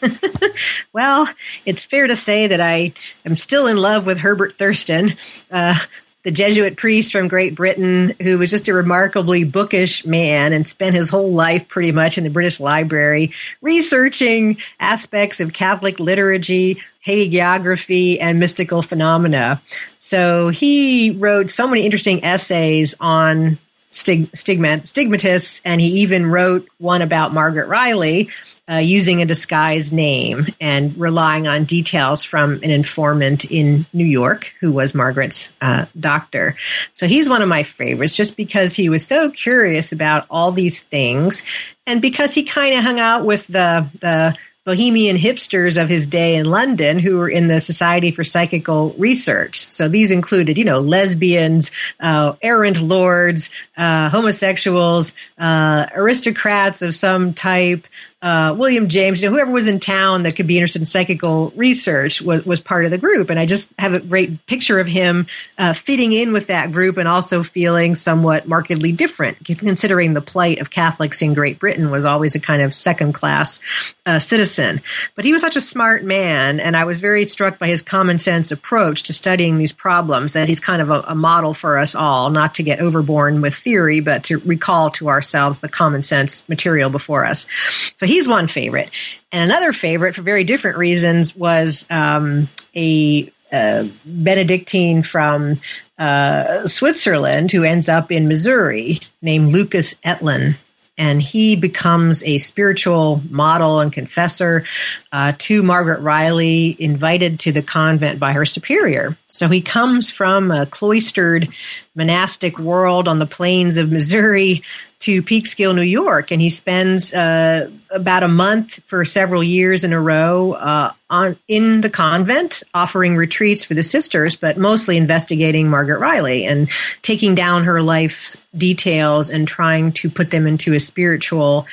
well, 0.93 1.27
it's 1.65 1.83
fair 1.83 2.07
to 2.07 2.15
say 2.15 2.47
that 2.47 2.61
I 2.61 2.93
am 3.25 3.35
still 3.35 3.67
in 3.67 3.75
love 3.75 4.05
with 4.05 4.19
Herbert 4.19 4.53
Thurston. 4.53 5.17
Uh, 5.51 5.77
the 6.23 6.31
Jesuit 6.31 6.75
priest 6.75 7.11
from 7.11 7.27
Great 7.27 7.55
Britain 7.55 8.15
who 8.21 8.37
was 8.37 8.49
just 8.49 8.67
a 8.67 8.73
remarkably 8.73 9.43
bookish 9.43 10.05
man 10.05 10.51
and 10.51 10.67
spent 10.67 10.95
his 10.95 11.09
whole 11.09 11.31
life 11.31 11.67
pretty 11.67 11.91
much 11.91 12.17
in 12.17 12.23
the 12.23 12.29
British 12.29 12.59
Library 12.59 13.31
researching 13.61 14.57
aspects 14.79 15.39
of 15.39 15.53
Catholic 15.53 15.99
liturgy, 15.99 16.81
hagiography, 17.05 18.17
and 18.19 18.39
mystical 18.39 18.81
phenomena. 18.81 19.61
So 19.97 20.49
he 20.49 21.11
wrote 21.11 21.49
so 21.49 21.67
many 21.67 21.85
interesting 21.85 22.25
essays 22.25 22.95
on 22.99 23.57
stig- 23.91 24.31
stigmat- 24.33 24.85
stigmatists, 24.85 25.61
and 25.63 25.79
he 25.79 26.01
even 26.01 26.25
wrote 26.25 26.67
one 26.77 27.01
about 27.01 27.33
Margaret 27.33 27.67
Reilly, 27.67 28.29
uh, 28.69 28.77
using 28.77 29.21
a 29.21 29.25
disguised 29.25 29.91
name 29.91 30.45
and 30.61 30.95
relying 30.97 31.47
on 31.47 31.63
details 31.63 32.23
from 32.23 32.53
an 32.55 32.69
informant 32.69 33.49
in 33.49 33.85
New 33.93 34.05
York 34.05 34.53
who 34.59 34.71
was 34.71 34.93
Margaret's 34.93 35.51
uh, 35.61 35.85
doctor. 35.99 36.55
So 36.93 37.07
he's 37.07 37.27
one 37.27 37.41
of 37.41 37.49
my 37.49 37.63
favorites 37.63 38.15
just 38.15 38.37
because 38.37 38.75
he 38.75 38.89
was 38.89 39.05
so 39.05 39.29
curious 39.29 39.91
about 39.91 40.25
all 40.29 40.51
these 40.51 40.81
things 40.81 41.43
and 41.87 42.01
because 42.01 42.33
he 42.33 42.43
kind 42.43 42.75
of 42.75 42.83
hung 42.83 42.99
out 42.99 43.25
with 43.25 43.47
the, 43.47 43.89
the 43.99 44.35
bohemian 44.69 45.17
hipsters 45.17 45.81
of 45.81 45.89
his 45.89 46.05
day 46.05 46.35
in 46.35 46.45
London 46.45 46.99
who 46.99 47.17
were 47.17 47.29
in 47.29 47.47
the 47.47 47.59
Society 47.59 48.11
for 48.11 48.23
Psychical 48.23 48.93
Research. 48.99 49.65
So 49.65 49.87
these 49.87 50.11
included, 50.11 50.59
you 50.59 50.63
know, 50.63 50.79
lesbians, 50.79 51.71
uh, 51.99 52.33
errant 52.43 52.79
lords, 52.79 53.49
uh, 53.77 54.09
homosexuals, 54.09 55.15
uh, 55.39 55.87
aristocrats 55.95 56.83
of 56.83 56.93
some 56.93 57.33
type, 57.33 57.87
uh, 58.21 58.53
William 58.57 58.89
James, 58.89 59.21
you 59.21 59.29
know, 59.29 59.35
whoever 59.35 59.51
was 59.51 59.65
in 59.67 59.79
town 59.79 60.23
that 60.23 60.35
could 60.35 60.47
be 60.47 60.57
interested 60.57 60.81
in 60.81 60.85
psychical 60.85 61.53
research 61.55 62.21
was, 62.21 62.45
was 62.45 62.59
part 62.59 62.83
of 62.83 62.91
the 62.91 62.97
group. 62.97 63.29
And 63.29 63.39
I 63.39 63.45
just 63.45 63.69
have 63.79 63.93
a 63.93 64.01
great 64.01 64.45
picture 64.45 64.77
of 64.79 64.87
him 64.87 65.27
uh, 65.57 65.71
fitting 65.71 66.11
in 66.11 66.33
with 66.33 66.47
that 66.47 66.71
group 66.71 66.97
and 66.97 67.07
also 67.07 67.43
feeling 67.43 67.95
somewhat 67.95 68.45
markedly 68.45 68.91
different, 68.91 69.45
considering 69.45 70.13
the 70.13 70.21
plight 70.21 70.59
of 70.59 70.69
Catholics 70.69 71.21
in 71.21 71.33
Great 71.33 71.59
Britain 71.59 71.91
was 71.91 72.03
always 72.03 72.35
a 72.35 72.41
kind 72.41 72.61
of 72.61 72.73
second 72.73 73.13
class 73.13 73.61
uh, 74.05 74.19
citizen. 74.19 74.81
But 75.15 75.23
he 75.23 75.31
was 75.31 75.41
such 75.41 75.55
a 75.55 75.61
smart 75.61 76.03
man, 76.03 76.59
and 76.59 76.75
I 76.75 76.83
was 76.83 76.99
very 76.99 77.23
struck 77.23 77.57
by 77.57 77.67
his 77.67 77.81
common 77.81 78.17
sense 78.17 78.51
approach 78.51 79.03
to 79.03 79.13
studying 79.13 79.57
these 79.57 79.71
problems, 79.71 80.33
that 80.33 80.49
he's 80.49 80.59
kind 80.59 80.81
of 80.81 80.89
a, 80.89 81.01
a 81.07 81.15
model 81.15 81.53
for 81.53 81.77
us 81.77 81.95
all, 81.95 82.29
not 82.31 82.55
to 82.55 82.63
get 82.63 82.81
overborne 82.81 83.39
with 83.39 83.55
theory, 83.55 84.01
but 84.01 84.25
to 84.25 84.39
recall 84.39 84.89
to 84.91 85.07
ourselves 85.07 85.59
the 85.59 85.69
common 85.69 86.01
sense 86.01 86.47
material 86.49 86.89
before 86.89 87.23
us. 87.23 87.47
So 87.95 88.08
he's 88.09 88.27
one 88.27 88.47
favorite. 88.47 88.89
And 89.31 89.49
another 89.49 89.73
favorite, 89.73 90.15
for 90.15 90.21
very 90.21 90.43
different 90.43 90.77
reasons, 90.77 91.35
was 91.35 91.85
um, 91.89 92.49
a 92.75 93.31
uh, 93.51 93.85
Benedictine 94.05 95.01
from 95.01 95.59
uh, 95.97 96.67
Switzerland 96.67 97.51
who 97.51 97.63
ends 97.63 97.89
up 97.89 98.11
in 98.11 98.27
Missouri 98.27 98.99
named 99.21 99.51
Lucas 99.51 99.95
Etlin 100.05 100.55
and 100.99 101.21
he 101.21 101.55
becomes 101.55 102.21
a 102.23 102.37
spiritual 102.37 103.23
model 103.29 103.79
and 103.79 103.91
confessor 103.91 104.65
uh, 105.13 105.31
to 105.37 105.63
Margaret 105.63 106.01
Reilly, 106.01 106.75
invited 106.77 107.39
to 107.39 107.53
the 107.53 107.63
convent 107.63 108.19
by 108.19 108.33
her 108.33 108.43
superior. 108.43 109.17
So 109.25 109.47
he 109.47 109.61
comes 109.61 110.11
from 110.11 110.51
a 110.51 110.65
cloistered 110.65 111.47
monastic 111.95 112.59
world 112.59 113.07
on 113.07 113.17
the 113.17 113.25
plains 113.25 113.77
of 113.77 113.91
Missouri 113.91 114.61
to 114.99 115.23
Peekskill, 115.23 115.73
New 115.73 115.81
York, 115.81 116.29
and 116.29 116.41
he 116.41 116.49
spends 116.49 117.13
uh, 117.13 117.69
about 117.89 118.23
a 118.23 118.27
month 118.27 118.83
for 118.85 119.05
several 119.05 119.41
years 119.41 119.85
in 119.85 119.93
a 119.93 119.99
row 119.99 120.53
uh, 120.53 120.91
on 121.09 121.37
in 121.47 121.79
the 121.81 121.89
convent, 121.89 122.63
offering 122.73 123.15
retreats 123.15 123.63
for 123.63 123.75
the 123.75 123.83
sisters, 123.83 124.35
but 124.35 124.57
mostly 124.57 124.97
investigating 124.97 125.69
Margaret 125.69 125.99
Reilly 125.99 126.45
and 126.45 126.69
taking 127.01 127.33
down 127.33 127.63
her 127.63 127.81
life's 127.81 128.41
details 128.55 129.29
and 129.29 129.47
trying 129.47 129.93
to 129.93 130.09
put 130.09 130.31
them 130.31 130.45
into 130.45 130.73
a 130.73 130.79
spiritual 130.79 131.65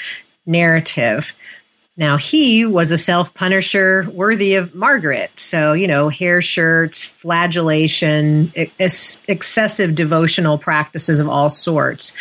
narrative. 0.46 1.32
Now, 1.98 2.18
he 2.18 2.64
was 2.64 2.92
a 2.92 2.98
self 2.98 3.34
punisher 3.34 4.08
worthy 4.12 4.54
of 4.54 4.74
Margaret. 4.74 5.30
So, 5.40 5.72
you 5.72 5.88
know, 5.88 6.10
hair 6.10 6.42
shirts, 6.42 7.04
flagellation, 7.04 8.52
ex- 8.54 9.22
excessive 9.26 9.96
devotional 9.96 10.58
practices 10.58 11.18
of 11.18 11.28
all 11.28 11.48
sorts 11.48 12.12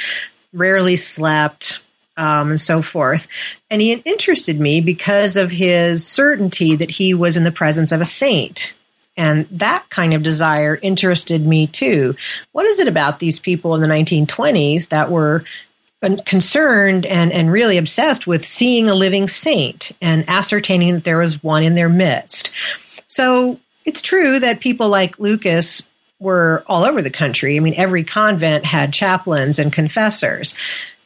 rarely 0.55 0.95
slept, 0.95 1.81
um, 2.17 2.51
and 2.51 2.61
so 2.61 2.81
forth. 2.81 3.27
And 3.69 3.81
he 3.81 3.93
interested 3.93 4.59
me 4.59 4.81
because 4.81 5.37
of 5.37 5.51
his 5.51 6.07
certainty 6.07 6.75
that 6.75 6.91
he 6.91 7.13
was 7.13 7.37
in 7.37 7.43
the 7.43 7.51
presence 7.51 7.91
of 7.91 8.01
a 8.01 8.05
saint. 8.05 8.73
And 9.17 9.47
that 9.51 9.89
kind 9.89 10.13
of 10.13 10.23
desire 10.23 10.77
interested 10.81 11.45
me 11.45 11.67
too. 11.67 12.15
What 12.51 12.65
is 12.65 12.79
it 12.79 12.87
about 12.87 13.19
these 13.19 13.39
people 13.39 13.75
in 13.75 13.81
the 13.81 13.87
1920s 13.87 14.89
that 14.89 15.09
were 15.09 15.43
concerned 16.25 17.05
and, 17.05 17.31
and 17.31 17.51
really 17.51 17.77
obsessed 17.77 18.27
with 18.27 18.45
seeing 18.45 18.89
a 18.89 18.95
living 18.95 19.27
saint 19.27 19.91
and 20.01 20.27
ascertaining 20.29 20.95
that 20.95 21.03
there 21.03 21.17
was 21.17 21.41
one 21.41 21.63
in 21.63 21.75
their 21.75 21.89
midst? 21.89 22.51
So 23.07 23.59
it's 23.85 24.01
true 24.01 24.39
that 24.39 24.59
people 24.59 24.89
like 24.89 25.19
Lucas 25.19 25.83
were 26.19 26.63
all 26.67 26.83
over 26.83 27.01
the 27.01 27.09
country. 27.09 27.57
I 27.57 27.59
mean, 27.59 27.75
every 27.75 28.03
convent 28.03 28.65
had 28.65 28.93
chaplains 28.93 29.59
and 29.59 29.71
confessors. 29.71 30.55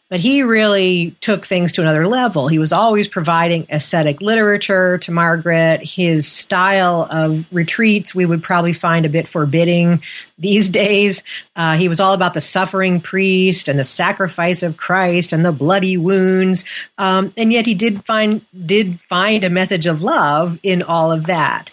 But 0.10 0.20
he 0.20 0.41
really 0.41 1.16
took 1.22 1.45
things 1.45 1.74
to 1.74 1.84
another 1.84 2.07
level. 2.07 2.47
He 2.47 2.57
was 2.57 2.74
always 2.74 3.07
providing 3.07 3.68
ascetic 3.70 4.22
literature 4.22 4.97
to 4.99 5.12
Margaret. 5.12 5.82
His 5.84 6.28
style 6.28 7.07
of 7.12 7.45
retreats 7.51 8.16
we 8.16 8.26
would 8.26 8.41
probably 8.41 8.74
find 8.74 9.05
a 9.05 9.10
bit 9.10 9.28
forbidding 9.28 10.01
these 10.39 10.70
days. 10.82 11.24
Uh, 11.55 11.78
he 11.78 11.88
was 11.88 11.99
all 11.99 12.16
about 12.16 12.34
the 12.34 12.41
suffering 12.41 13.01
priest 13.01 13.68
and 13.68 13.78
the 13.78 13.84
sacrifice 13.84 14.64
of 14.64 14.78
Christ 14.78 15.32
and 15.32 15.45
the 15.45 15.51
bloody 15.51 15.95
wounds. 15.95 16.66
Um, 16.97 17.30
and 17.38 17.53
yet 17.53 17.68
he 17.68 17.76
did 17.76 18.03
find 18.03 18.41
did 18.66 18.99
find 18.99 19.43
a 19.43 19.49
message 19.51 19.86
of 19.86 20.01
love 20.01 20.57
in 20.64 20.82
all 20.82 21.12
of 21.12 21.28
that. 21.28 21.70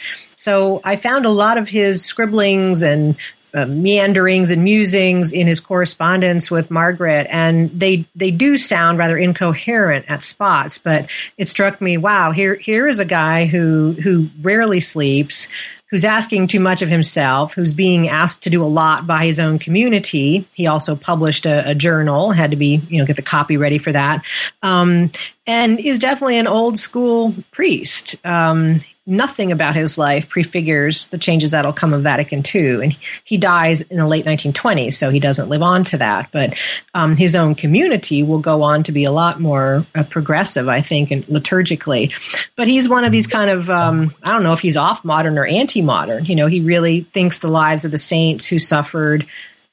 So 0.47 0.81
I 0.85 0.95
found 0.95 1.27
a 1.27 1.31
lot 1.31 1.59
of 1.59 1.69
his 1.69 2.05
scribblings 2.05 2.85
and 2.85 3.17
uh, 3.53 3.67
meanderings 3.67 4.49
and 4.49 4.63
musings 4.63 5.33
in 5.33 5.49
his 5.49 5.59
correspondence 5.59 6.53
with 6.53 6.71
Margaret, 6.71 7.27
and 7.31 7.69
they 7.81 8.05
they 8.15 8.31
do 8.31 8.57
sound 8.57 8.97
rather 8.97 9.19
incoherent 9.19 10.05
at 10.09 10.23
spots. 10.23 10.79
But 10.79 11.11
it 11.37 11.49
struck 11.49 11.81
me, 11.81 11.97
wow, 11.97 12.31
here 12.31 12.55
here 12.55 12.87
is 12.87 13.01
a 13.01 13.05
guy 13.05 13.47
who 13.47 13.97
who 14.01 14.29
rarely 14.41 14.79
sleeps, 14.79 15.49
who's 15.91 16.05
asking 16.05 16.47
too 16.47 16.61
much 16.61 16.81
of 16.81 16.89
himself, 16.89 17.55
who's 17.55 17.75
being 17.75 18.09
asked 18.09 18.45
to 18.45 18.51
do 18.51 18.63
a 18.63 18.71
lot 18.71 19.05
by 19.05 19.25
his 19.25 19.41
own 19.41 19.59
community. 19.59 20.47
He 20.55 20.69
also 20.69 20.95
published 20.95 21.45
a, 21.45 21.71
a 21.71 21.75
journal, 21.75 22.31
had 22.31 22.53
to 22.53 22.57
be, 22.57 22.81
you 22.89 23.01
know, 23.01 23.05
get 23.05 23.17
the 23.17 23.23
copy 23.23 23.57
ready 23.57 23.79
for 23.79 23.91
that, 23.91 24.23
um, 24.63 25.11
and 25.45 25.81
is 25.81 25.99
definitely 25.99 26.39
an 26.39 26.47
old 26.47 26.77
school 26.77 27.35
priest. 27.51 28.15
Um, 28.25 28.79
nothing 29.07 29.53
about 29.53 29.77
his 29.77 29.97
life 29.97 30.29
prefigures 30.29 31.07
the 31.07 31.19
changes 31.19 31.53
that'll 31.53 31.73
come 31.73 31.95
of 31.95 32.03
Vatican 32.03 32.43
II. 32.55 32.83
And 32.83 32.99
he 33.25 33.39
dies 33.39 33.83
in 33.83 33.99
the 33.99 34.07
late 34.07 34.25
1920s, 34.25 34.95
so 34.95 35.11
he 35.11 35.21
doesn't 35.21 35.49
live 35.49 35.63
on 35.63 35.85
to 35.85 35.99
that. 35.99 36.31
But 36.33 36.55
um, 36.93 37.17
his 37.17 37.37
own 37.37 37.55
community 37.55 38.23
will 38.23 38.41
go 38.41 38.63
on 38.63 38.83
to 38.85 38.93
be 38.93 39.05
a 39.05 39.13
lot 39.13 39.41
more 39.41 39.87
uh, 39.95 40.03
progressive, 40.05 40.69
I 40.69 40.81
think, 40.81 41.11
and 41.11 41.25
liturgically. 41.27 42.13
But 42.57 42.67
he's 42.69 42.89
one 42.89 43.05
of 43.05 43.13
these 43.13 43.27
kind 43.27 43.51
of, 43.51 43.71
um, 43.71 44.15
I 44.23 44.33
don't 44.33 44.43
know 44.43 44.53
if 44.53 44.61
he's 44.61 44.77
off 44.77 45.05
modern 45.05 45.39
or 45.39 45.47
anti 45.47 45.83
modern. 45.83 46.25
You 46.25 46.35
know, 46.35 46.49
he 46.49 46.61
really 46.61 47.03
thinks 47.03 47.39
the 47.39 47.49
lives 47.49 47.85
of 47.85 47.93
the 47.93 47.99
saints 47.99 48.47
who 48.47 48.59
suffered 48.59 49.27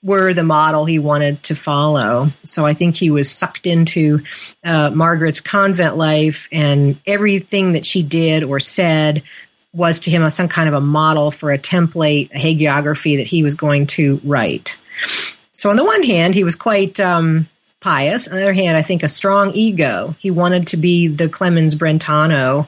were 0.03 0.33
the 0.33 0.43
model 0.43 0.85
he 0.85 0.99
wanted 0.99 1.41
to 1.43 1.55
follow. 1.55 2.29
So 2.43 2.65
I 2.65 2.73
think 2.73 2.95
he 2.95 3.09
was 3.09 3.31
sucked 3.31 3.65
into 3.65 4.21
uh, 4.63 4.91
Margaret's 4.93 5.39
convent 5.39 5.95
life, 5.97 6.49
and 6.51 6.99
everything 7.07 7.73
that 7.73 7.85
she 7.85 8.03
did 8.03 8.43
or 8.43 8.59
said 8.59 9.23
was 9.73 10.01
to 10.01 10.11
him 10.11 10.21
a, 10.21 10.29
some 10.29 10.47
kind 10.47 10.67
of 10.67 10.75
a 10.75 10.81
model 10.81 11.31
for 11.31 11.51
a 11.51 11.57
template, 11.57 12.29
a 12.31 12.37
hagiography 12.37 13.17
that 13.17 13.27
he 13.27 13.43
was 13.43 13.55
going 13.55 13.87
to 13.87 14.19
write. 14.23 14.75
So 15.51 15.69
on 15.69 15.77
the 15.77 15.85
one 15.85 16.03
hand, 16.03 16.35
he 16.35 16.43
was 16.43 16.55
quite 16.55 16.99
um, 16.99 17.47
pious. 17.79 18.27
On 18.27 18.35
the 18.35 18.43
other 18.43 18.53
hand, 18.53 18.77
I 18.77 18.81
think 18.81 19.03
a 19.03 19.09
strong 19.09 19.51
ego. 19.53 20.15
He 20.19 20.29
wanted 20.29 20.67
to 20.67 20.77
be 20.77 21.07
the 21.07 21.29
Clemens 21.29 21.75
Brentano 21.75 22.67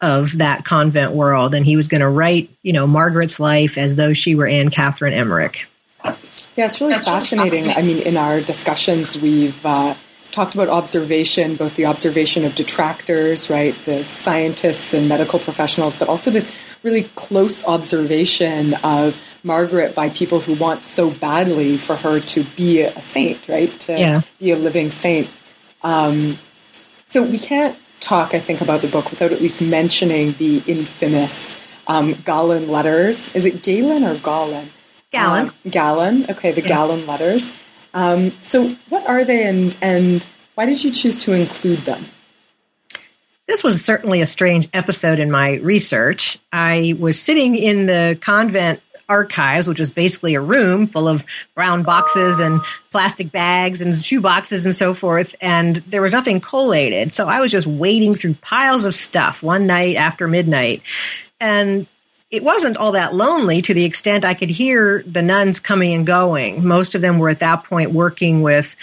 of 0.00 0.38
that 0.38 0.64
convent 0.64 1.12
world, 1.12 1.54
and 1.54 1.66
he 1.66 1.76
was 1.76 1.88
going 1.88 2.00
to 2.00 2.08
write, 2.08 2.50
you 2.62 2.72
know, 2.72 2.86
Margaret's 2.86 3.40
life 3.40 3.76
as 3.76 3.96
though 3.96 4.12
she 4.12 4.34
were 4.34 4.46
Anne 4.46 4.70
Catherine 4.70 5.14
Emmerich. 5.14 5.66
Yeah, 6.56 6.64
it's 6.64 6.80
really 6.80 6.94
fascinating. 6.94 7.64
fascinating. 7.64 7.76
I 7.76 7.82
mean, 7.82 7.98
in 7.98 8.16
our 8.16 8.40
discussions, 8.40 9.20
we've 9.20 9.64
uh, 9.64 9.94
talked 10.30 10.54
about 10.54 10.68
observation, 10.68 11.56
both 11.56 11.76
the 11.76 11.86
observation 11.86 12.44
of 12.44 12.54
detractors, 12.54 13.50
right, 13.50 13.74
the 13.84 14.04
scientists 14.04 14.94
and 14.94 15.08
medical 15.08 15.38
professionals, 15.38 15.98
but 15.98 16.08
also 16.08 16.30
this 16.30 16.50
really 16.82 17.04
close 17.14 17.64
observation 17.64 18.74
of 18.84 19.20
Margaret 19.42 19.94
by 19.94 20.08
people 20.08 20.40
who 20.40 20.54
want 20.54 20.84
so 20.84 21.10
badly 21.10 21.76
for 21.76 21.96
her 21.96 22.20
to 22.20 22.44
be 22.56 22.80
a 22.80 23.00
saint, 23.00 23.48
right, 23.48 23.78
to 23.80 23.98
yeah. 23.98 24.20
be 24.38 24.50
a 24.52 24.56
living 24.56 24.90
saint. 24.90 25.28
Um, 25.82 26.38
so 27.04 27.22
we 27.22 27.38
can't 27.38 27.78
talk, 28.00 28.34
I 28.34 28.40
think, 28.40 28.60
about 28.60 28.80
the 28.80 28.88
book 28.88 29.10
without 29.10 29.32
at 29.32 29.40
least 29.40 29.62
mentioning 29.62 30.32
the 30.32 30.62
infamous 30.66 31.60
um, 31.86 32.12
Galen 32.24 32.68
letters. 32.68 33.34
Is 33.34 33.44
it 33.44 33.62
Galen 33.62 34.04
or 34.04 34.16
Galen? 34.16 34.70
Gallon. 35.16 35.52
Gallon. 35.68 36.26
Okay, 36.30 36.52
the 36.52 36.62
yeah. 36.62 36.68
gallon 36.68 37.06
letters. 37.06 37.52
Um, 37.94 38.32
so, 38.40 38.76
what 38.88 39.06
are 39.06 39.24
they, 39.24 39.46
and 39.46 39.76
and 39.80 40.26
why 40.54 40.66
did 40.66 40.82
you 40.82 40.90
choose 40.90 41.16
to 41.18 41.32
include 41.32 41.80
them? 41.80 42.06
This 43.46 43.62
was 43.62 43.84
certainly 43.84 44.20
a 44.20 44.26
strange 44.26 44.68
episode 44.74 45.18
in 45.18 45.30
my 45.30 45.56
research. 45.56 46.38
I 46.52 46.96
was 46.98 47.20
sitting 47.20 47.54
in 47.54 47.86
the 47.86 48.18
convent 48.20 48.80
archives, 49.08 49.68
which 49.68 49.78
was 49.78 49.90
basically 49.90 50.34
a 50.34 50.40
room 50.40 50.86
full 50.86 51.08
of 51.08 51.24
brown 51.54 51.82
boxes 51.82 52.40
and 52.40 52.60
plastic 52.90 53.30
bags 53.30 53.80
and 53.80 53.96
shoe 53.96 54.20
boxes 54.20 54.64
and 54.64 54.74
so 54.74 54.94
forth. 54.94 55.36
And 55.40 55.76
there 55.76 56.02
was 56.02 56.12
nothing 56.12 56.40
collated. 56.40 57.12
So 57.12 57.28
I 57.28 57.40
was 57.40 57.52
just 57.52 57.66
wading 57.66 58.14
through 58.14 58.34
piles 58.34 58.84
of 58.84 58.94
stuff 58.94 59.42
one 59.42 59.66
night 59.66 59.96
after 59.96 60.26
midnight. 60.26 60.82
And 61.40 61.86
it 62.30 62.42
wasn't 62.42 62.76
all 62.76 62.92
that 62.92 63.14
lonely 63.14 63.62
to 63.62 63.74
the 63.74 63.84
extent 63.84 64.24
I 64.24 64.34
could 64.34 64.50
hear 64.50 65.04
the 65.06 65.22
nuns 65.22 65.60
coming 65.60 65.94
and 65.94 66.06
going. 66.06 66.66
Most 66.66 66.94
of 66.94 67.00
them 67.00 67.18
were 67.18 67.28
at 67.28 67.38
that 67.38 67.64
point 67.64 67.92
working 67.92 68.42
with 68.42 68.76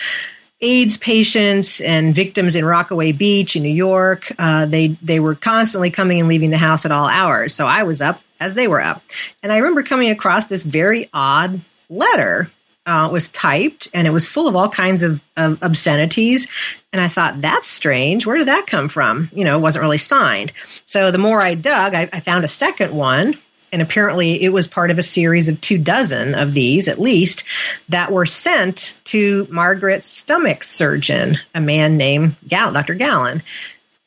AIDS 0.61 0.95
patients 0.95 1.81
and 1.81 2.15
victims 2.15 2.55
in 2.55 2.63
Rockaway 2.63 3.11
Beach 3.11 3.55
in 3.55 3.63
New 3.63 3.69
York. 3.69 4.31
Uh, 4.39 4.65
they 4.65 4.87
they 5.01 5.19
were 5.19 5.35
constantly 5.35 5.91
coming 5.91 6.19
and 6.19 6.29
leaving 6.29 6.51
the 6.51 6.57
house 6.57 6.85
at 6.85 6.91
all 6.91 7.07
hours. 7.07 7.53
So 7.53 7.67
I 7.67 7.83
was 7.83 8.01
up 8.01 8.21
as 8.39 8.53
they 8.53 8.67
were 8.67 8.81
up, 8.81 9.03
and 9.41 9.51
I 9.51 9.57
remember 9.57 9.83
coming 9.83 10.09
across 10.09 10.47
this 10.47 10.63
very 10.63 11.09
odd 11.13 11.59
letter 11.89 12.49
uh, 12.85 13.09
was 13.11 13.29
typed 13.29 13.87
and 13.93 14.07
it 14.07 14.11
was 14.11 14.29
full 14.29 14.47
of 14.47 14.55
all 14.55 14.69
kinds 14.69 15.03
of, 15.03 15.21
of, 15.37 15.61
obscenities. 15.61 16.47
And 16.91 17.01
I 17.01 17.07
thought, 17.07 17.41
that's 17.41 17.67
strange. 17.67 18.25
Where 18.25 18.37
did 18.37 18.47
that 18.47 18.67
come 18.67 18.89
from? 18.89 19.29
You 19.33 19.45
know, 19.45 19.57
it 19.57 19.61
wasn't 19.61 19.83
really 19.83 19.97
signed. 19.97 20.53
So 20.85 21.11
the 21.11 21.17
more 21.17 21.41
I 21.41 21.55
dug, 21.55 21.95
I, 21.95 22.09
I 22.11 22.19
found 22.19 22.43
a 22.43 22.49
second 22.49 22.93
one. 22.93 23.35
And 23.71 23.81
apparently, 23.81 24.43
it 24.43 24.49
was 24.49 24.67
part 24.67 24.91
of 24.91 24.99
a 24.99 25.03
series 25.03 25.49
of 25.49 25.59
two 25.59 25.79
dozen 25.79 26.35
of 26.35 26.53
these, 26.53 26.87
at 26.87 27.01
least, 27.01 27.43
that 27.89 28.11
were 28.11 28.27
sent 28.27 28.99
to 29.05 29.47
Margaret's 29.49 30.05
stomach 30.05 30.63
surgeon, 30.63 31.39
a 31.55 31.61
man 31.61 31.93
named 31.93 32.35
Gal- 32.47 32.71
Dr. 32.71 32.93
Gallon 32.93 33.41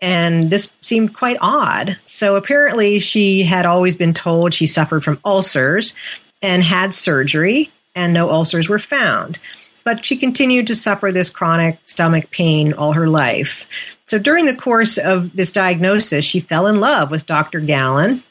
and 0.01 0.51
this 0.51 0.71
seemed 0.81 1.15
quite 1.15 1.39
odd. 1.41 1.99
So 2.05 2.37
apparently, 2.37 2.99
she 2.99 3.43
had 3.43 3.67
always 3.67 3.97
been 3.97 4.13
told 4.13 4.53
she 4.53 4.67
suffered 4.67 5.03
from 5.03 5.21
ulcers 5.25 5.95
and 6.43 6.63
had 6.63 6.93
surgery 6.93 7.73
and 7.97 8.13
no 8.13 8.31
ulcers 8.31 8.69
were 8.69 8.79
found. 8.79 9.41
But 9.83 10.05
she 10.05 10.17
continued 10.17 10.69
to 10.69 10.75
suffer 10.77 11.11
this 11.11 11.31
chronic 11.31 11.79
stomach 11.83 12.31
pain 12.31 12.73
all 12.73 12.93
her 12.93 13.09
life. 13.09 13.67
So 14.05 14.19
during 14.19 14.47
the 14.47 14.55
course 14.55 14.99
of 14.99 15.35
this 15.35 15.51
diagnosis, 15.53 16.25
she 16.25 16.39
fell 16.39 16.67
in 16.69 16.79
love 16.81 17.11
with 17.11 17.27
Dr. 17.27 17.59
Gallon. 17.61 18.23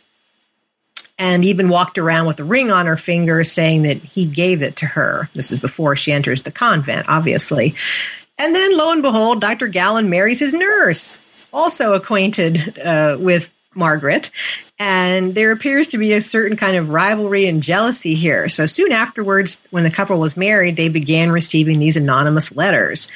and 1.18 1.45
even 1.45 1.70
walked 1.70 1.97
around 1.97 2.28
with 2.28 2.39
a 2.39 2.43
ring 2.43 2.72
on 2.72 2.88
her 2.88 2.97
finger 2.97 3.43
saying 3.43 3.84
that 3.84 3.97
he 3.97 4.26
gave 4.26 4.61
it 4.61 4.76
to 4.78 4.86
her. 4.86 5.30
This 5.34 5.51
is 5.51 5.59
before 5.59 5.95
she 5.95 6.11
enters 6.11 6.41
the 6.41 6.51
convent, 6.51 7.07
obviously. 7.07 7.76
And 8.38 8.53
then 8.53 8.76
lo 8.76 8.91
and 8.91 9.01
behold, 9.01 9.39
Dr. 9.39 9.68
Gallen 9.70 10.09
marries 10.09 10.39
his 10.39 10.53
nurse, 10.53 11.18
also 11.53 11.93
acquainted 11.93 12.78
uh, 12.80 13.16
with 13.18 13.51
Margaret. 13.76 14.32
And 14.78 15.36
there 15.36 15.51
appears 15.51 15.89
to 15.89 15.97
be 15.97 16.13
a 16.13 16.21
certain 16.21 16.57
kind 16.57 16.76
of 16.76 16.89
rivalry 16.89 17.47
and 17.47 17.63
jealousy 17.63 18.15
here. 18.15 18.49
So 18.49 18.65
soon 18.65 18.91
afterwards, 18.91 19.61
when 19.71 19.84
the 19.84 19.91
couple 19.91 20.19
was 20.19 20.36
married, 20.36 20.76
they 20.76 20.89
began 20.89 21.32
receiving 21.32 21.80
these 21.80 21.95
anonymous 21.95 22.55
letters. 22.55 23.09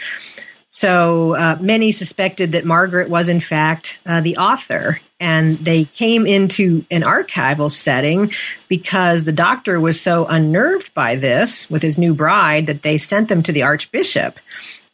So 0.70 1.36
uh, 1.36 1.58
many 1.60 1.92
suspected 1.92 2.52
that 2.54 2.64
Margaret 2.64 3.10
was, 3.10 3.28
in 3.28 3.40
fact, 3.40 4.00
uh, 4.06 4.22
the 4.22 4.38
author. 4.38 5.02
And 5.20 5.58
they 5.58 5.84
came 5.84 6.26
into 6.26 6.86
an 6.90 7.02
archival 7.02 7.70
setting 7.70 8.32
because 8.70 9.26
the 9.26 9.34
doctor 9.34 9.80
was 9.82 10.00
so 10.00 10.26
unnerved 10.28 10.94
by 10.94 11.18
this 11.18 11.70
with 11.70 11.82
his 11.82 11.98
new 11.98 12.14
bride 12.14 12.68
that 12.68 12.84
they 12.84 12.98
sent 12.98 13.28
them 13.28 13.44
to 13.44 13.52
the 13.52 13.64
archbishop. 13.64 14.40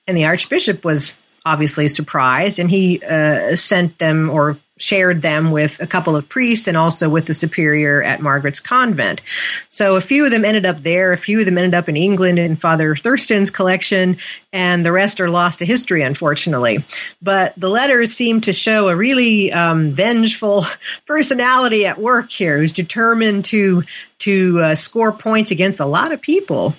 And 0.07 0.18
the 0.18 0.26
archbishop 0.26 0.84
was 0.84 1.18
obviously 1.45 1.88
surprised 1.88 2.57
and 2.57 2.72
he 2.72 3.03
uh, 3.03 3.55
sent 3.55 3.99
them 3.99 4.32
or 4.32 4.57
shared 4.78 5.22
them 5.22 5.52
with 5.52 5.80
a 5.80 5.88
couple 5.88 6.16
of 6.16 6.28
priests 6.28 6.68
and 6.68 6.76
also 6.76 7.08
with 7.10 7.28
the 7.28 7.34
superior 7.34 8.04
at 8.04 8.22
Margaret's 8.22 8.60
convent. 8.60 9.22
So 9.70 9.96
a 9.96 10.02
few 10.02 10.26
of 10.26 10.32
them 10.32 10.44
ended 10.44 10.66
up 10.66 10.82
there, 10.82 11.14
a 11.14 11.18
few 11.18 11.40
of 11.40 11.46
them 11.46 11.58
ended 11.58 11.74
up 11.74 11.88
in 11.88 11.96
England 11.96 12.40
in 12.40 12.58
Father 12.58 12.96
Thurston's 12.96 13.50
collection, 13.50 14.18
and 14.52 14.86
the 14.86 14.92
rest 14.92 15.22
are 15.22 15.30
lost 15.30 15.60
to 15.60 15.66
history, 15.66 16.02
unfortunately. 16.02 16.84
But 17.22 17.54
the 17.56 17.70
letters 17.70 18.14
seem 18.14 18.42
to 18.42 18.54
show 18.54 18.90
a 18.90 18.96
really 18.96 19.52
um, 19.54 19.92
vengeful 19.92 20.66
personality 21.06 21.86
at 21.86 21.98
work 21.98 22.30
here 22.30 22.58
who's 22.58 22.74
determined 22.74 23.46
to 23.46 23.84
to 24.18 24.60
uh, 24.62 24.76
score 24.76 25.12
points 25.12 25.52
against 25.52 25.80
a 25.80 25.86
lot 25.86 26.12
of 26.12 26.22
people. 26.22 26.74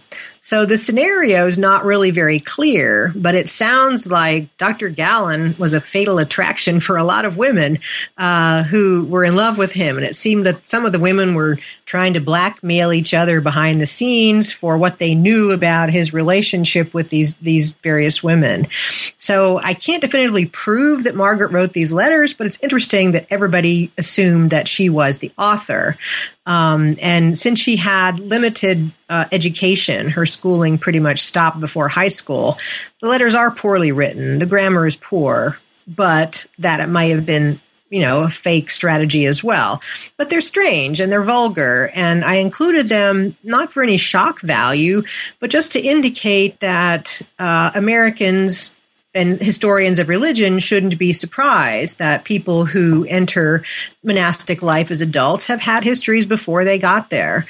So 0.47 0.65
the 0.65 0.79
scenario 0.79 1.45
is 1.49 1.59
not 1.59 1.85
really 1.85 2.13
very 2.13 2.39
clear, 2.39 3.13
but 3.17 3.35
it 3.35 3.49
sounds 3.49 4.07
like 4.07 4.57
Dr. 4.59 4.89
Gallen 4.91 5.57
was 5.59 5.75
a 5.75 5.81
fatal 5.81 6.19
attraction 6.19 6.79
for 6.79 6.97
a 6.97 7.03
lot 7.03 7.25
of 7.25 7.37
women 7.37 7.81
uh, 8.17 8.63
who 8.63 9.05
were 9.07 9.25
in 9.25 9.35
love 9.35 9.59
with 9.59 9.73
him. 9.73 9.97
And 9.97 10.07
it 10.07 10.15
seemed 10.15 10.47
that 10.47 10.65
some 10.65 10.87
of 10.87 10.93
the 10.93 11.01
women 11.01 11.35
were 11.35 11.59
trying 11.87 12.14
to 12.14 12.20
blackmail 12.20 12.93
each 12.93 13.14
other 13.14 13.41
behind 13.41 13.80
the 13.80 13.87
scenes 13.87 14.53
for 14.53 14.76
what 14.76 14.99
they 14.99 15.14
knew 15.14 15.53
about 15.53 15.89
his 15.89 16.12
relationship 16.12 16.93
with 16.93 17.09
these, 17.11 17.37
these 17.37 17.72
various 17.72 18.24
women. 18.24 18.66
So 19.14 19.59
I 19.59 19.72
can't 19.72 20.01
definitively 20.01 20.47
prove 20.47 21.05
that 21.05 21.14
Margaret 21.14 21.53
wrote 21.53 21.72
these 21.72 21.93
letters, 21.93 22.34
but 22.34 22.49
it's 22.49 22.59
interesting 22.61 23.12
that 23.12 23.26
everybody 23.30 23.93
assumed 23.97 24.51
that 24.51 24.66
she 24.66 24.91
was 24.91 25.18
the 25.18 25.30
author. 25.39 25.97
Um, 26.45 26.97
and 27.01 27.39
since 27.39 27.61
she 27.61 27.76
had 27.76 28.18
limited 28.18 28.91
uh, 29.09 29.26
education, 29.30 30.11
her 30.11 30.26
schooling 30.26 30.78
pretty 30.78 30.99
much 30.99 31.20
stopped 31.20 31.61
before 31.61 31.89
high 31.89 32.09
school. 32.09 32.59
The 33.01 33.09
letters 33.09 33.37
are 33.37 33.53
poorly 33.53 33.93
written, 33.93 34.41
the 34.41 34.47
grammar 34.47 34.87
is 34.87 34.97
poor, 34.97 35.59
but 35.87 36.47
that 36.59 36.80
it 36.80 36.89
might 36.89 37.12
have 37.12 37.24
been 37.24 37.61
you 37.91 38.01
know, 38.01 38.22
a 38.22 38.28
fake 38.28 38.70
strategy 38.70 39.26
as 39.26 39.45
well. 39.45 39.80
But 40.16 40.30
they're 40.30 40.41
strange 40.41 41.01
and 41.01 41.11
they're 41.11 41.22
vulgar. 41.22 41.91
And 41.95 42.24
I 42.24 42.34
included 42.37 42.89
them 42.89 43.37
not 43.43 43.72
for 43.72 43.82
any 43.82 43.97
shock 43.97 44.41
value, 44.41 45.03
but 45.41 45.51
just 45.51 45.72
to 45.72 45.80
indicate 45.80 46.61
that 46.61 47.20
uh, 47.39 47.70
Americans 47.74 48.72
and 49.14 49.41
historians 49.41 49.99
of 49.99 50.09
religion 50.09 50.59
shouldn't 50.59 50.99
be 50.99 51.12
surprised 51.12 51.99
that 51.99 52.24
people 52.24 52.66
who 52.66 53.07
enter 53.07 53.64
monastic 54.03 54.62
life 54.62 54.91
as 54.91 55.01
adults 55.01 55.47
have 55.47 55.61
had 55.61 55.82
histories 55.82 56.26
before 56.26 56.64
they 56.64 56.78
got 56.78 57.09
there. 57.09 57.47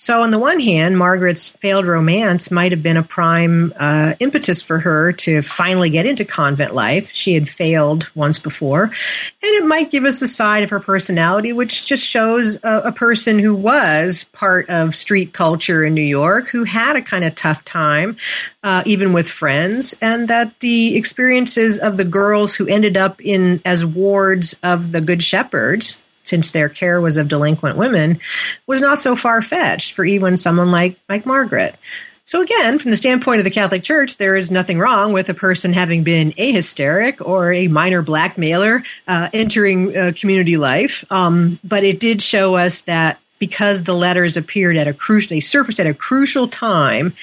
So, 0.00 0.22
on 0.22 0.30
the 0.30 0.38
one 0.38 0.60
hand, 0.60 0.96
Margaret's 0.96 1.50
failed 1.50 1.84
romance 1.86 2.50
might 2.50 2.72
have 2.72 2.82
been 2.82 2.96
a 2.96 3.02
prime 3.02 3.74
uh, 3.78 4.14
impetus 4.18 4.62
for 4.62 4.78
her 4.78 5.12
to 5.12 5.42
finally 5.42 5.90
get 5.90 6.06
into 6.06 6.24
convent 6.24 6.74
life. 6.74 7.10
She 7.12 7.34
had 7.34 7.50
failed 7.50 8.08
once 8.14 8.38
before. 8.38 8.84
And 8.84 8.92
it 9.42 9.66
might 9.66 9.90
give 9.90 10.06
us 10.06 10.22
a 10.22 10.26
side 10.26 10.62
of 10.62 10.70
her 10.70 10.80
personality, 10.80 11.52
which 11.52 11.86
just 11.86 12.02
shows 12.02 12.56
a, 12.64 12.78
a 12.86 12.92
person 12.92 13.38
who 13.38 13.54
was 13.54 14.24
part 14.32 14.70
of 14.70 14.94
street 14.94 15.34
culture 15.34 15.84
in 15.84 15.92
New 15.92 16.00
York, 16.00 16.48
who 16.48 16.64
had 16.64 16.96
a 16.96 17.02
kind 17.02 17.22
of 17.22 17.34
tough 17.34 17.62
time, 17.66 18.16
uh, 18.62 18.82
even 18.86 19.12
with 19.12 19.28
friends, 19.28 19.94
and 20.00 20.28
that 20.28 20.58
the 20.60 20.96
experiences 20.96 21.78
of 21.78 21.98
the 21.98 22.06
girls 22.06 22.54
who 22.54 22.66
ended 22.66 22.96
up 22.96 23.20
in 23.20 23.60
as 23.66 23.84
wards 23.84 24.58
of 24.62 24.92
the 24.92 25.02
Good 25.02 25.22
Shepherds 25.22 26.00
since 26.22 26.50
their 26.50 26.68
care 26.68 27.00
was 27.00 27.16
of 27.16 27.28
delinquent 27.28 27.76
women, 27.76 28.20
was 28.66 28.80
not 28.80 28.98
so 28.98 29.16
far 29.16 29.42
fetched 29.42 29.92
for 29.92 30.04
even 30.04 30.36
someone 30.36 30.70
like, 30.70 30.96
like 31.08 31.26
Margaret. 31.26 31.76
So, 32.24 32.42
again, 32.42 32.78
from 32.78 32.92
the 32.92 32.96
standpoint 32.96 33.38
of 33.38 33.44
the 33.44 33.50
Catholic 33.50 33.82
Church, 33.82 34.16
there 34.16 34.36
is 34.36 34.52
nothing 34.52 34.78
wrong 34.78 35.12
with 35.12 35.28
a 35.28 35.34
person 35.34 35.72
having 35.72 36.04
been 36.04 36.32
a 36.36 36.52
hysteric 36.52 37.20
or 37.20 37.52
a 37.52 37.66
minor 37.66 38.02
blackmailer 38.02 38.84
uh, 39.08 39.28
entering 39.32 39.96
uh, 39.96 40.12
community 40.14 40.56
life. 40.56 41.04
Um, 41.10 41.58
but 41.64 41.82
it 41.82 41.98
did 41.98 42.22
show 42.22 42.54
us 42.54 42.82
that 42.82 43.18
because 43.40 43.82
the 43.82 43.94
letters 43.94 44.36
appeared 44.36 44.76
at 44.76 44.86
a 44.86 44.94
crucial, 44.94 45.34
they 45.34 45.40
surfaced 45.40 45.80
at 45.80 45.88
a 45.88 45.94
crucial 45.94 46.46
time 46.46 47.14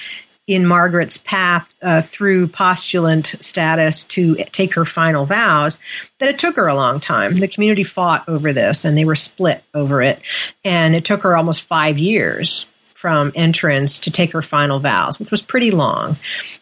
in 0.48 0.66
Margaret's 0.66 1.18
path 1.18 1.72
uh, 1.82 2.00
through 2.00 2.48
postulant 2.48 3.40
status 3.42 4.02
to 4.04 4.34
take 4.46 4.74
her 4.74 4.86
final 4.86 5.26
vows 5.26 5.78
that 6.18 6.30
it 6.30 6.38
took 6.38 6.56
her 6.56 6.66
a 6.66 6.74
long 6.74 6.98
time. 6.98 7.34
The 7.34 7.46
community 7.46 7.84
fought 7.84 8.26
over 8.26 8.54
this 8.54 8.86
and 8.86 8.96
they 8.96 9.04
were 9.04 9.14
split 9.14 9.62
over 9.74 10.00
it. 10.00 10.20
And 10.64 10.96
it 10.96 11.04
took 11.04 11.22
her 11.22 11.36
almost 11.36 11.62
five 11.62 11.98
years 11.98 12.66
from 12.94 13.30
entrance 13.36 14.00
to 14.00 14.10
take 14.10 14.32
her 14.32 14.42
final 14.42 14.80
vows, 14.80 15.20
which 15.20 15.30
was 15.30 15.42
pretty 15.42 15.70
long. 15.70 16.16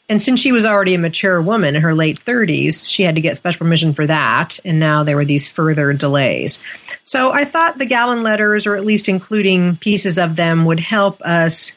And 0.09 0.21
since 0.21 0.41
she 0.41 0.53
was 0.53 0.67
already 0.67 0.95
a 0.95 0.99
mature 0.99 1.41
woman 1.41 1.77
in 1.77 1.83
her 1.83 1.95
late 1.95 2.19
30s, 2.19 2.93
she 2.93 3.05
had 3.05 3.15
to 3.15 3.21
get 3.21 3.37
special 3.37 3.61
permission 3.61 3.95
for 3.95 4.07
that. 4.07 4.59
And 4.65 4.81
now 4.81 5.05
there 5.05 5.17
were 5.17 5.25
these 5.25 5.49
further 5.49 5.93
delays. 5.93 6.63
So 7.05 7.33
I 7.33 7.45
thought 7.45 7.79
the 7.79 7.87
Gallon 7.87 8.25
letters, 8.25 8.67
or 8.67 8.77
at 8.77 8.85
least 8.85 9.09
including 9.09 9.77
pieces 9.77 10.19
of 10.19 10.37
them, 10.37 10.65
would 10.67 10.81
help 10.81 11.23
us 11.23 11.77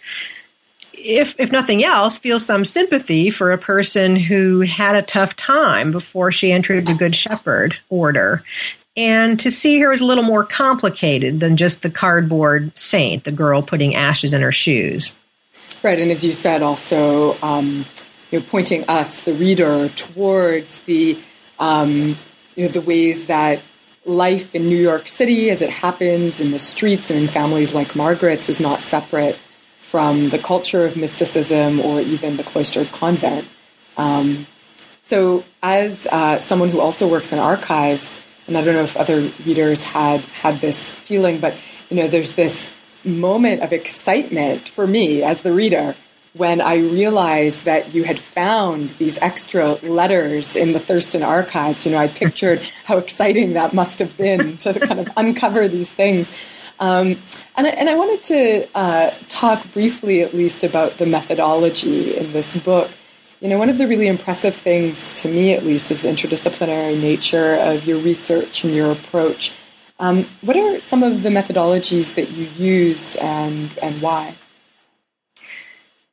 if 0.99 1.35
if 1.39 1.51
nothing 1.51 1.83
else, 1.83 2.17
feel 2.17 2.39
some 2.39 2.65
sympathy 2.65 3.29
for 3.29 3.51
a 3.51 3.57
person 3.57 4.15
who 4.15 4.61
had 4.61 4.95
a 4.95 5.01
tough 5.01 5.35
time 5.35 5.91
before 5.91 6.31
she 6.31 6.51
entered 6.51 6.85
the 6.85 6.93
Good 6.93 7.15
Shepherd 7.15 7.77
order. 7.89 8.43
And 8.97 9.39
to 9.39 9.51
see 9.51 9.79
her 9.79 9.93
as 9.93 10.01
a 10.01 10.05
little 10.05 10.23
more 10.23 10.43
complicated 10.43 11.39
than 11.39 11.57
just 11.57 11.83
the 11.83 11.89
cardboard 11.89 12.77
saint, 12.77 13.23
the 13.23 13.31
girl 13.31 13.61
putting 13.61 13.95
ashes 13.95 14.33
in 14.33 14.41
her 14.41 14.51
shoes. 14.51 15.15
Right, 15.81 15.99
and 15.99 16.11
as 16.11 16.25
you 16.25 16.33
said, 16.33 16.61
also 16.61 17.37
um, 17.41 17.85
you 18.31 18.39
know, 18.39 18.45
pointing 18.49 18.83
us, 18.89 19.21
the 19.21 19.33
reader, 19.33 19.87
towards 19.89 20.79
the 20.79 21.17
um, 21.59 22.17
you 22.55 22.65
know 22.65 22.69
the 22.69 22.81
ways 22.81 23.27
that 23.27 23.61
life 24.05 24.53
in 24.55 24.67
New 24.67 24.77
York 24.77 25.07
City, 25.07 25.49
as 25.49 25.61
it 25.61 25.69
happens 25.69 26.41
in 26.41 26.51
the 26.51 26.59
streets 26.59 27.09
and 27.09 27.19
in 27.19 27.27
families 27.27 27.73
like 27.73 27.95
Margaret's, 27.95 28.49
is 28.49 28.59
not 28.59 28.83
separate 28.83 29.37
from 29.89 30.29
the 30.29 30.37
culture 30.37 30.85
of 30.85 30.95
mysticism 30.95 31.79
or 31.79 31.99
even 31.99 32.37
the 32.37 32.43
cloistered 32.43 32.91
convent. 32.91 33.47
Um, 33.97 34.45
so, 35.01 35.43
as 35.63 36.05
uh, 36.11 36.39
someone 36.39 36.69
who 36.69 36.79
also 36.79 37.07
works 37.07 37.33
in 37.33 37.39
archives, 37.39 38.19
and 38.45 38.55
I 38.55 38.63
don't 38.63 38.75
know 38.75 38.83
if 38.83 38.95
other 38.95 39.31
readers 39.45 39.83
had 39.83 40.25
had 40.27 40.61
this 40.61 40.91
feeling, 40.91 41.39
but 41.39 41.55
you 41.89 41.97
know, 41.97 42.07
there's 42.07 42.33
this 42.33 42.71
moment 43.03 43.63
of 43.63 43.73
excitement 43.73 44.69
for 44.69 44.85
me 44.85 45.23
as 45.23 45.41
the 45.41 45.51
reader 45.51 45.95
when 46.33 46.61
I 46.61 46.75
realized 46.75 47.65
that 47.65 47.93
you 47.93 48.03
had 48.03 48.19
found 48.19 48.91
these 48.91 49.17
extra 49.17 49.73
letters 49.81 50.55
in 50.55 50.73
the 50.73 50.79
Thurston 50.79 51.23
archives. 51.23 51.85
You 51.85 51.93
know, 51.93 51.97
I 51.97 52.07
pictured 52.07 52.59
how 52.85 52.97
exciting 52.97 53.53
that 53.53 53.73
must 53.73 53.99
have 53.99 54.15
been 54.17 54.57
to 54.57 54.79
kind 54.79 54.99
of 54.99 55.09
uncover 55.17 55.67
these 55.67 55.91
things. 55.91 56.29
Um, 56.79 57.17
and, 57.57 57.67
I, 57.67 57.69
and 57.71 57.89
I 57.89 57.95
wanted 57.95 58.23
to 58.23 58.67
uh, 58.73 59.11
talk 59.27 59.71
briefly, 59.73 60.21
at 60.21 60.33
least, 60.33 60.63
about 60.63 60.97
the 60.97 61.05
methodology 61.05 62.15
in 62.15 62.31
this 62.31 62.55
book. 62.57 62.89
You 63.41 63.49
know, 63.49 63.57
one 63.57 63.69
of 63.69 63.77
the 63.77 63.87
really 63.87 64.07
impressive 64.07 64.55
things 64.55 65.13
to 65.21 65.29
me, 65.29 65.53
at 65.53 65.63
least, 65.63 65.91
is 65.91 66.01
the 66.01 66.09
interdisciplinary 66.09 66.99
nature 66.99 67.55
of 67.55 67.85
your 67.85 67.99
research 67.99 68.63
and 68.63 68.73
your 68.73 68.91
approach. 68.91 69.53
Um, 69.99 70.25
what 70.41 70.55
are 70.55 70.79
some 70.79 71.03
of 71.03 71.23
the 71.23 71.29
methodologies 71.29 72.15
that 72.15 72.31
you 72.31 72.45
used 72.57 73.17
and, 73.17 73.69
and 73.81 74.01
why? 74.01 74.35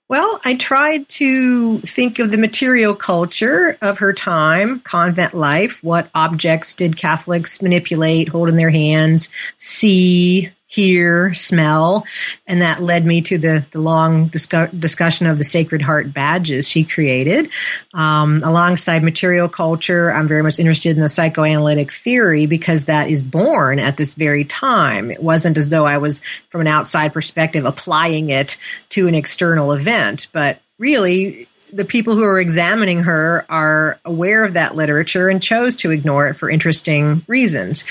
Well, 0.08 0.40
I 0.44 0.54
tried 0.54 1.08
to 1.08 1.78
think 1.80 2.20
of 2.20 2.30
the 2.30 2.38
material 2.38 2.94
culture 2.94 3.76
of 3.82 3.98
her 3.98 4.12
time, 4.12 4.78
convent 4.80 5.34
life. 5.34 5.82
What 5.82 6.10
objects 6.14 6.74
did 6.74 6.96
Catholics 6.96 7.60
manipulate, 7.60 8.28
hold 8.28 8.48
in 8.48 8.56
their 8.56 8.70
hands, 8.70 9.28
see, 9.56 10.50
hear, 10.77 11.33
smell, 11.33 12.05
and 12.47 12.61
that 12.61 12.83
led 12.83 13.07
me 13.07 13.22
to 13.22 13.39
the, 13.39 13.64
the 13.70 13.81
long 13.81 14.29
discu- 14.29 14.79
discussion 14.79 15.27
of 15.27 15.39
the 15.39 15.45
Sacred 15.45 15.81
Heart 15.81 16.12
badges 16.12 16.68
she 16.68 16.85
created. 16.85 17.49
Um, 17.95 18.43
alongside 18.45 19.03
material 19.03 19.49
culture, 19.49 20.12
I'm 20.12 20.29
very 20.29 20.43
much 20.43 20.59
interested 20.59 20.95
in 20.95 21.03
the 21.03 21.09
psychoanalytic 21.09 21.91
theory 21.91 22.45
because 22.45 22.85
that 22.85 23.09
is 23.09 23.22
born 23.22 23.79
at 23.79 23.97
this 23.97 24.12
very 24.12 24.45
time. 24.45 25.11
It 25.11 25.22
wasn't 25.22 25.57
as 25.57 25.70
though 25.70 25.87
I 25.87 25.97
was, 25.97 26.20
from 26.51 26.61
an 26.61 26.66
outside 26.66 27.14
perspective, 27.14 27.64
applying 27.64 28.29
it 28.29 28.59
to 28.91 29.09
an 29.09 29.14
external 29.14 29.72
event, 29.72 30.27
but 30.31 30.61
really 30.79 31.49
the 31.77 31.85
people 31.85 32.14
who 32.14 32.24
are 32.24 32.41
examining 32.41 33.03
her 33.03 33.45
are 33.51 34.01
aware 34.05 34.45
of 34.45 34.55
that 34.55 34.74
literature 34.74 35.29
and 35.29 35.43
chose 35.43 35.77
to 35.77 35.91
ignore 35.91 36.27
it 36.27 36.35
for 36.35 36.49
interesting 36.49 37.22
reasons. 37.27 37.85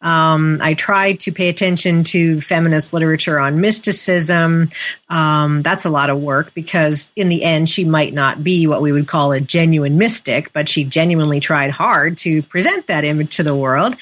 Um, 0.00 0.58
I 0.62 0.74
tried 0.74 1.20
to 1.20 1.32
pay 1.32 1.48
attention 1.48 2.04
to 2.04 2.40
feminist 2.40 2.92
literature 2.92 3.40
on 3.40 3.60
mysticism. 3.60 4.68
Um, 5.08 5.60
that's 5.60 5.84
a 5.84 5.90
lot 5.90 6.10
of 6.10 6.20
work 6.20 6.54
because, 6.54 7.12
in 7.16 7.28
the 7.28 7.42
end, 7.42 7.68
she 7.68 7.84
might 7.84 8.14
not 8.14 8.42
be 8.42 8.66
what 8.66 8.82
we 8.82 8.92
would 8.92 9.06
call 9.08 9.32
a 9.32 9.40
genuine 9.40 9.98
mystic, 9.98 10.52
but 10.52 10.68
she 10.68 10.84
genuinely 10.84 11.40
tried 11.40 11.70
hard 11.70 12.18
to 12.18 12.42
present 12.44 12.86
that 12.86 13.04
image 13.04 13.36
to 13.36 13.42
the 13.42 13.54
world. 13.54 13.96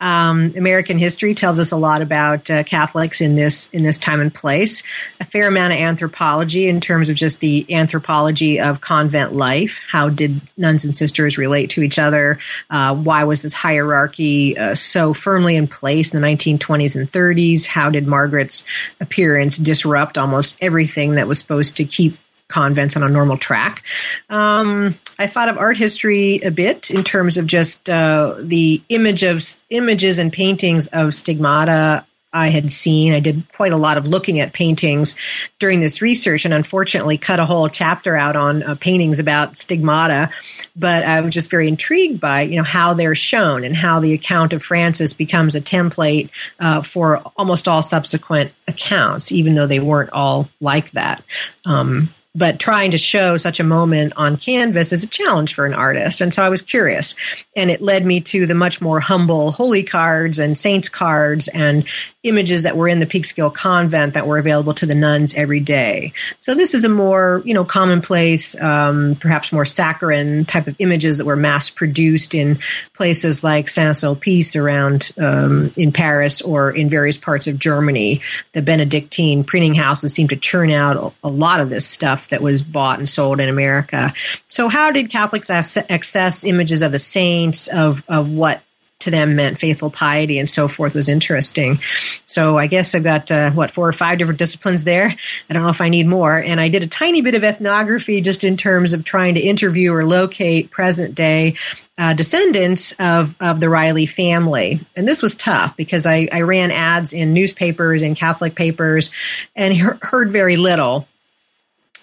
Um, 0.00 0.52
American 0.56 0.98
history 0.98 1.34
tells 1.34 1.58
us 1.60 1.70
a 1.70 1.76
lot 1.76 2.02
about 2.02 2.50
uh, 2.50 2.64
Catholics 2.64 3.20
in 3.20 3.36
this 3.36 3.70
in 3.70 3.84
this 3.84 3.96
time 3.96 4.20
and 4.20 4.34
place. 4.34 4.82
A 5.20 5.24
fair 5.24 5.46
amount 5.46 5.72
of 5.72 5.78
anthropology 5.78 6.66
in 6.66 6.80
terms 6.80 7.08
of 7.08 7.16
just 7.16 7.40
the 7.40 7.64
anthropology 7.72 8.60
of 8.60 8.80
convent 8.80 9.34
life. 9.34 9.80
How 9.88 10.08
did 10.08 10.40
nuns 10.58 10.84
and 10.84 10.96
sisters 10.96 11.38
relate 11.38 11.70
to 11.70 11.82
each 11.82 11.98
other? 11.98 12.38
Uh, 12.68 12.94
why 12.94 13.24
was 13.24 13.42
this 13.42 13.54
hierarchy 13.54 14.58
uh, 14.58 14.74
so 14.74 15.14
firmly 15.14 15.54
in 15.56 15.68
place 15.68 16.12
in 16.12 16.20
the 16.20 16.26
1920s 16.26 16.96
and 16.96 17.10
30s? 17.10 17.66
How 17.66 17.88
did 17.88 18.06
Margaret's 18.06 18.64
appearance 19.00 19.56
disrupt 19.56 20.18
almost 20.18 20.58
everything 20.60 21.14
that 21.14 21.28
was 21.28 21.38
supposed 21.38 21.76
to 21.76 21.84
keep 21.84 22.18
convents 22.48 22.96
on 22.96 23.02
a 23.02 23.08
normal 23.08 23.36
track. 23.36 23.82
Um, 24.28 24.94
I 25.18 25.26
thought 25.26 25.48
of 25.48 25.58
art 25.58 25.76
history 25.76 26.40
a 26.40 26.50
bit 26.50 26.90
in 26.90 27.04
terms 27.04 27.36
of 27.36 27.46
just 27.46 27.88
uh, 27.88 28.36
the 28.38 28.82
image 28.88 29.22
of 29.22 29.42
images 29.70 30.18
and 30.18 30.32
paintings 30.32 30.88
of 30.88 31.14
stigmata 31.14 32.04
I 32.34 32.48
had 32.48 32.70
seen. 32.72 33.14
I 33.14 33.20
did 33.20 33.50
quite 33.52 33.72
a 33.72 33.76
lot 33.76 33.96
of 33.96 34.08
looking 34.08 34.40
at 34.40 34.52
paintings 34.52 35.14
during 35.60 35.78
this 35.78 36.02
research, 36.02 36.44
and 36.44 36.52
unfortunately, 36.52 37.16
cut 37.16 37.38
a 37.38 37.46
whole 37.46 37.68
chapter 37.68 38.16
out 38.16 38.34
on 38.34 38.64
uh, 38.64 38.74
paintings 38.74 39.20
about 39.20 39.56
stigmata. 39.56 40.30
But 40.74 41.04
I 41.04 41.20
was 41.20 41.32
just 41.32 41.50
very 41.50 41.68
intrigued 41.68 42.20
by 42.20 42.42
you 42.42 42.56
know 42.56 42.64
how 42.64 42.92
they're 42.92 43.14
shown 43.14 43.62
and 43.62 43.76
how 43.76 44.00
the 44.00 44.14
account 44.14 44.52
of 44.52 44.62
Francis 44.62 45.12
becomes 45.12 45.54
a 45.54 45.60
template 45.60 46.28
uh, 46.58 46.82
for 46.82 47.18
almost 47.36 47.68
all 47.68 47.82
subsequent 47.82 48.52
accounts, 48.66 49.30
even 49.30 49.54
though 49.54 49.68
they 49.68 49.80
weren't 49.80 50.10
all 50.10 50.50
like 50.60 50.90
that. 50.90 51.22
Um, 51.64 52.10
but 52.34 52.58
trying 52.58 52.90
to 52.90 52.98
show 52.98 53.36
such 53.36 53.60
a 53.60 53.64
moment 53.64 54.12
on 54.16 54.36
canvas 54.36 54.92
is 54.92 55.04
a 55.04 55.08
challenge 55.08 55.54
for 55.54 55.66
an 55.66 55.74
artist. 55.74 56.20
And 56.20 56.34
so 56.34 56.44
I 56.44 56.48
was 56.48 56.62
curious. 56.62 57.14
And 57.56 57.70
it 57.70 57.80
led 57.80 58.04
me 58.04 58.20
to 58.22 58.46
the 58.46 58.54
much 58.54 58.80
more 58.80 58.98
humble 58.98 59.52
holy 59.52 59.84
cards 59.84 60.40
and 60.40 60.58
saints 60.58 60.88
cards 60.88 61.46
and 61.48 61.86
images 62.24 62.62
that 62.62 62.76
were 62.76 62.88
in 62.88 62.98
the 62.98 63.06
Peekskill 63.06 63.54
convent 63.54 64.14
that 64.14 64.26
were 64.26 64.38
available 64.38 64.74
to 64.74 64.86
the 64.86 64.94
nuns 64.94 65.34
every 65.34 65.60
day. 65.60 66.12
So 66.40 66.54
this 66.54 66.74
is 66.74 66.84
a 66.84 66.88
more, 66.88 67.42
you 67.44 67.54
know, 67.54 67.64
commonplace, 67.64 68.60
um, 68.60 69.14
perhaps 69.20 69.52
more 69.52 69.66
saccharine 69.66 70.44
type 70.46 70.66
of 70.66 70.74
images 70.78 71.18
that 71.18 71.26
were 71.26 71.36
mass 71.36 71.70
produced 71.70 72.34
in 72.34 72.58
places 72.94 73.44
like 73.44 73.68
Saint-Sulpice 73.68 74.60
around 74.60 75.12
um, 75.18 75.70
in 75.76 75.92
Paris 75.92 76.40
or 76.40 76.70
in 76.70 76.88
various 76.88 77.18
parts 77.18 77.46
of 77.46 77.58
Germany. 77.58 78.22
The 78.52 78.62
Benedictine 78.62 79.44
printing 79.44 79.74
houses 79.74 80.14
seem 80.14 80.28
to 80.28 80.36
churn 80.36 80.70
out 80.70 81.14
a 81.22 81.28
lot 81.28 81.60
of 81.60 81.70
this 81.70 81.86
stuff 81.86 82.23
that 82.28 82.42
was 82.42 82.62
bought 82.62 82.98
and 82.98 83.08
sold 83.08 83.40
in 83.40 83.48
America. 83.48 84.12
So 84.46 84.68
how 84.68 84.90
did 84.90 85.10
Catholics 85.10 85.50
access 85.50 86.44
images 86.44 86.82
of 86.82 86.92
the 86.92 86.98
saints 86.98 87.68
of 87.68 88.02
of 88.08 88.30
what 88.30 88.62
to 89.04 89.10
them 89.10 89.36
meant 89.36 89.58
faithful 89.58 89.90
piety 89.90 90.38
and 90.38 90.48
so 90.48 90.66
forth 90.66 90.94
was 90.94 91.08
interesting. 91.08 91.78
So 92.24 92.58
I 92.58 92.66
guess 92.66 92.94
I've 92.94 93.04
got 93.04 93.30
uh, 93.30 93.50
what 93.50 93.70
four 93.70 93.86
or 93.86 93.92
five 93.92 94.18
different 94.18 94.38
disciplines 94.38 94.84
there. 94.84 95.06
I 95.06 95.52
don't 95.52 95.62
know 95.62 95.68
if 95.68 95.80
I 95.80 95.90
need 95.90 96.06
more. 96.06 96.36
And 96.36 96.60
I 96.60 96.68
did 96.68 96.82
a 96.82 96.86
tiny 96.86 97.20
bit 97.20 97.34
of 97.34 97.44
ethnography 97.44 98.20
just 98.20 98.44
in 98.44 98.56
terms 98.56 98.92
of 98.92 99.04
trying 99.04 99.34
to 99.34 99.40
interview 99.40 99.92
or 99.92 100.04
locate 100.04 100.70
present 100.70 101.14
day 101.14 101.56
uh, 101.98 102.14
descendants 102.14 102.92
of, 102.98 103.36
of 103.40 103.60
the 103.60 103.68
Reilly 103.68 104.06
family. 104.06 104.80
And 104.96 105.06
this 105.06 105.22
was 105.22 105.36
tough 105.36 105.76
because 105.76 106.06
I, 106.06 106.28
I 106.32 106.40
ran 106.40 106.70
ads 106.70 107.12
in 107.12 107.34
newspapers 107.34 108.02
and 108.02 108.16
Catholic 108.16 108.54
papers 108.54 109.10
and 109.54 109.74
he- 109.74 109.84
heard 110.02 110.32
very 110.32 110.56
little 110.56 111.06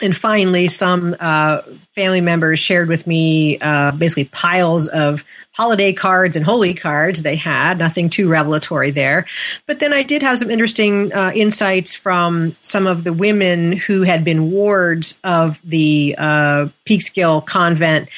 and 0.03 0.15
finally, 0.15 0.67
some 0.67 1.15
uh, 1.19 1.61
family 1.95 2.21
members 2.21 2.59
shared 2.59 2.87
with 2.87 3.05
me 3.07 3.57
uh, 3.59 3.91
basically 3.91 4.25
piles 4.25 4.87
of 4.87 5.23
holiday 5.53 5.93
cards 5.93 6.35
and 6.35 6.45
holy 6.45 6.73
cards 6.73 7.21
they 7.21 7.35
had. 7.35 7.77
Nothing 7.79 8.09
too 8.09 8.29
revelatory 8.29 8.91
there. 8.91 9.25
But 9.65 9.79
then 9.79 9.93
I 9.93 10.03
did 10.03 10.21
have 10.21 10.39
some 10.39 10.49
interesting 10.49 11.13
uh, 11.13 11.31
insights 11.35 11.93
from 11.93 12.55
some 12.61 12.87
of 12.87 13.03
the 13.03 13.13
women 13.13 13.73
who 13.73 14.03
had 14.03 14.23
been 14.23 14.51
wards 14.51 15.19
of 15.23 15.61
the 15.63 16.15
uh, 16.17 16.67
Peekskill 16.85 17.45
convent 17.45 18.09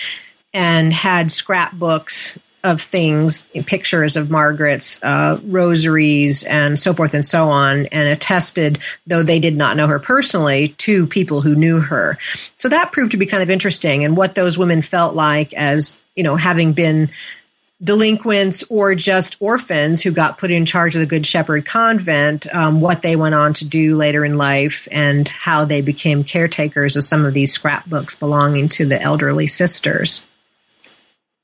and 0.53 0.93
had 0.93 1.31
scrapbooks 1.31 2.37
of 2.63 2.81
things, 2.81 3.45
pictures 3.65 4.15
of 4.15 4.29
Margaret's 4.29 5.03
uh, 5.03 5.39
rosaries 5.43 6.43
and 6.43 6.79
so 6.79 6.93
forth 6.93 7.13
and 7.13 7.25
so 7.25 7.49
on, 7.49 7.87
and 7.87 8.07
attested, 8.07 8.79
though 9.05 9.23
they 9.23 9.39
did 9.39 9.55
not 9.55 9.75
know 9.75 9.87
her 9.87 9.99
personally, 9.99 10.69
to 10.69 11.05
people 11.07 11.41
who 11.41 11.55
knew 11.55 11.79
her. 11.79 12.17
So 12.55 12.69
that 12.69 12.91
proved 12.91 13.11
to 13.11 13.17
be 13.17 13.25
kind 13.25 13.43
of 13.43 13.49
interesting, 13.49 14.05
and 14.05 14.15
what 14.15 14.35
those 14.35 14.57
women 14.57 14.81
felt 14.81 15.15
like 15.15 15.53
as 15.53 16.01
you 16.15 16.23
know 16.23 16.35
having 16.35 16.73
been 16.73 17.09
delinquents 17.83 18.63
or 18.69 18.95
just 18.95 19.35
orphans 19.41 20.01
who 20.01 20.11
got 20.11 20.37
put 20.37 20.51
in 20.51 20.65
charge 20.65 20.95
of 20.95 21.01
the 21.01 21.07
Good 21.07 21.25
Shepherd 21.25 21.65
convent, 21.65 22.47
um, 22.55 22.79
what 22.79 23.01
they 23.01 23.17
went 23.17 23.35
on 23.35 23.53
to 23.55 23.65
do 23.65 23.95
later 23.95 24.23
in 24.23 24.37
life, 24.37 24.87
and 24.89 25.27
how 25.27 25.65
they 25.65 25.81
became 25.81 26.23
caretakers 26.23 26.95
of 26.95 27.03
some 27.03 27.25
of 27.25 27.33
these 27.33 27.51
scrapbooks 27.51 28.15
belonging 28.15 28.69
to 28.69 28.85
the 28.85 29.01
elderly 29.01 29.47
sisters. 29.47 30.25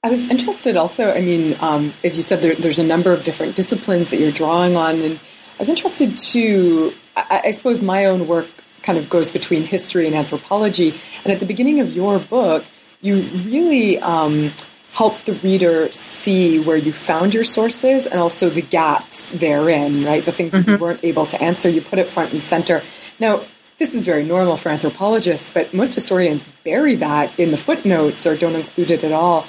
I 0.01 0.09
was 0.09 0.29
interested 0.29 0.77
also, 0.77 1.11
I 1.11 1.19
mean, 1.19 1.57
um, 1.59 1.93
as 2.05 2.15
you 2.15 2.23
said, 2.23 2.39
there, 2.39 2.55
there's 2.55 2.79
a 2.79 2.85
number 2.85 3.11
of 3.11 3.23
different 3.23 3.57
disciplines 3.57 4.11
that 4.11 4.19
you're 4.19 4.31
drawing 4.31 4.77
on. 4.77 5.01
And 5.01 5.15
I 5.15 5.57
was 5.59 5.67
interested 5.67 6.17
to, 6.17 6.93
I, 7.17 7.41
I, 7.45 7.51
suppose 7.51 7.81
my 7.81 8.05
own 8.05 8.25
work 8.25 8.47
kind 8.81 8.97
of 8.97 9.09
goes 9.09 9.29
between 9.29 9.63
history 9.63 10.07
and 10.07 10.15
anthropology. 10.15 10.93
And 11.25 11.33
at 11.33 11.41
the 11.41 11.45
beginning 11.45 11.81
of 11.81 11.93
your 11.93 12.17
book, 12.17 12.63
you 13.01 13.23
really 13.45 13.99
um, 13.99 14.53
help 14.93 15.19
the 15.23 15.33
reader 15.33 15.91
see 15.91 16.59
where 16.59 16.77
you 16.77 16.93
found 16.93 17.33
your 17.33 17.43
sources 17.43 18.07
and 18.07 18.21
also 18.21 18.49
the 18.49 18.61
gaps 18.61 19.27
therein, 19.31 20.05
right? 20.05 20.23
The 20.23 20.31
things 20.31 20.53
mm-hmm. 20.53 20.61
that 20.61 20.71
you 20.71 20.73
mm-hmm. 20.75 20.83
weren't 20.83 21.03
able 21.03 21.25
to 21.25 21.41
answer, 21.41 21.69
you 21.69 21.81
put 21.81 21.99
it 21.99 22.07
front 22.07 22.31
and 22.31 22.41
center. 22.41 22.81
Now, 23.19 23.41
this 23.77 23.93
is 23.93 24.05
very 24.05 24.23
normal 24.23 24.55
for 24.55 24.69
anthropologists, 24.69 25.51
but 25.51 25.73
most 25.73 25.93
historians 25.93 26.45
bury 26.63 26.95
that 26.95 27.37
in 27.37 27.51
the 27.51 27.57
footnotes 27.57 28.25
or 28.25 28.37
don't 28.37 28.55
include 28.55 28.91
it 28.91 29.03
at 29.03 29.11
all. 29.11 29.45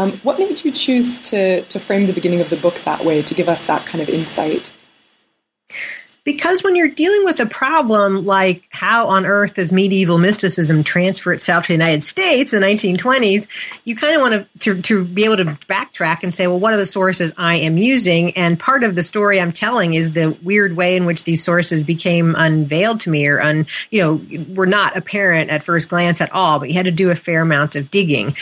Um, 0.00 0.12
what 0.22 0.38
made 0.38 0.64
you 0.64 0.70
choose 0.70 1.18
to, 1.28 1.60
to 1.60 1.78
frame 1.78 2.06
the 2.06 2.14
beginning 2.14 2.40
of 2.40 2.48
the 2.48 2.56
book 2.56 2.74
that 2.80 3.04
way, 3.04 3.20
to 3.20 3.34
give 3.34 3.50
us 3.50 3.66
that 3.66 3.84
kind 3.84 4.00
of 4.00 4.08
insight? 4.08 4.70
Because 6.24 6.62
when 6.62 6.74
you're 6.74 6.88
dealing 6.88 7.24
with 7.24 7.38
a 7.40 7.46
problem 7.46 8.24
like 8.24 8.66
how 8.70 9.08
on 9.08 9.26
earth 9.26 9.54
does 9.54 9.72
medieval 9.72 10.16
mysticism 10.16 10.84
transfer 10.84 11.32
itself 11.34 11.64
to 11.64 11.68
the 11.68 11.74
United 11.74 12.02
States 12.02 12.52
in 12.52 12.60
the 12.60 12.66
1920s, 12.66 13.46
you 13.84 13.94
kind 13.94 14.14
of 14.14 14.20
want 14.22 14.48
to, 14.60 14.80
to 14.80 15.04
be 15.04 15.24
able 15.24 15.36
to 15.38 15.44
backtrack 15.44 16.22
and 16.22 16.32
say, 16.32 16.46
well, 16.46 16.60
what 16.60 16.72
are 16.72 16.78
the 16.78 16.86
sources 16.86 17.34
I 17.36 17.56
am 17.56 17.76
using? 17.76 18.36
And 18.36 18.58
part 18.58 18.84
of 18.84 18.94
the 18.94 19.02
story 19.02 19.40
I'm 19.40 19.52
telling 19.52 19.94
is 19.94 20.12
the 20.12 20.36
weird 20.42 20.76
way 20.76 20.96
in 20.96 21.04
which 21.04 21.24
these 21.24 21.42
sources 21.42 21.84
became 21.84 22.34
unveiled 22.38 23.00
to 23.00 23.10
me 23.10 23.26
or, 23.26 23.40
un, 23.40 23.66
you 23.90 24.02
know, 24.02 24.44
were 24.54 24.66
not 24.66 24.96
apparent 24.96 25.50
at 25.50 25.62
first 25.62 25.90
glance 25.90 26.22
at 26.22 26.32
all, 26.32 26.58
but 26.58 26.68
you 26.68 26.74
had 26.74 26.86
to 26.86 26.90
do 26.90 27.10
a 27.10 27.16
fair 27.16 27.42
amount 27.42 27.76
of 27.76 27.90
digging. 27.90 28.34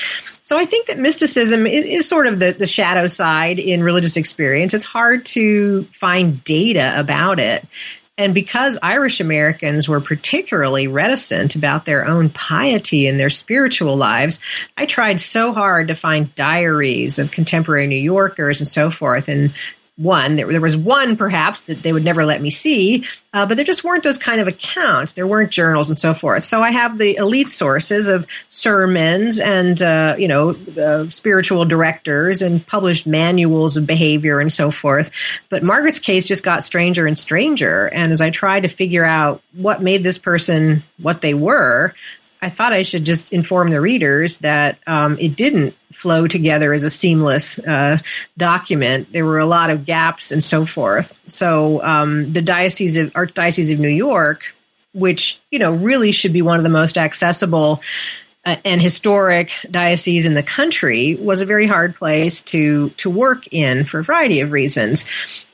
So 0.48 0.56
I 0.56 0.64
think 0.64 0.86
that 0.86 0.98
mysticism 0.98 1.66
is, 1.66 1.84
is, 1.84 2.08
sort 2.08 2.26
of 2.26 2.38
the, 2.38 2.52
the 2.52 2.66
shadow 2.66 3.06
side 3.06 3.58
in 3.58 3.82
religious 3.82 4.16
experience. 4.16 4.72
It's 4.72 4.86
hard 4.86 5.26
to 5.26 5.84
find 5.92 6.42
data 6.42 6.98
about 6.98 7.38
it. 7.38 7.66
And 8.16 8.32
because 8.32 8.78
Irish 8.82 9.20
Americans 9.20 9.90
were 9.90 10.00
particularly 10.00 10.88
reticent 10.88 11.54
about 11.54 11.84
their 11.84 12.06
own 12.06 12.30
piety 12.30 13.06
and 13.08 13.20
their 13.20 13.28
spiritual 13.28 13.98
lives, 13.98 14.40
I 14.78 14.86
tried 14.86 15.20
so 15.20 15.52
hard 15.52 15.88
to 15.88 15.94
find 15.94 16.34
diaries 16.34 17.18
of 17.18 17.30
contemporary 17.30 17.86
New 17.86 17.96
Yorkers 17.96 18.58
and 18.58 18.66
so 18.66 18.90
forth. 18.90 19.28
And 19.28 19.52
one. 19.98 20.36
There, 20.36 20.46
there 20.46 20.60
was 20.60 20.76
one 20.76 21.16
perhaps 21.16 21.62
that 21.62 21.82
they 21.82 21.92
would 21.92 22.04
never 22.04 22.24
let 22.24 22.40
me 22.40 22.50
see, 22.50 23.04
uh, 23.34 23.46
but 23.46 23.56
there 23.56 23.66
just 23.66 23.84
weren't 23.84 24.04
those 24.04 24.16
kind 24.16 24.40
of 24.40 24.46
accounts. 24.46 25.12
There 25.12 25.26
weren't 25.26 25.50
journals 25.50 25.90
and 25.90 25.98
so 25.98 26.14
forth. 26.14 26.44
So 26.44 26.62
I 26.62 26.70
have 26.70 26.98
the 26.98 27.16
elite 27.16 27.50
sources 27.50 28.08
of 28.08 28.26
sermons 28.48 29.40
and 29.40 29.82
uh, 29.82 30.14
you 30.18 30.28
know 30.28 30.56
uh, 30.80 31.08
spiritual 31.08 31.64
directors 31.64 32.40
and 32.40 32.64
published 32.66 33.06
manuals 33.06 33.76
of 33.76 33.86
behavior 33.86 34.40
and 34.40 34.52
so 34.52 34.70
forth. 34.70 35.10
But 35.48 35.62
Margaret's 35.62 35.98
case 35.98 36.28
just 36.28 36.44
got 36.44 36.64
stranger 36.64 37.06
and 37.06 37.18
stranger. 37.18 37.86
And 37.86 38.12
as 38.12 38.20
I 38.20 38.30
tried 38.30 38.62
to 38.62 38.68
figure 38.68 39.04
out 39.04 39.42
what 39.52 39.82
made 39.82 40.04
this 40.04 40.18
person 40.18 40.84
what 40.98 41.20
they 41.20 41.34
were, 41.34 41.94
I 42.40 42.50
thought 42.50 42.72
I 42.72 42.82
should 42.82 43.04
just 43.04 43.32
inform 43.32 43.70
the 43.70 43.80
readers 43.80 44.38
that 44.38 44.78
um, 44.86 45.18
it 45.18 45.36
didn't 45.36 45.74
flow 45.92 46.26
together 46.26 46.72
as 46.72 46.84
a 46.84 46.90
seamless 46.90 47.58
uh, 47.58 47.98
document. 48.36 49.12
There 49.12 49.24
were 49.24 49.38
a 49.38 49.46
lot 49.46 49.70
of 49.70 49.84
gaps 49.84 50.30
and 50.30 50.42
so 50.42 50.64
forth. 50.64 51.14
So 51.24 51.82
um, 51.82 52.28
the 52.28 52.42
diocese 52.42 52.96
of 52.96 53.12
Archdiocese 53.12 53.72
of 53.72 53.80
New 53.80 53.88
York, 53.88 54.54
which 54.94 55.40
you 55.50 55.58
know 55.58 55.74
really 55.74 56.12
should 56.12 56.32
be 56.32 56.42
one 56.42 56.58
of 56.58 56.62
the 56.62 56.68
most 56.68 56.96
accessible 56.96 57.82
uh, 58.44 58.56
and 58.64 58.80
historic 58.80 59.52
diocese 59.70 60.24
in 60.24 60.34
the 60.34 60.42
country, 60.42 61.16
was 61.16 61.40
a 61.40 61.46
very 61.46 61.66
hard 61.66 61.94
place 61.94 62.42
to 62.42 62.90
to 62.90 63.10
work 63.10 63.52
in 63.52 63.84
for 63.84 64.00
a 64.00 64.04
variety 64.04 64.40
of 64.40 64.52
reasons 64.52 65.04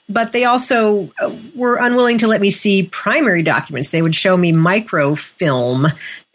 but 0.08 0.32
they 0.32 0.44
also 0.44 1.10
uh, 1.18 1.34
were 1.54 1.76
unwilling 1.76 2.18
to 2.18 2.28
let 2.28 2.40
me 2.40 2.50
see 2.50 2.82
primary 2.82 3.42
documents. 3.42 3.90
They 3.90 4.02
would 4.02 4.14
show 4.14 4.36
me 4.36 4.52
microfilm 4.52 5.86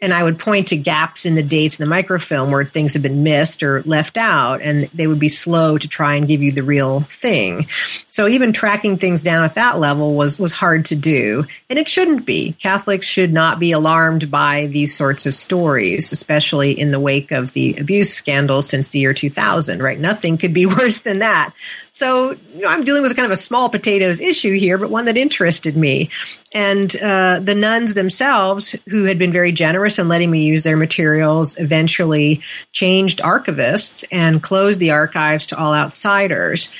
and 0.02 0.14
I 0.14 0.22
would 0.22 0.38
point 0.38 0.68
to 0.68 0.76
gaps 0.76 1.26
in 1.26 1.34
the 1.34 1.42
dates 1.42 1.78
in 1.78 1.84
the 1.84 1.90
microfilm 1.90 2.50
where 2.50 2.64
things 2.64 2.94
had 2.94 3.02
been 3.02 3.22
missed 3.22 3.62
or 3.62 3.82
left 3.82 4.16
out, 4.16 4.62
and 4.62 4.88
they 4.94 5.06
would 5.06 5.18
be 5.18 5.28
slow 5.28 5.76
to 5.76 5.88
try 5.88 6.14
and 6.14 6.26
give 6.26 6.42
you 6.42 6.52
the 6.52 6.62
real 6.62 7.00
thing. 7.00 7.66
So 8.08 8.26
even 8.26 8.52
tracking 8.52 8.96
things 8.96 9.22
down 9.22 9.44
at 9.44 9.54
that 9.54 9.78
level 9.78 10.14
was 10.14 10.38
was 10.38 10.54
hard 10.54 10.86
to 10.86 10.96
do, 10.96 11.44
and 11.68 11.78
it 11.78 11.88
shouldn't 11.88 12.24
be. 12.24 12.52
Catholics 12.52 13.06
should 13.06 13.32
not 13.32 13.58
be 13.58 13.72
alarmed 13.72 14.30
by 14.30 14.66
these 14.66 14.94
sorts 14.94 15.26
of 15.26 15.34
stories, 15.34 16.12
especially 16.12 16.78
in 16.78 16.90
the 16.90 17.00
wake 17.00 17.30
of 17.30 17.52
the 17.52 17.76
abuse 17.78 18.12
scandal 18.12 18.62
since 18.62 18.88
the 18.88 18.98
year 18.98 19.14
2000. 19.14 19.82
Right, 19.82 19.98
nothing 19.98 20.38
could 20.38 20.54
be 20.54 20.66
worse 20.80 21.00
than 21.00 21.18
that. 21.18 21.52
So 21.92 22.32
you 22.54 22.62
know, 22.62 22.68
I'm 22.68 22.84
dealing 22.84 23.02
with 23.02 23.14
kind 23.16 23.26
of 23.26 23.32
a 23.32 23.36
small 23.36 23.68
potatoes 23.68 24.20
issue 24.20 24.54
here, 24.54 24.78
but 24.78 24.90
one 24.90 25.04
that 25.06 25.16
interested 25.16 25.76
me. 25.76 26.10
And 26.52 26.94
uh, 27.02 27.40
the 27.40 27.54
nuns 27.54 27.94
themselves, 27.94 28.76
who 28.88 29.04
had 29.04 29.18
been 29.18 29.32
very 29.32 29.52
generous 29.52 29.98
in 29.98 30.08
letting 30.08 30.30
me 30.30 30.44
use 30.44 30.62
their 30.62 30.76
materials, 30.76 31.58
eventually 31.58 32.40
changed 32.72 33.20
archivists 33.20 34.04
and 34.10 34.42
closed 34.42 34.80
the 34.80 34.90
archives 34.90 35.46
to 35.48 35.58
all 35.58 35.74
outsiders. 35.74 36.74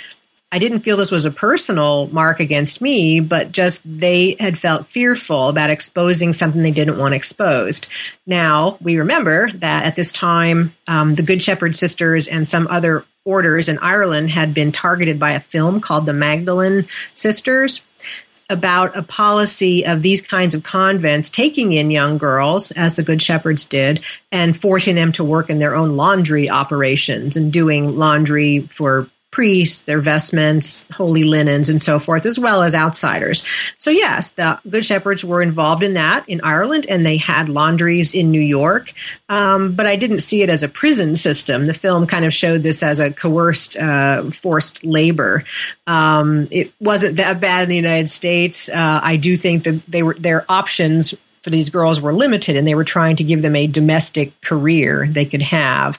I 0.53 0.59
didn't 0.59 0.80
feel 0.80 0.96
this 0.96 1.12
was 1.12 1.24
a 1.24 1.30
personal 1.30 2.09
mark 2.09 2.40
against 2.40 2.80
me, 2.80 3.20
but 3.20 3.53
just 3.53 3.82
they 3.84 4.34
had 4.40 4.59
felt 4.59 4.86
fearful 4.86 5.48
about 5.48 5.70
exposing 5.70 6.32
something 6.32 6.61
they 6.61 6.72
didn't 6.72 6.98
want 6.98 7.14
exposed. 7.14 7.86
Now, 8.26 8.76
we 8.80 8.98
remember 8.98 9.51
that 9.53 9.84
at 9.84 9.94
this 9.94 10.11
time, 10.11 10.74
um, 10.88 11.14
the 11.14 11.22
Good 11.22 11.40
Shepherd 11.40 11.76
Sisters 11.76 12.26
and 12.26 12.48
some 12.48 12.66
other 12.66 13.05
orders 13.24 13.68
in 13.68 13.78
Ireland 13.78 14.30
had 14.30 14.53
been 14.53 14.72
targeted 14.72 15.20
by 15.20 15.32
a 15.32 15.40
film 15.40 15.80
called 15.80 16.07
The 16.07 16.12
Magdalene 16.12 16.88
Sisters 17.12 17.86
about 18.48 18.96
a 18.96 19.03
policy 19.05 19.86
of 19.86 20.03
these 20.03 20.20
kinds 20.20 20.55
of 20.55 20.64
convents 20.64 21.30
taking 21.30 21.70
in 21.70 21.92
young 21.92 22.18
girls, 22.18 22.72
as 22.72 22.96
the 22.96 23.05
Good 23.05 23.22
Shepherds 23.22 23.64
did, 23.64 24.01
and 24.32 24.61
forcing 24.61 24.96
them 24.96 25.12
to 25.12 25.22
work 25.22 25.48
in 25.48 25.61
their 25.61 25.76
own 25.76 25.90
laundry 25.90 26.51
operations 26.51 27.36
and 27.36 27.53
doing 27.53 27.86
laundry 27.96 28.66
for 28.68 29.09
priests, 29.31 29.83
their 29.83 30.01
vestments, 30.01 30.87
holy 30.93 31.24
linens, 31.24 31.68
and 31.68 31.81
so 31.81 31.99
forth, 31.99 32.26
as 32.26 32.39
well 32.39 32.62
as 32.62 32.74
outsiders. 32.74 33.45
So, 33.78 33.91
yes, 33.91 34.31
the 34.31 34.59
Good 34.68 34.85
Shepherds 34.85 35.24
were 35.24 35.41
involved 35.41 35.83
in 35.83 35.95
that 35.95 36.28
in 36.28 36.41
Ireland, 36.43 36.87
and 36.89 37.07
they 37.07 37.16
had 37.16 37.49
laundries 37.49 38.14
in 38.14 38.31
New 38.31 38.41
York. 38.41 38.93
Um, 39.28 39.74
but 39.74 39.87
I 39.87 39.97
didn't 39.97 40.20
see 40.20 40.43
it 40.43 40.51
as 40.51 40.62
a 40.62 40.68
prison 40.68 41.14
system. 41.14 41.66
The 41.66 41.74
film 41.74 42.07
kind 42.07 42.24
of 42.24 42.33
showed 42.33 42.62
this 42.62 42.83
as 42.83 42.99
a 42.99 43.12
coerced, 43.12 43.76
uh, 43.76 44.31
forced 44.31 44.85
labor. 44.85 45.45
Um, 45.87 46.49
it 46.51 46.72
wasn't 46.81 47.16
that 47.18 47.41
bad 47.41 47.64
in 47.64 47.68
the 47.68 47.76
United 47.76 48.09
States. 48.09 48.68
Uh, 48.68 49.01
I 49.03 49.16
do 49.16 49.37
think 49.37 49.64
that 49.64 49.83
they 49.83 50.03
were 50.03 50.14
their 50.14 50.45
options 50.51 51.14
for 51.43 51.51
these 51.51 51.70
girls 51.70 52.01
were 52.01 52.12
limited 52.12 52.57
and 52.57 52.66
they 52.66 52.74
were 52.74 52.85
trying 52.85 53.16
to 53.16 53.24
give 53.24 53.41
them 53.41 53.57
a 53.57 53.66
domestic 53.66 54.39
career 54.43 55.09
they 55.11 55.24
could 55.24 55.41
have 55.41 55.99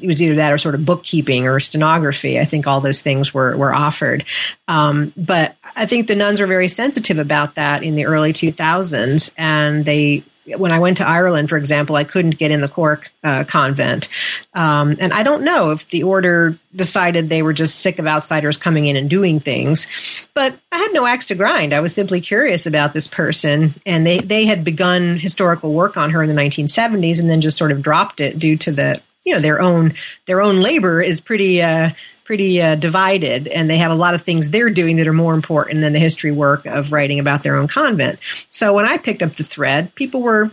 it 0.00 0.06
was 0.06 0.22
either 0.22 0.36
that 0.36 0.52
or 0.52 0.58
sort 0.58 0.74
of 0.74 0.84
bookkeeping 0.84 1.46
or 1.46 1.60
stenography. 1.60 2.38
I 2.38 2.44
think 2.44 2.66
all 2.66 2.80
those 2.80 3.02
things 3.02 3.32
were 3.32 3.56
were 3.56 3.74
offered. 3.74 4.24
Um, 4.68 5.12
but 5.16 5.56
I 5.76 5.86
think 5.86 6.06
the 6.06 6.16
nuns 6.16 6.40
were 6.40 6.46
very 6.46 6.68
sensitive 6.68 7.18
about 7.18 7.54
that 7.54 7.82
in 7.82 7.96
the 7.96 8.06
early 8.06 8.32
2000s, 8.32 9.32
and 9.36 9.84
they. 9.84 10.24
When 10.56 10.70
I 10.70 10.78
went 10.78 10.98
to 10.98 11.04
Ireland, 11.04 11.48
for 11.48 11.56
example, 11.56 11.96
I 11.96 12.04
couldn't 12.04 12.38
get 12.38 12.52
in 12.52 12.60
the 12.60 12.68
Cork 12.68 13.10
uh, 13.24 13.42
convent, 13.42 14.08
um, 14.54 14.94
and 15.00 15.12
I 15.12 15.24
don't 15.24 15.42
know 15.42 15.72
if 15.72 15.88
the 15.88 16.04
order 16.04 16.56
decided 16.72 17.28
they 17.28 17.42
were 17.42 17.52
just 17.52 17.80
sick 17.80 17.98
of 17.98 18.06
outsiders 18.06 18.56
coming 18.56 18.86
in 18.86 18.94
and 18.94 19.10
doing 19.10 19.40
things. 19.40 19.88
But 20.34 20.56
I 20.70 20.78
had 20.78 20.92
no 20.92 21.04
axe 21.04 21.26
to 21.26 21.34
grind. 21.34 21.72
I 21.72 21.80
was 21.80 21.94
simply 21.94 22.20
curious 22.20 22.64
about 22.64 22.92
this 22.92 23.08
person, 23.08 23.74
and 23.84 24.06
they 24.06 24.20
they 24.20 24.44
had 24.44 24.62
begun 24.62 25.18
historical 25.18 25.72
work 25.72 25.96
on 25.96 26.10
her 26.10 26.22
in 26.22 26.28
the 26.28 26.36
1970s, 26.36 27.18
and 27.18 27.28
then 27.28 27.40
just 27.40 27.58
sort 27.58 27.72
of 27.72 27.82
dropped 27.82 28.20
it 28.20 28.38
due 28.38 28.56
to 28.58 28.70
the 28.70 29.02
you 29.26 29.34
know 29.34 29.40
their 29.40 29.60
own 29.60 29.92
their 30.24 30.40
own 30.40 30.62
labor 30.62 31.02
is 31.02 31.20
pretty 31.20 31.60
uh, 31.60 31.90
pretty 32.24 32.62
uh, 32.62 32.76
divided, 32.76 33.48
and 33.48 33.68
they 33.68 33.78
have 33.78 33.90
a 33.90 33.96
lot 33.96 34.14
of 34.14 34.22
things 34.22 34.48
they're 34.50 34.70
doing 34.70 34.96
that 34.96 35.06
are 35.06 35.12
more 35.12 35.34
important 35.34 35.82
than 35.82 35.92
the 35.92 35.98
history 35.98 36.32
work 36.32 36.64
of 36.64 36.92
writing 36.92 37.20
about 37.20 37.42
their 37.42 37.56
own 37.56 37.68
convent. 37.68 38.18
So 38.50 38.72
when 38.72 38.86
I 38.86 38.96
picked 38.96 39.22
up 39.22 39.36
the 39.36 39.44
thread, 39.44 39.94
people 39.94 40.22
were 40.22 40.50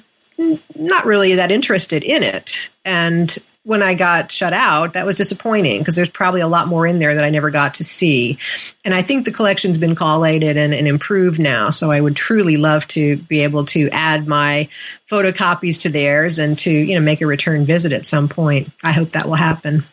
not 0.76 1.06
really 1.06 1.36
that 1.36 1.52
interested 1.52 2.04
in 2.04 2.24
it, 2.24 2.72
and 2.84 3.38
when 3.64 3.82
I 3.82 3.94
got 3.94 4.32
shut 4.32 4.52
out, 4.52 4.94
that 4.94 5.06
was 5.06 5.16
disappointing 5.16 5.80
because 5.80 5.96
there's 5.96 6.10
probably 6.10 6.42
a 6.42 6.48
lot 6.48 6.68
more 6.68 6.86
in 6.86 7.00
there 7.00 7.16
that 7.16 7.24
I 7.24 7.30
never 7.30 7.50
got 7.50 7.76
to 7.76 7.84
see. 7.84 8.38
And 8.84 8.94
I 8.94 9.02
think 9.02 9.24
the 9.24 9.32
collection's 9.32 9.78
been 9.78 9.96
collated 9.96 10.58
and, 10.58 10.74
and, 10.74 10.86
improved 10.86 11.40
now. 11.40 11.70
So 11.70 11.90
I 11.90 12.02
would 12.02 12.16
truly 12.16 12.58
love 12.58 12.86
to 12.90 13.16
be 13.16 13.42
able 13.42 13.66
to 13.66 13.90
add 13.92 14.28
my 14.28 14.68
photocopies 15.10 15.84
to 15.84 15.90
theirs 15.90 16.40
and 16.40 16.58
to, 16.60 16.72
you 16.72 16.96
know, 16.96 17.02
make 17.02 17.22
a 17.22 17.28
return 17.28 17.66
visit 17.66 17.94
at 17.94 18.06
some 18.06 18.28
point. 18.28 18.70
I 18.84 18.92
hope 18.92 19.12
that 19.12 19.28
will 19.28 19.36
happen. 19.36 19.86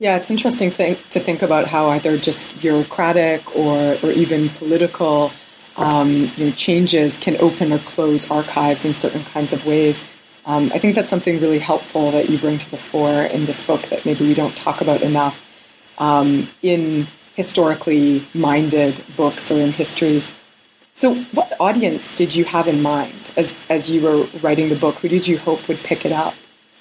Yeah, 0.00 0.16
it's 0.16 0.30
interesting 0.30 0.70
thing, 0.70 0.96
to 1.10 1.20
think 1.20 1.42
about 1.42 1.66
how 1.66 1.88
either 1.90 2.18
just 2.18 2.60
bureaucratic 2.60 3.56
or, 3.56 3.96
or 4.02 4.10
even 4.10 4.48
political 4.48 5.32
um, 5.76 6.30
you 6.36 6.46
know, 6.46 6.50
changes 6.52 7.18
can 7.18 7.36
open 7.40 7.72
or 7.72 7.78
close 7.78 8.30
archives 8.30 8.84
in 8.84 8.94
certain 8.94 9.24
kinds 9.24 9.52
of 9.52 9.64
ways. 9.66 10.04
Um, 10.48 10.72
I 10.72 10.78
think 10.78 10.94
that's 10.94 11.10
something 11.10 11.38
really 11.40 11.58
helpful 11.58 12.10
that 12.10 12.30
you 12.30 12.38
bring 12.38 12.56
to 12.56 12.70
the 12.70 12.78
fore 12.78 13.22
in 13.22 13.44
this 13.44 13.64
book 13.64 13.82
that 13.82 14.06
maybe 14.06 14.26
we 14.26 14.32
don't 14.32 14.56
talk 14.56 14.80
about 14.80 15.02
enough 15.02 15.44
um, 15.98 16.48
in 16.62 17.06
historically 17.34 18.26
minded 18.32 19.04
books 19.14 19.50
or 19.50 19.58
in 19.58 19.72
histories. 19.72 20.32
So, 20.94 21.14
what 21.32 21.52
audience 21.60 22.14
did 22.14 22.34
you 22.34 22.44
have 22.46 22.66
in 22.66 22.80
mind 22.80 23.30
as, 23.36 23.66
as 23.68 23.90
you 23.90 24.00
were 24.00 24.24
writing 24.40 24.70
the 24.70 24.76
book? 24.76 24.96
Who 25.00 25.08
did 25.08 25.28
you 25.28 25.36
hope 25.36 25.68
would 25.68 25.78
pick 25.78 26.06
it 26.06 26.12
up? 26.12 26.34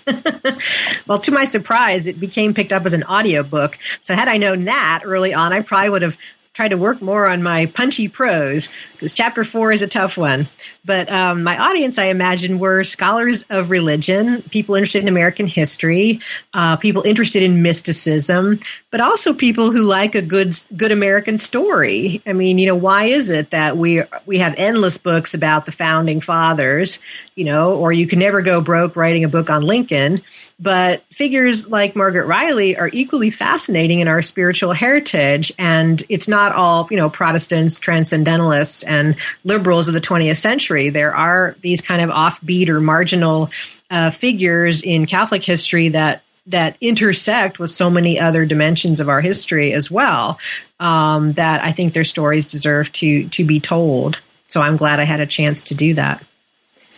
well, 1.05 1.19
to 1.19 1.31
my 1.31 1.43
surprise, 1.43 2.07
it 2.07 2.21
became 2.21 2.53
picked 2.53 2.71
up 2.71 2.85
as 2.85 2.93
an 2.93 3.03
audiobook. 3.03 3.77
So, 3.99 4.15
had 4.15 4.29
I 4.29 4.37
known 4.37 4.63
that 4.65 5.01
early 5.03 5.33
on, 5.33 5.51
I 5.51 5.61
probably 5.61 5.89
would 5.89 6.01
have 6.03 6.17
tried 6.57 6.69
to 6.69 6.75
work 6.75 7.03
more 7.03 7.27
on 7.27 7.43
my 7.43 7.67
punchy 7.67 8.07
prose 8.07 8.69
because 8.93 9.13
chapter 9.13 9.43
four 9.43 9.71
is 9.71 9.83
a 9.83 9.87
tough 9.87 10.17
one. 10.17 10.47
But 10.83 11.07
um, 11.11 11.43
my 11.43 11.55
audience, 11.55 11.99
I 11.99 12.05
imagine, 12.05 12.57
were 12.57 12.83
scholars 12.83 13.45
of 13.51 13.69
religion, 13.69 14.41
people 14.41 14.73
interested 14.73 15.03
in 15.03 15.07
American 15.07 15.45
history, 15.45 16.19
uh, 16.55 16.75
people 16.77 17.03
interested 17.03 17.43
in 17.43 17.61
mysticism, 17.61 18.59
but 18.89 19.01
also 19.01 19.35
people 19.35 19.71
who 19.71 19.83
like 19.83 20.15
a 20.15 20.21
good 20.23 20.59
good 20.75 20.91
American 20.91 21.37
story. 21.37 22.23
I 22.25 22.33
mean, 22.33 22.57
you 22.57 22.65
know, 22.65 22.75
why 22.75 23.03
is 23.03 23.29
it 23.29 23.51
that 23.51 23.77
we 23.77 24.01
we 24.25 24.39
have 24.39 24.55
endless 24.57 24.97
books 24.97 25.35
about 25.35 25.65
the 25.65 25.71
founding 25.71 26.21
fathers, 26.21 26.97
you 27.35 27.45
know, 27.45 27.75
or 27.75 27.91
you 27.91 28.07
can 28.07 28.17
never 28.17 28.41
go 28.41 28.61
broke 28.61 28.95
writing 28.95 29.23
a 29.23 29.29
book 29.29 29.51
on 29.51 29.61
Lincoln, 29.61 30.23
but 30.59 31.03
figures 31.13 31.69
like 31.69 31.95
Margaret 31.95 32.25
Reilly 32.25 32.77
are 32.77 32.89
equally 32.91 33.29
fascinating 33.29 33.99
in 33.99 34.07
our 34.07 34.21
spiritual 34.21 34.73
heritage, 34.73 35.51
and 35.59 36.01
it's 36.09 36.27
not 36.27 36.51
all 36.51 36.87
you 36.89 36.97
know 36.97 37.09
Protestants, 37.09 37.79
transcendentalists, 37.79 38.83
and 38.83 39.15
liberals 39.43 39.87
of 39.87 39.93
the 39.93 40.01
20th 40.01 40.37
century. 40.37 40.89
There 40.89 41.15
are 41.15 41.55
these 41.61 41.81
kind 41.81 42.01
of 42.01 42.09
offbeat 42.09 42.69
or 42.69 42.79
marginal 42.79 43.51
uh, 43.91 44.11
figures 44.11 44.81
in 44.81 45.05
Catholic 45.05 45.43
history 45.43 45.89
that 45.89 46.23
that 46.47 46.77
intersect 46.81 47.59
with 47.59 47.69
so 47.69 47.89
many 47.89 48.19
other 48.19 48.45
dimensions 48.45 48.99
of 48.99 49.09
our 49.09 49.21
history 49.21 49.73
as 49.73 49.91
well. 49.91 50.39
Um, 50.79 51.33
that 51.33 51.63
I 51.63 51.71
think 51.71 51.93
their 51.93 52.03
stories 52.03 52.47
deserve 52.47 52.91
to 52.93 53.27
to 53.29 53.45
be 53.45 53.59
told. 53.59 54.21
So 54.43 54.61
I'm 54.61 54.77
glad 54.77 54.99
I 54.99 55.03
had 55.03 55.19
a 55.19 55.25
chance 55.25 55.61
to 55.63 55.75
do 55.75 55.93
that. 55.95 56.23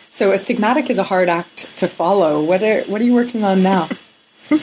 So, 0.10 0.32
Astigmatic 0.32 0.90
is 0.90 0.98
a 0.98 1.04
hard 1.04 1.30
act 1.30 1.76
to 1.78 1.88
follow. 1.88 2.44
What 2.44 2.64
are 2.64 2.82
what 2.84 3.00
are 3.00 3.04
you 3.04 3.14
working 3.14 3.44
on 3.44 3.64
now? 3.64 3.90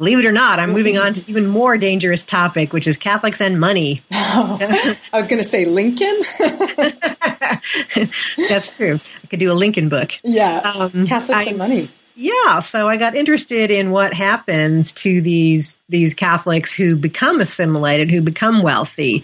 believe 0.00 0.18
it 0.18 0.24
or 0.24 0.32
not, 0.32 0.58
I'm 0.58 0.70
moving 0.70 0.96
on 0.96 1.12
to 1.12 1.30
even 1.30 1.46
more 1.46 1.76
dangerous 1.76 2.24
topic, 2.24 2.72
which 2.72 2.86
is 2.86 2.96
Catholics 2.96 3.38
and 3.38 3.60
money. 3.60 4.00
Oh, 4.10 4.58
I 5.12 5.16
was 5.16 5.28
going 5.28 5.42
to 5.42 5.48
say 5.48 5.66
Lincoln. 5.66 6.16
That's 8.48 8.74
true. 8.74 8.98
I 9.22 9.26
could 9.26 9.38
do 9.38 9.52
a 9.52 9.54
Lincoln 9.54 9.90
book. 9.90 10.12
Yeah, 10.24 10.58
um, 10.58 11.06
Catholics 11.06 11.46
I, 11.46 11.50
and 11.50 11.58
money. 11.58 11.90
Yeah, 12.16 12.60
so 12.60 12.88
I 12.88 12.96
got 12.96 13.14
interested 13.14 13.70
in 13.70 13.90
what 13.90 14.14
happens 14.14 14.94
to 14.94 15.20
these 15.20 15.78
these 15.90 16.14
Catholics 16.14 16.74
who 16.74 16.96
become 16.96 17.42
assimilated, 17.42 18.10
who 18.10 18.22
become 18.22 18.62
wealthy. 18.62 19.22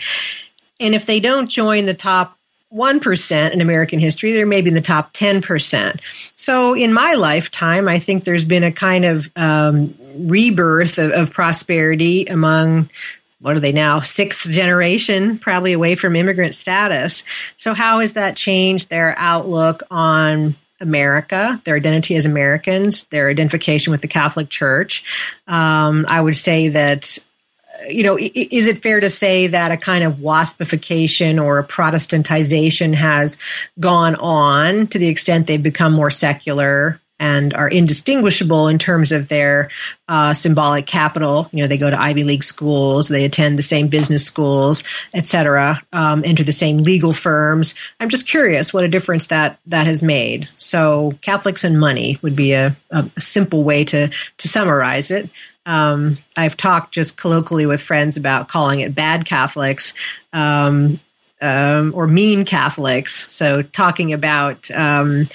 And 0.78 0.94
if 0.94 1.06
they 1.06 1.20
don't 1.20 1.48
join 1.48 1.86
the 1.86 1.94
top 1.94 2.35
1% 2.72 3.52
in 3.52 3.60
American 3.60 3.98
history, 3.98 4.32
they're 4.32 4.46
maybe 4.46 4.68
in 4.68 4.74
the 4.74 4.80
top 4.80 5.12
10%. 5.12 6.00
So 6.34 6.74
in 6.74 6.92
my 6.92 7.14
lifetime, 7.14 7.88
I 7.88 7.98
think 7.98 8.24
there's 8.24 8.44
been 8.44 8.64
a 8.64 8.72
kind 8.72 9.04
of 9.04 9.30
um, 9.36 9.94
rebirth 10.16 10.98
of, 10.98 11.12
of 11.12 11.32
prosperity 11.32 12.26
among 12.26 12.90
what 13.40 13.54
are 13.56 13.60
they 13.60 13.72
now 13.72 14.00
sixth 14.00 14.50
generation 14.50 15.38
probably 15.38 15.74
away 15.74 15.94
from 15.94 16.16
immigrant 16.16 16.54
status 16.54 17.22
so 17.58 17.74
how 17.74 18.00
has 18.00 18.14
that 18.14 18.34
changed 18.34 18.88
their 18.88 19.14
outlook 19.18 19.82
on 19.90 20.56
America, 20.80 21.60
their 21.64 21.76
identity 21.76 22.16
as 22.16 22.26
Americans, 22.26 23.04
their 23.04 23.28
identification 23.28 23.92
with 23.92 24.02
the 24.02 24.08
Catholic 24.08 24.48
Church. 24.50 25.04
Um, 25.46 26.04
I 26.08 26.20
would 26.20 26.36
say 26.36 26.68
that 26.68 27.18
you 27.88 28.02
know, 28.02 28.18
is 28.18 28.66
it 28.66 28.82
fair 28.82 29.00
to 29.00 29.10
say 29.10 29.48
that 29.48 29.72
a 29.72 29.76
kind 29.76 30.04
of 30.04 30.14
waspification 30.14 31.42
or 31.42 31.58
a 31.58 31.66
Protestantization 31.66 32.94
has 32.94 33.38
gone 33.78 34.14
on 34.16 34.86
to 34.88 34.98
the 34.98 35.08
extent 35.08 35.46
they've 35.46 35.62
become 35.62 35.92
more 35.92 36.10
secular 36.10 37.00
and 37.18 37.54
are 37.54 37.68
indistinguishable 37.68 38.68
in 38.68 38.78
terms 38.78 39.10
of 39.10 39.28
their 39.28 39.70
uh, 40.08 40.34
symbolic 40.34 40.86
capital. 40.86 41.48
You 41.50 41.62
know, 41.62 41.66
they 41.66 41.78
go 41.78 41.88
to 41.88 42.00
Ivy 42.00 42.24
League 42.24 42.44
schools, 42.44 43.08
they 43.08 43.24
attend 43.24 43.58
the 43.58 43.62
same 43.62 43.88
business 43.88 44.24
schools, 44.24 44.84
etc., 45.14 45.82
um, 45.92 46.22
enter 46.26 46.44
the 46.44 46.52
same 46.52 46.78
legal 46.78 47.12
firms. 47.12 47.74
I'm 48.00 48.08
just 48.08 48.28
curious 48.28 48.74
what 48.74 48.84
a 48.84 48.88
difference 48.88 49.28
that 49.28 49.58
that 49.66 49.86
has 49.86 50.02
made. 50.02 50.46
So, 50.56 51.12
Catholics 51.22 51.64
and 51.64 51.80
money 51.80 52.18
would 52.22 52.36
be 52.36 52.52
a, 52.52 52.76
a 52.90 53.10
simple 53.18 53.64
way 53.64 53.84
to 53.84 54.08
to 54.08 54.48
summarize 54.48 55.10
it. 55.10 55.30
Um, 55.66 56.16
I've 56.36 56.56
talked 56.56 56.94
just 56.94 57.16
colloquially 57.16 57.66
with 57.66 57.82
friends 57.82 58.16
about 58.16 58.48
calling 58.48 58.80
it 58.80 58.94
bad 58.94 59.26
Catholics. 59.26 59.92
Um, 60.32 61.00
um, 61.40 61.92
or 61.94 62.06
mean 62.06 62.44
Catholics. 62.44 63.30
So 63.30 63.62
talking 63.62 64.12
about 64.12 64.70
um, 64.70 65.28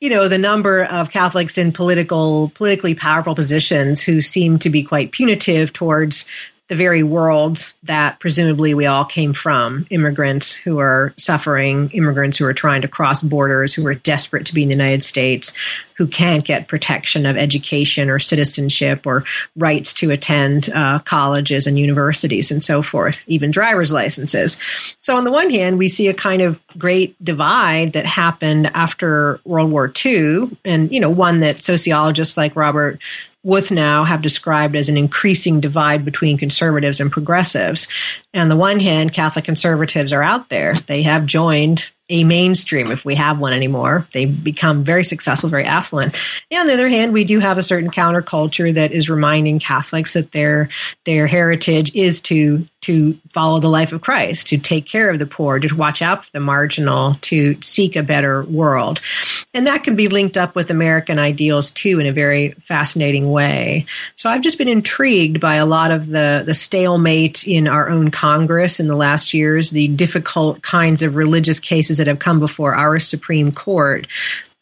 you 0.00 0.08
know 0.08 0.28
the 0.28 0.38
number 0.38 0.84
of 0.84 1.10
Catholics 1.10 1.58
in 1.58 1.72
political 1.72 2.50
politically 2.54 2.94
powerful 2.94 3.34
positions 3.34 4.00
who 4.00 4.20
seem 4.20 4.58
to 4.60 4.70
be 4.70 4.82
quite 4.82 5.12
punitive 5.12 5.72
towards 5.72 6.24
the 6.70 6.76
very 6.76 7.02
world 7.02 7.72
that 7.82 8.20
presumably 8.20 8.74
we 8.74 8.86
all 8.86 9.04
came 9.04 9.32
from 9.32 9.88
immigrants 9.90 10.54
who 10.54 10.78
are 10.78 11.12
suffering, 11.16 11.90
immigrants 11.90 12.38
who 12.38 12.46
are 12.46 12.54
trying 12.54 12.80
to 12.80 12.86
cross 12.86 13.22
borders, 13.22 13.74
who 13.74 13.84
are 13.88 13.94
desperate 13.96 14.46
to 14.46 14.54
be 14.54 14.62
in 14.62 14.68
the 14.68 14.74
United 14.76 15.02
States, 15.02 15.52
who 15.96 16.06
can't 16.06 16.44
get 16.44 16.68
protection 16.68 17.26
of 17.26 17.36
education 17.36 18.08
or 18.08 18.20
citizenship 18.20 19.04
or 19.04 19.24
rights 19.56 19.92
to 19.92 20.12
attend 20.12 20.70
uh, 20.72 21.00
colleges 21.00 21.66
and 21.66 21.76
universities 21.76 22.52
and 22.52 22.62
so 22.62 22.82
forth, 22.82 23.24
even 23.26 23.50
driver's 23.50 23.92
licenses. 23.92 24.56
So, 25.00 25.16
on 25.16 25.24
the 25.24 25.32
one 25.32 25.50
hand, 25.50 25.76
we 25.76 25.88
see 25.88 26.06
a 26.06 26.14
kind 26.14 26.40
of 26.40 26.60
great 26.78 27.22
divide 27.22 27.94
that 27.94 28.06
happened 28.06 28.70
after 28.74 29.40
World 29.44 29.72
War 29.72 29.92
II, 30.06 30.56
and, 30.64 30.90
you 30.92 31.00
know, 31.00 31.10
one 31.10 31.40
that 31.40 31.62
sociologists 31.62 32.36
like 32.36 32.54
Robert 32.54 33.00
Wuthnow 33.44 34.06
have 34.06 34.20
described 34.20 34.76
as 34.76 34.88
an 34.88 34.96
increasing 34.96 35.60
divide 35.60 36.04
between 36.04 36.36
conservatives 36.36 37.00
and 37.00 37.10
progressives. 37.10 37.88
And 38.34 38.42
on 38.42 38.48
the 38.48 38.56
one 38.56 38.80
hand, 38.80 39.14
Catholic 39.14 39.46
conservatives 39.46 40.12
are 40.12 40.22
out 40.22 40.50
there. 40.50 40.74
They 40.74 41.02
have 41.02 41.24
joined 41.24 41.90
a 42.10 42.24
mainstream 42.24 42.90
if 42.90 43.04
we 43.04 43.14
have 43.14 43.38
one 43.38 43.52
anymore. 43.52 44.06
They've 44.12 44.44
become 44.44 44.84
very 44.84 45.04
successful, 45.04 45.48
very 45.48 45.64
affluent. 45.64 46.14
And 46.50 46.60
on 46.60 46.66
the 46.66 46.74
other 46.74 46.88
hand, 46.88 47.12
we 47.12 47.24
do 47.24 47.38
have 47.38 47.56
a 47.56 47.62
certain 47.62 47.90
counterculture 47.90 48.74
that 48.74 48.92
is 48.92 49.08
reminding 49.08 49.60
Catholics 49.60 50.14
that 50.14 50.32
their 50.32 50.68
their 51.06 51.26
heritage 51.26 51.94
is 51.94 52.20
to 52.22 52.66
to 52.82 53.18
follow 53.28 53.60
the 53.60 53.68
life 53.68 53.92
of 53.92 54.00
Christ, 54.00 54.48
to 54.48 54.58
take 54.58 54.86
care 54.86 55.10
of 55.10 55.18
the 55.18 55.26
poor, 55.26 55.58
to 55.58 55.76
watch 55.76 56.02
out 56.02 56.24
for 56.24 56.30
the 56.32 56.40
marginal, 56.40 57.14
to 57.22 57.60
seek 57.62 57.96
a 57.96 58.02
better 58.02 58.44
world. 58.44 59.00
And 59.52 59.66
that 59.66 59.84
can 59.84 59.96
be 59.96 60.08
linked 60.08 60.36
up 60.36 60.54
with 60.54 60.70
American 60.70 61.18
ideals 61.18 61.70
too 61.70 62.00
in 62.00 62.06
a 62.06 62.12
very 62.12 62.52
fascinating 62.52 63.30
way. 63.30 63.86
So 64.16 64.30
I've 64.30 64.42
just 64.42 64.58
been 64.58 64.68
intrigued 64.68 65.40
by 65.40 65.56
a 65.56 65.66
lot 65.66 65.90
of 65.90 66.06
the, 66.06 66.42
the 66.46 66.54
stalemate 66.54 67.46
in 67.46 67.68
our 67.68 67.88
own 67.88 68.10
Congress 68.10 68.80
in 68.80 68.88
the 68.88 68.96
last 68.96 69.34
years, 69.34 69.70
the 69.70 69.88
difficult 69.88 70.62
kinds 70.62 71.02
of 71.02 71.16
religious 71.16 71.60
cases 71.60 71.98
that 71.98 72.06
have 72.06 72.18
come 72.18 72.40
before 72.40 72.74
our 72.74 72.98
Supreme 72.98 73.52
Court 73.52 74.06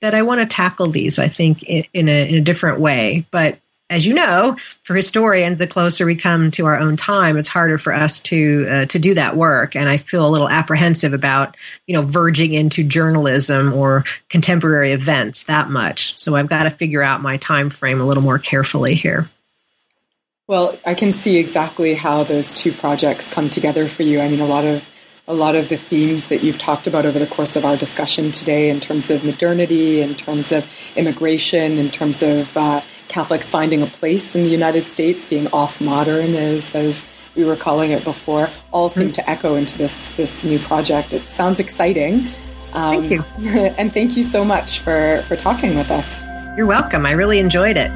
that 0.01 0.14
I 0.14 0.23
want 0.23 0.41
to 0.41 0.47
tackle 0.47 0.89
these, 0.89 1.19
I 1.19 1.29
think, 1.29 1.62
in, 1.64 1.85
in, 1.93 2.09
a, 2.09 2.29
in 2.29 2.35
a 2.37 2.41
different 2.41 2.81
way. 2.81 3.27
But 3.31 3.59
as 3.91 4.07
you 4.07 4.12
know, 4.12 4.57
for 4.82 4.95
historians, 4.95 5.59
the 5.59 5.66
closer 5.66 6.05
we 6.05 6.14
come 6.16 6.51
to 6.53 6.66
our 6.66 6.78
own 6.78 6.97
time, 6.97 7.36
it's 7.36 7.49
harder 7.49 7.78
for 7.78 7.95
us 7.95 8.20
to 8.20 8.66
uh, 8.68 8.86
to 8.86 8.99
do 8.99 9.14
that 9.14 9.36
work. 9.36 9.74
And 9.74 9.89
I 9.89 9.97
feel 9.97 10.26
a 10.26 10.30
little 10.30 10.49
apprehensive 10.49 11.12
about 11.12 11.57
you 11.86 11.95
know 11.95 12.03
verging 12.03 12.55
into 12.55 12.84
journalism 12.84 13.72
or 13.72 14.05
contemporary 14.28 14.93
events 14.93 15.45
that 15.45 15.70
much. 15.70 16.18
So 16.18 16.36
I've 16.36 16.49
got 16.49 16.64
to 16.64 16.70
figure 16.70 17.03
out 17.03 17.22
my 17.22 17.39
time 17.39 17.70
frame 17.70 18.01
a 18.01 18.07
little 18.07 18.22
more 18.22 18.39
carefully 18.39 18.95
here. 18.95 19.30
Well, 20.47 20.78
I 20.84 20.95
can 20.95 21.12
see 21.12 21.39
exactly 21.39 21.95
how 21.95 22.24
those 22.24 22.53
two 22.53 22.72
projects 22.72 23.28
come 23.28 23.51
together 23.51 23.86
for 23.86 24.03
you. 24.03 24.20
I 24.20 24.28
mean, 24.28 24.41
a 24.41 24.47
lot 24.47 24.64
of 24.64 24.89
a 25.26 25.34
lot 25.34 25.57
of 25.57 25.68
the 25.68 25.76
themes 25.76 26.28
that 26.28 26.43
you've 26.43 26.57
talked 26.57 26.86
about 26.86 27.05
over 27.05 27.18
the 27.18 27.26
course 27.26 27.55
of 27.55 27.64
our 27.64 27.76
discussion 27.76 28.32
today, 28.32 28.68
in 28.70 28.80
terms 28.80 29.11
of 29.11 29.24
modernity, 29.24 30.01
in 30.01 30.14
terms 30.14 30.53
of 30.53 30.66
immigration, 30.97 31.78
in 31.78 31.91
terms 31.91 32.22
of 32.22 32.57
uh, 32.57 32.80
Catholics 33.09 33.48
finding 33.48 33.82
a 33.82 33.86
place 33.86 34.34
in 34.34 34.44
the 34.44 34.50
United 34.50 34.86
States, 34.86 35.26
being 35.26 35.48
off 35.48 35.80
modern, 35.80 36.34
as 36.34 36.74
as 36.74 37.04
we 37.34 37.44
were 37.44 37.56
calling 37.56 37.92
it 37.92 38.04
before, 38.04 38.48
all 38.72 38.88
seem 38.88 39.12
to 39.12 39.30
echo 39.30 39.54
into 39.54 39.78
this 39.78 40.09
this 40.16 40.44
new 40.44 40.59
project. 40.59 41.14
It 41.14 41.32
sounds 41.32 41.61
exciting. 41.61 42.26
Um, 42.72 43.04
thank 43.04 43.11
you, 43.11 43.24
and 43.78 43.92
thank 43.92 44.16
you 44.16 44.22
so 44.22 44.44
much 44.44 44.80
for 44.80 45.22
for 45.26 45.36
talking 45.36 45.76
with 45.76 45.90
us. 45.90 46.20
You're 46.56 46.66
welcome. 46.66 47.06
I 47.06 47.12
really 47.12 47.38
enjoyed 47.38 47.76
it. 47.76 47.90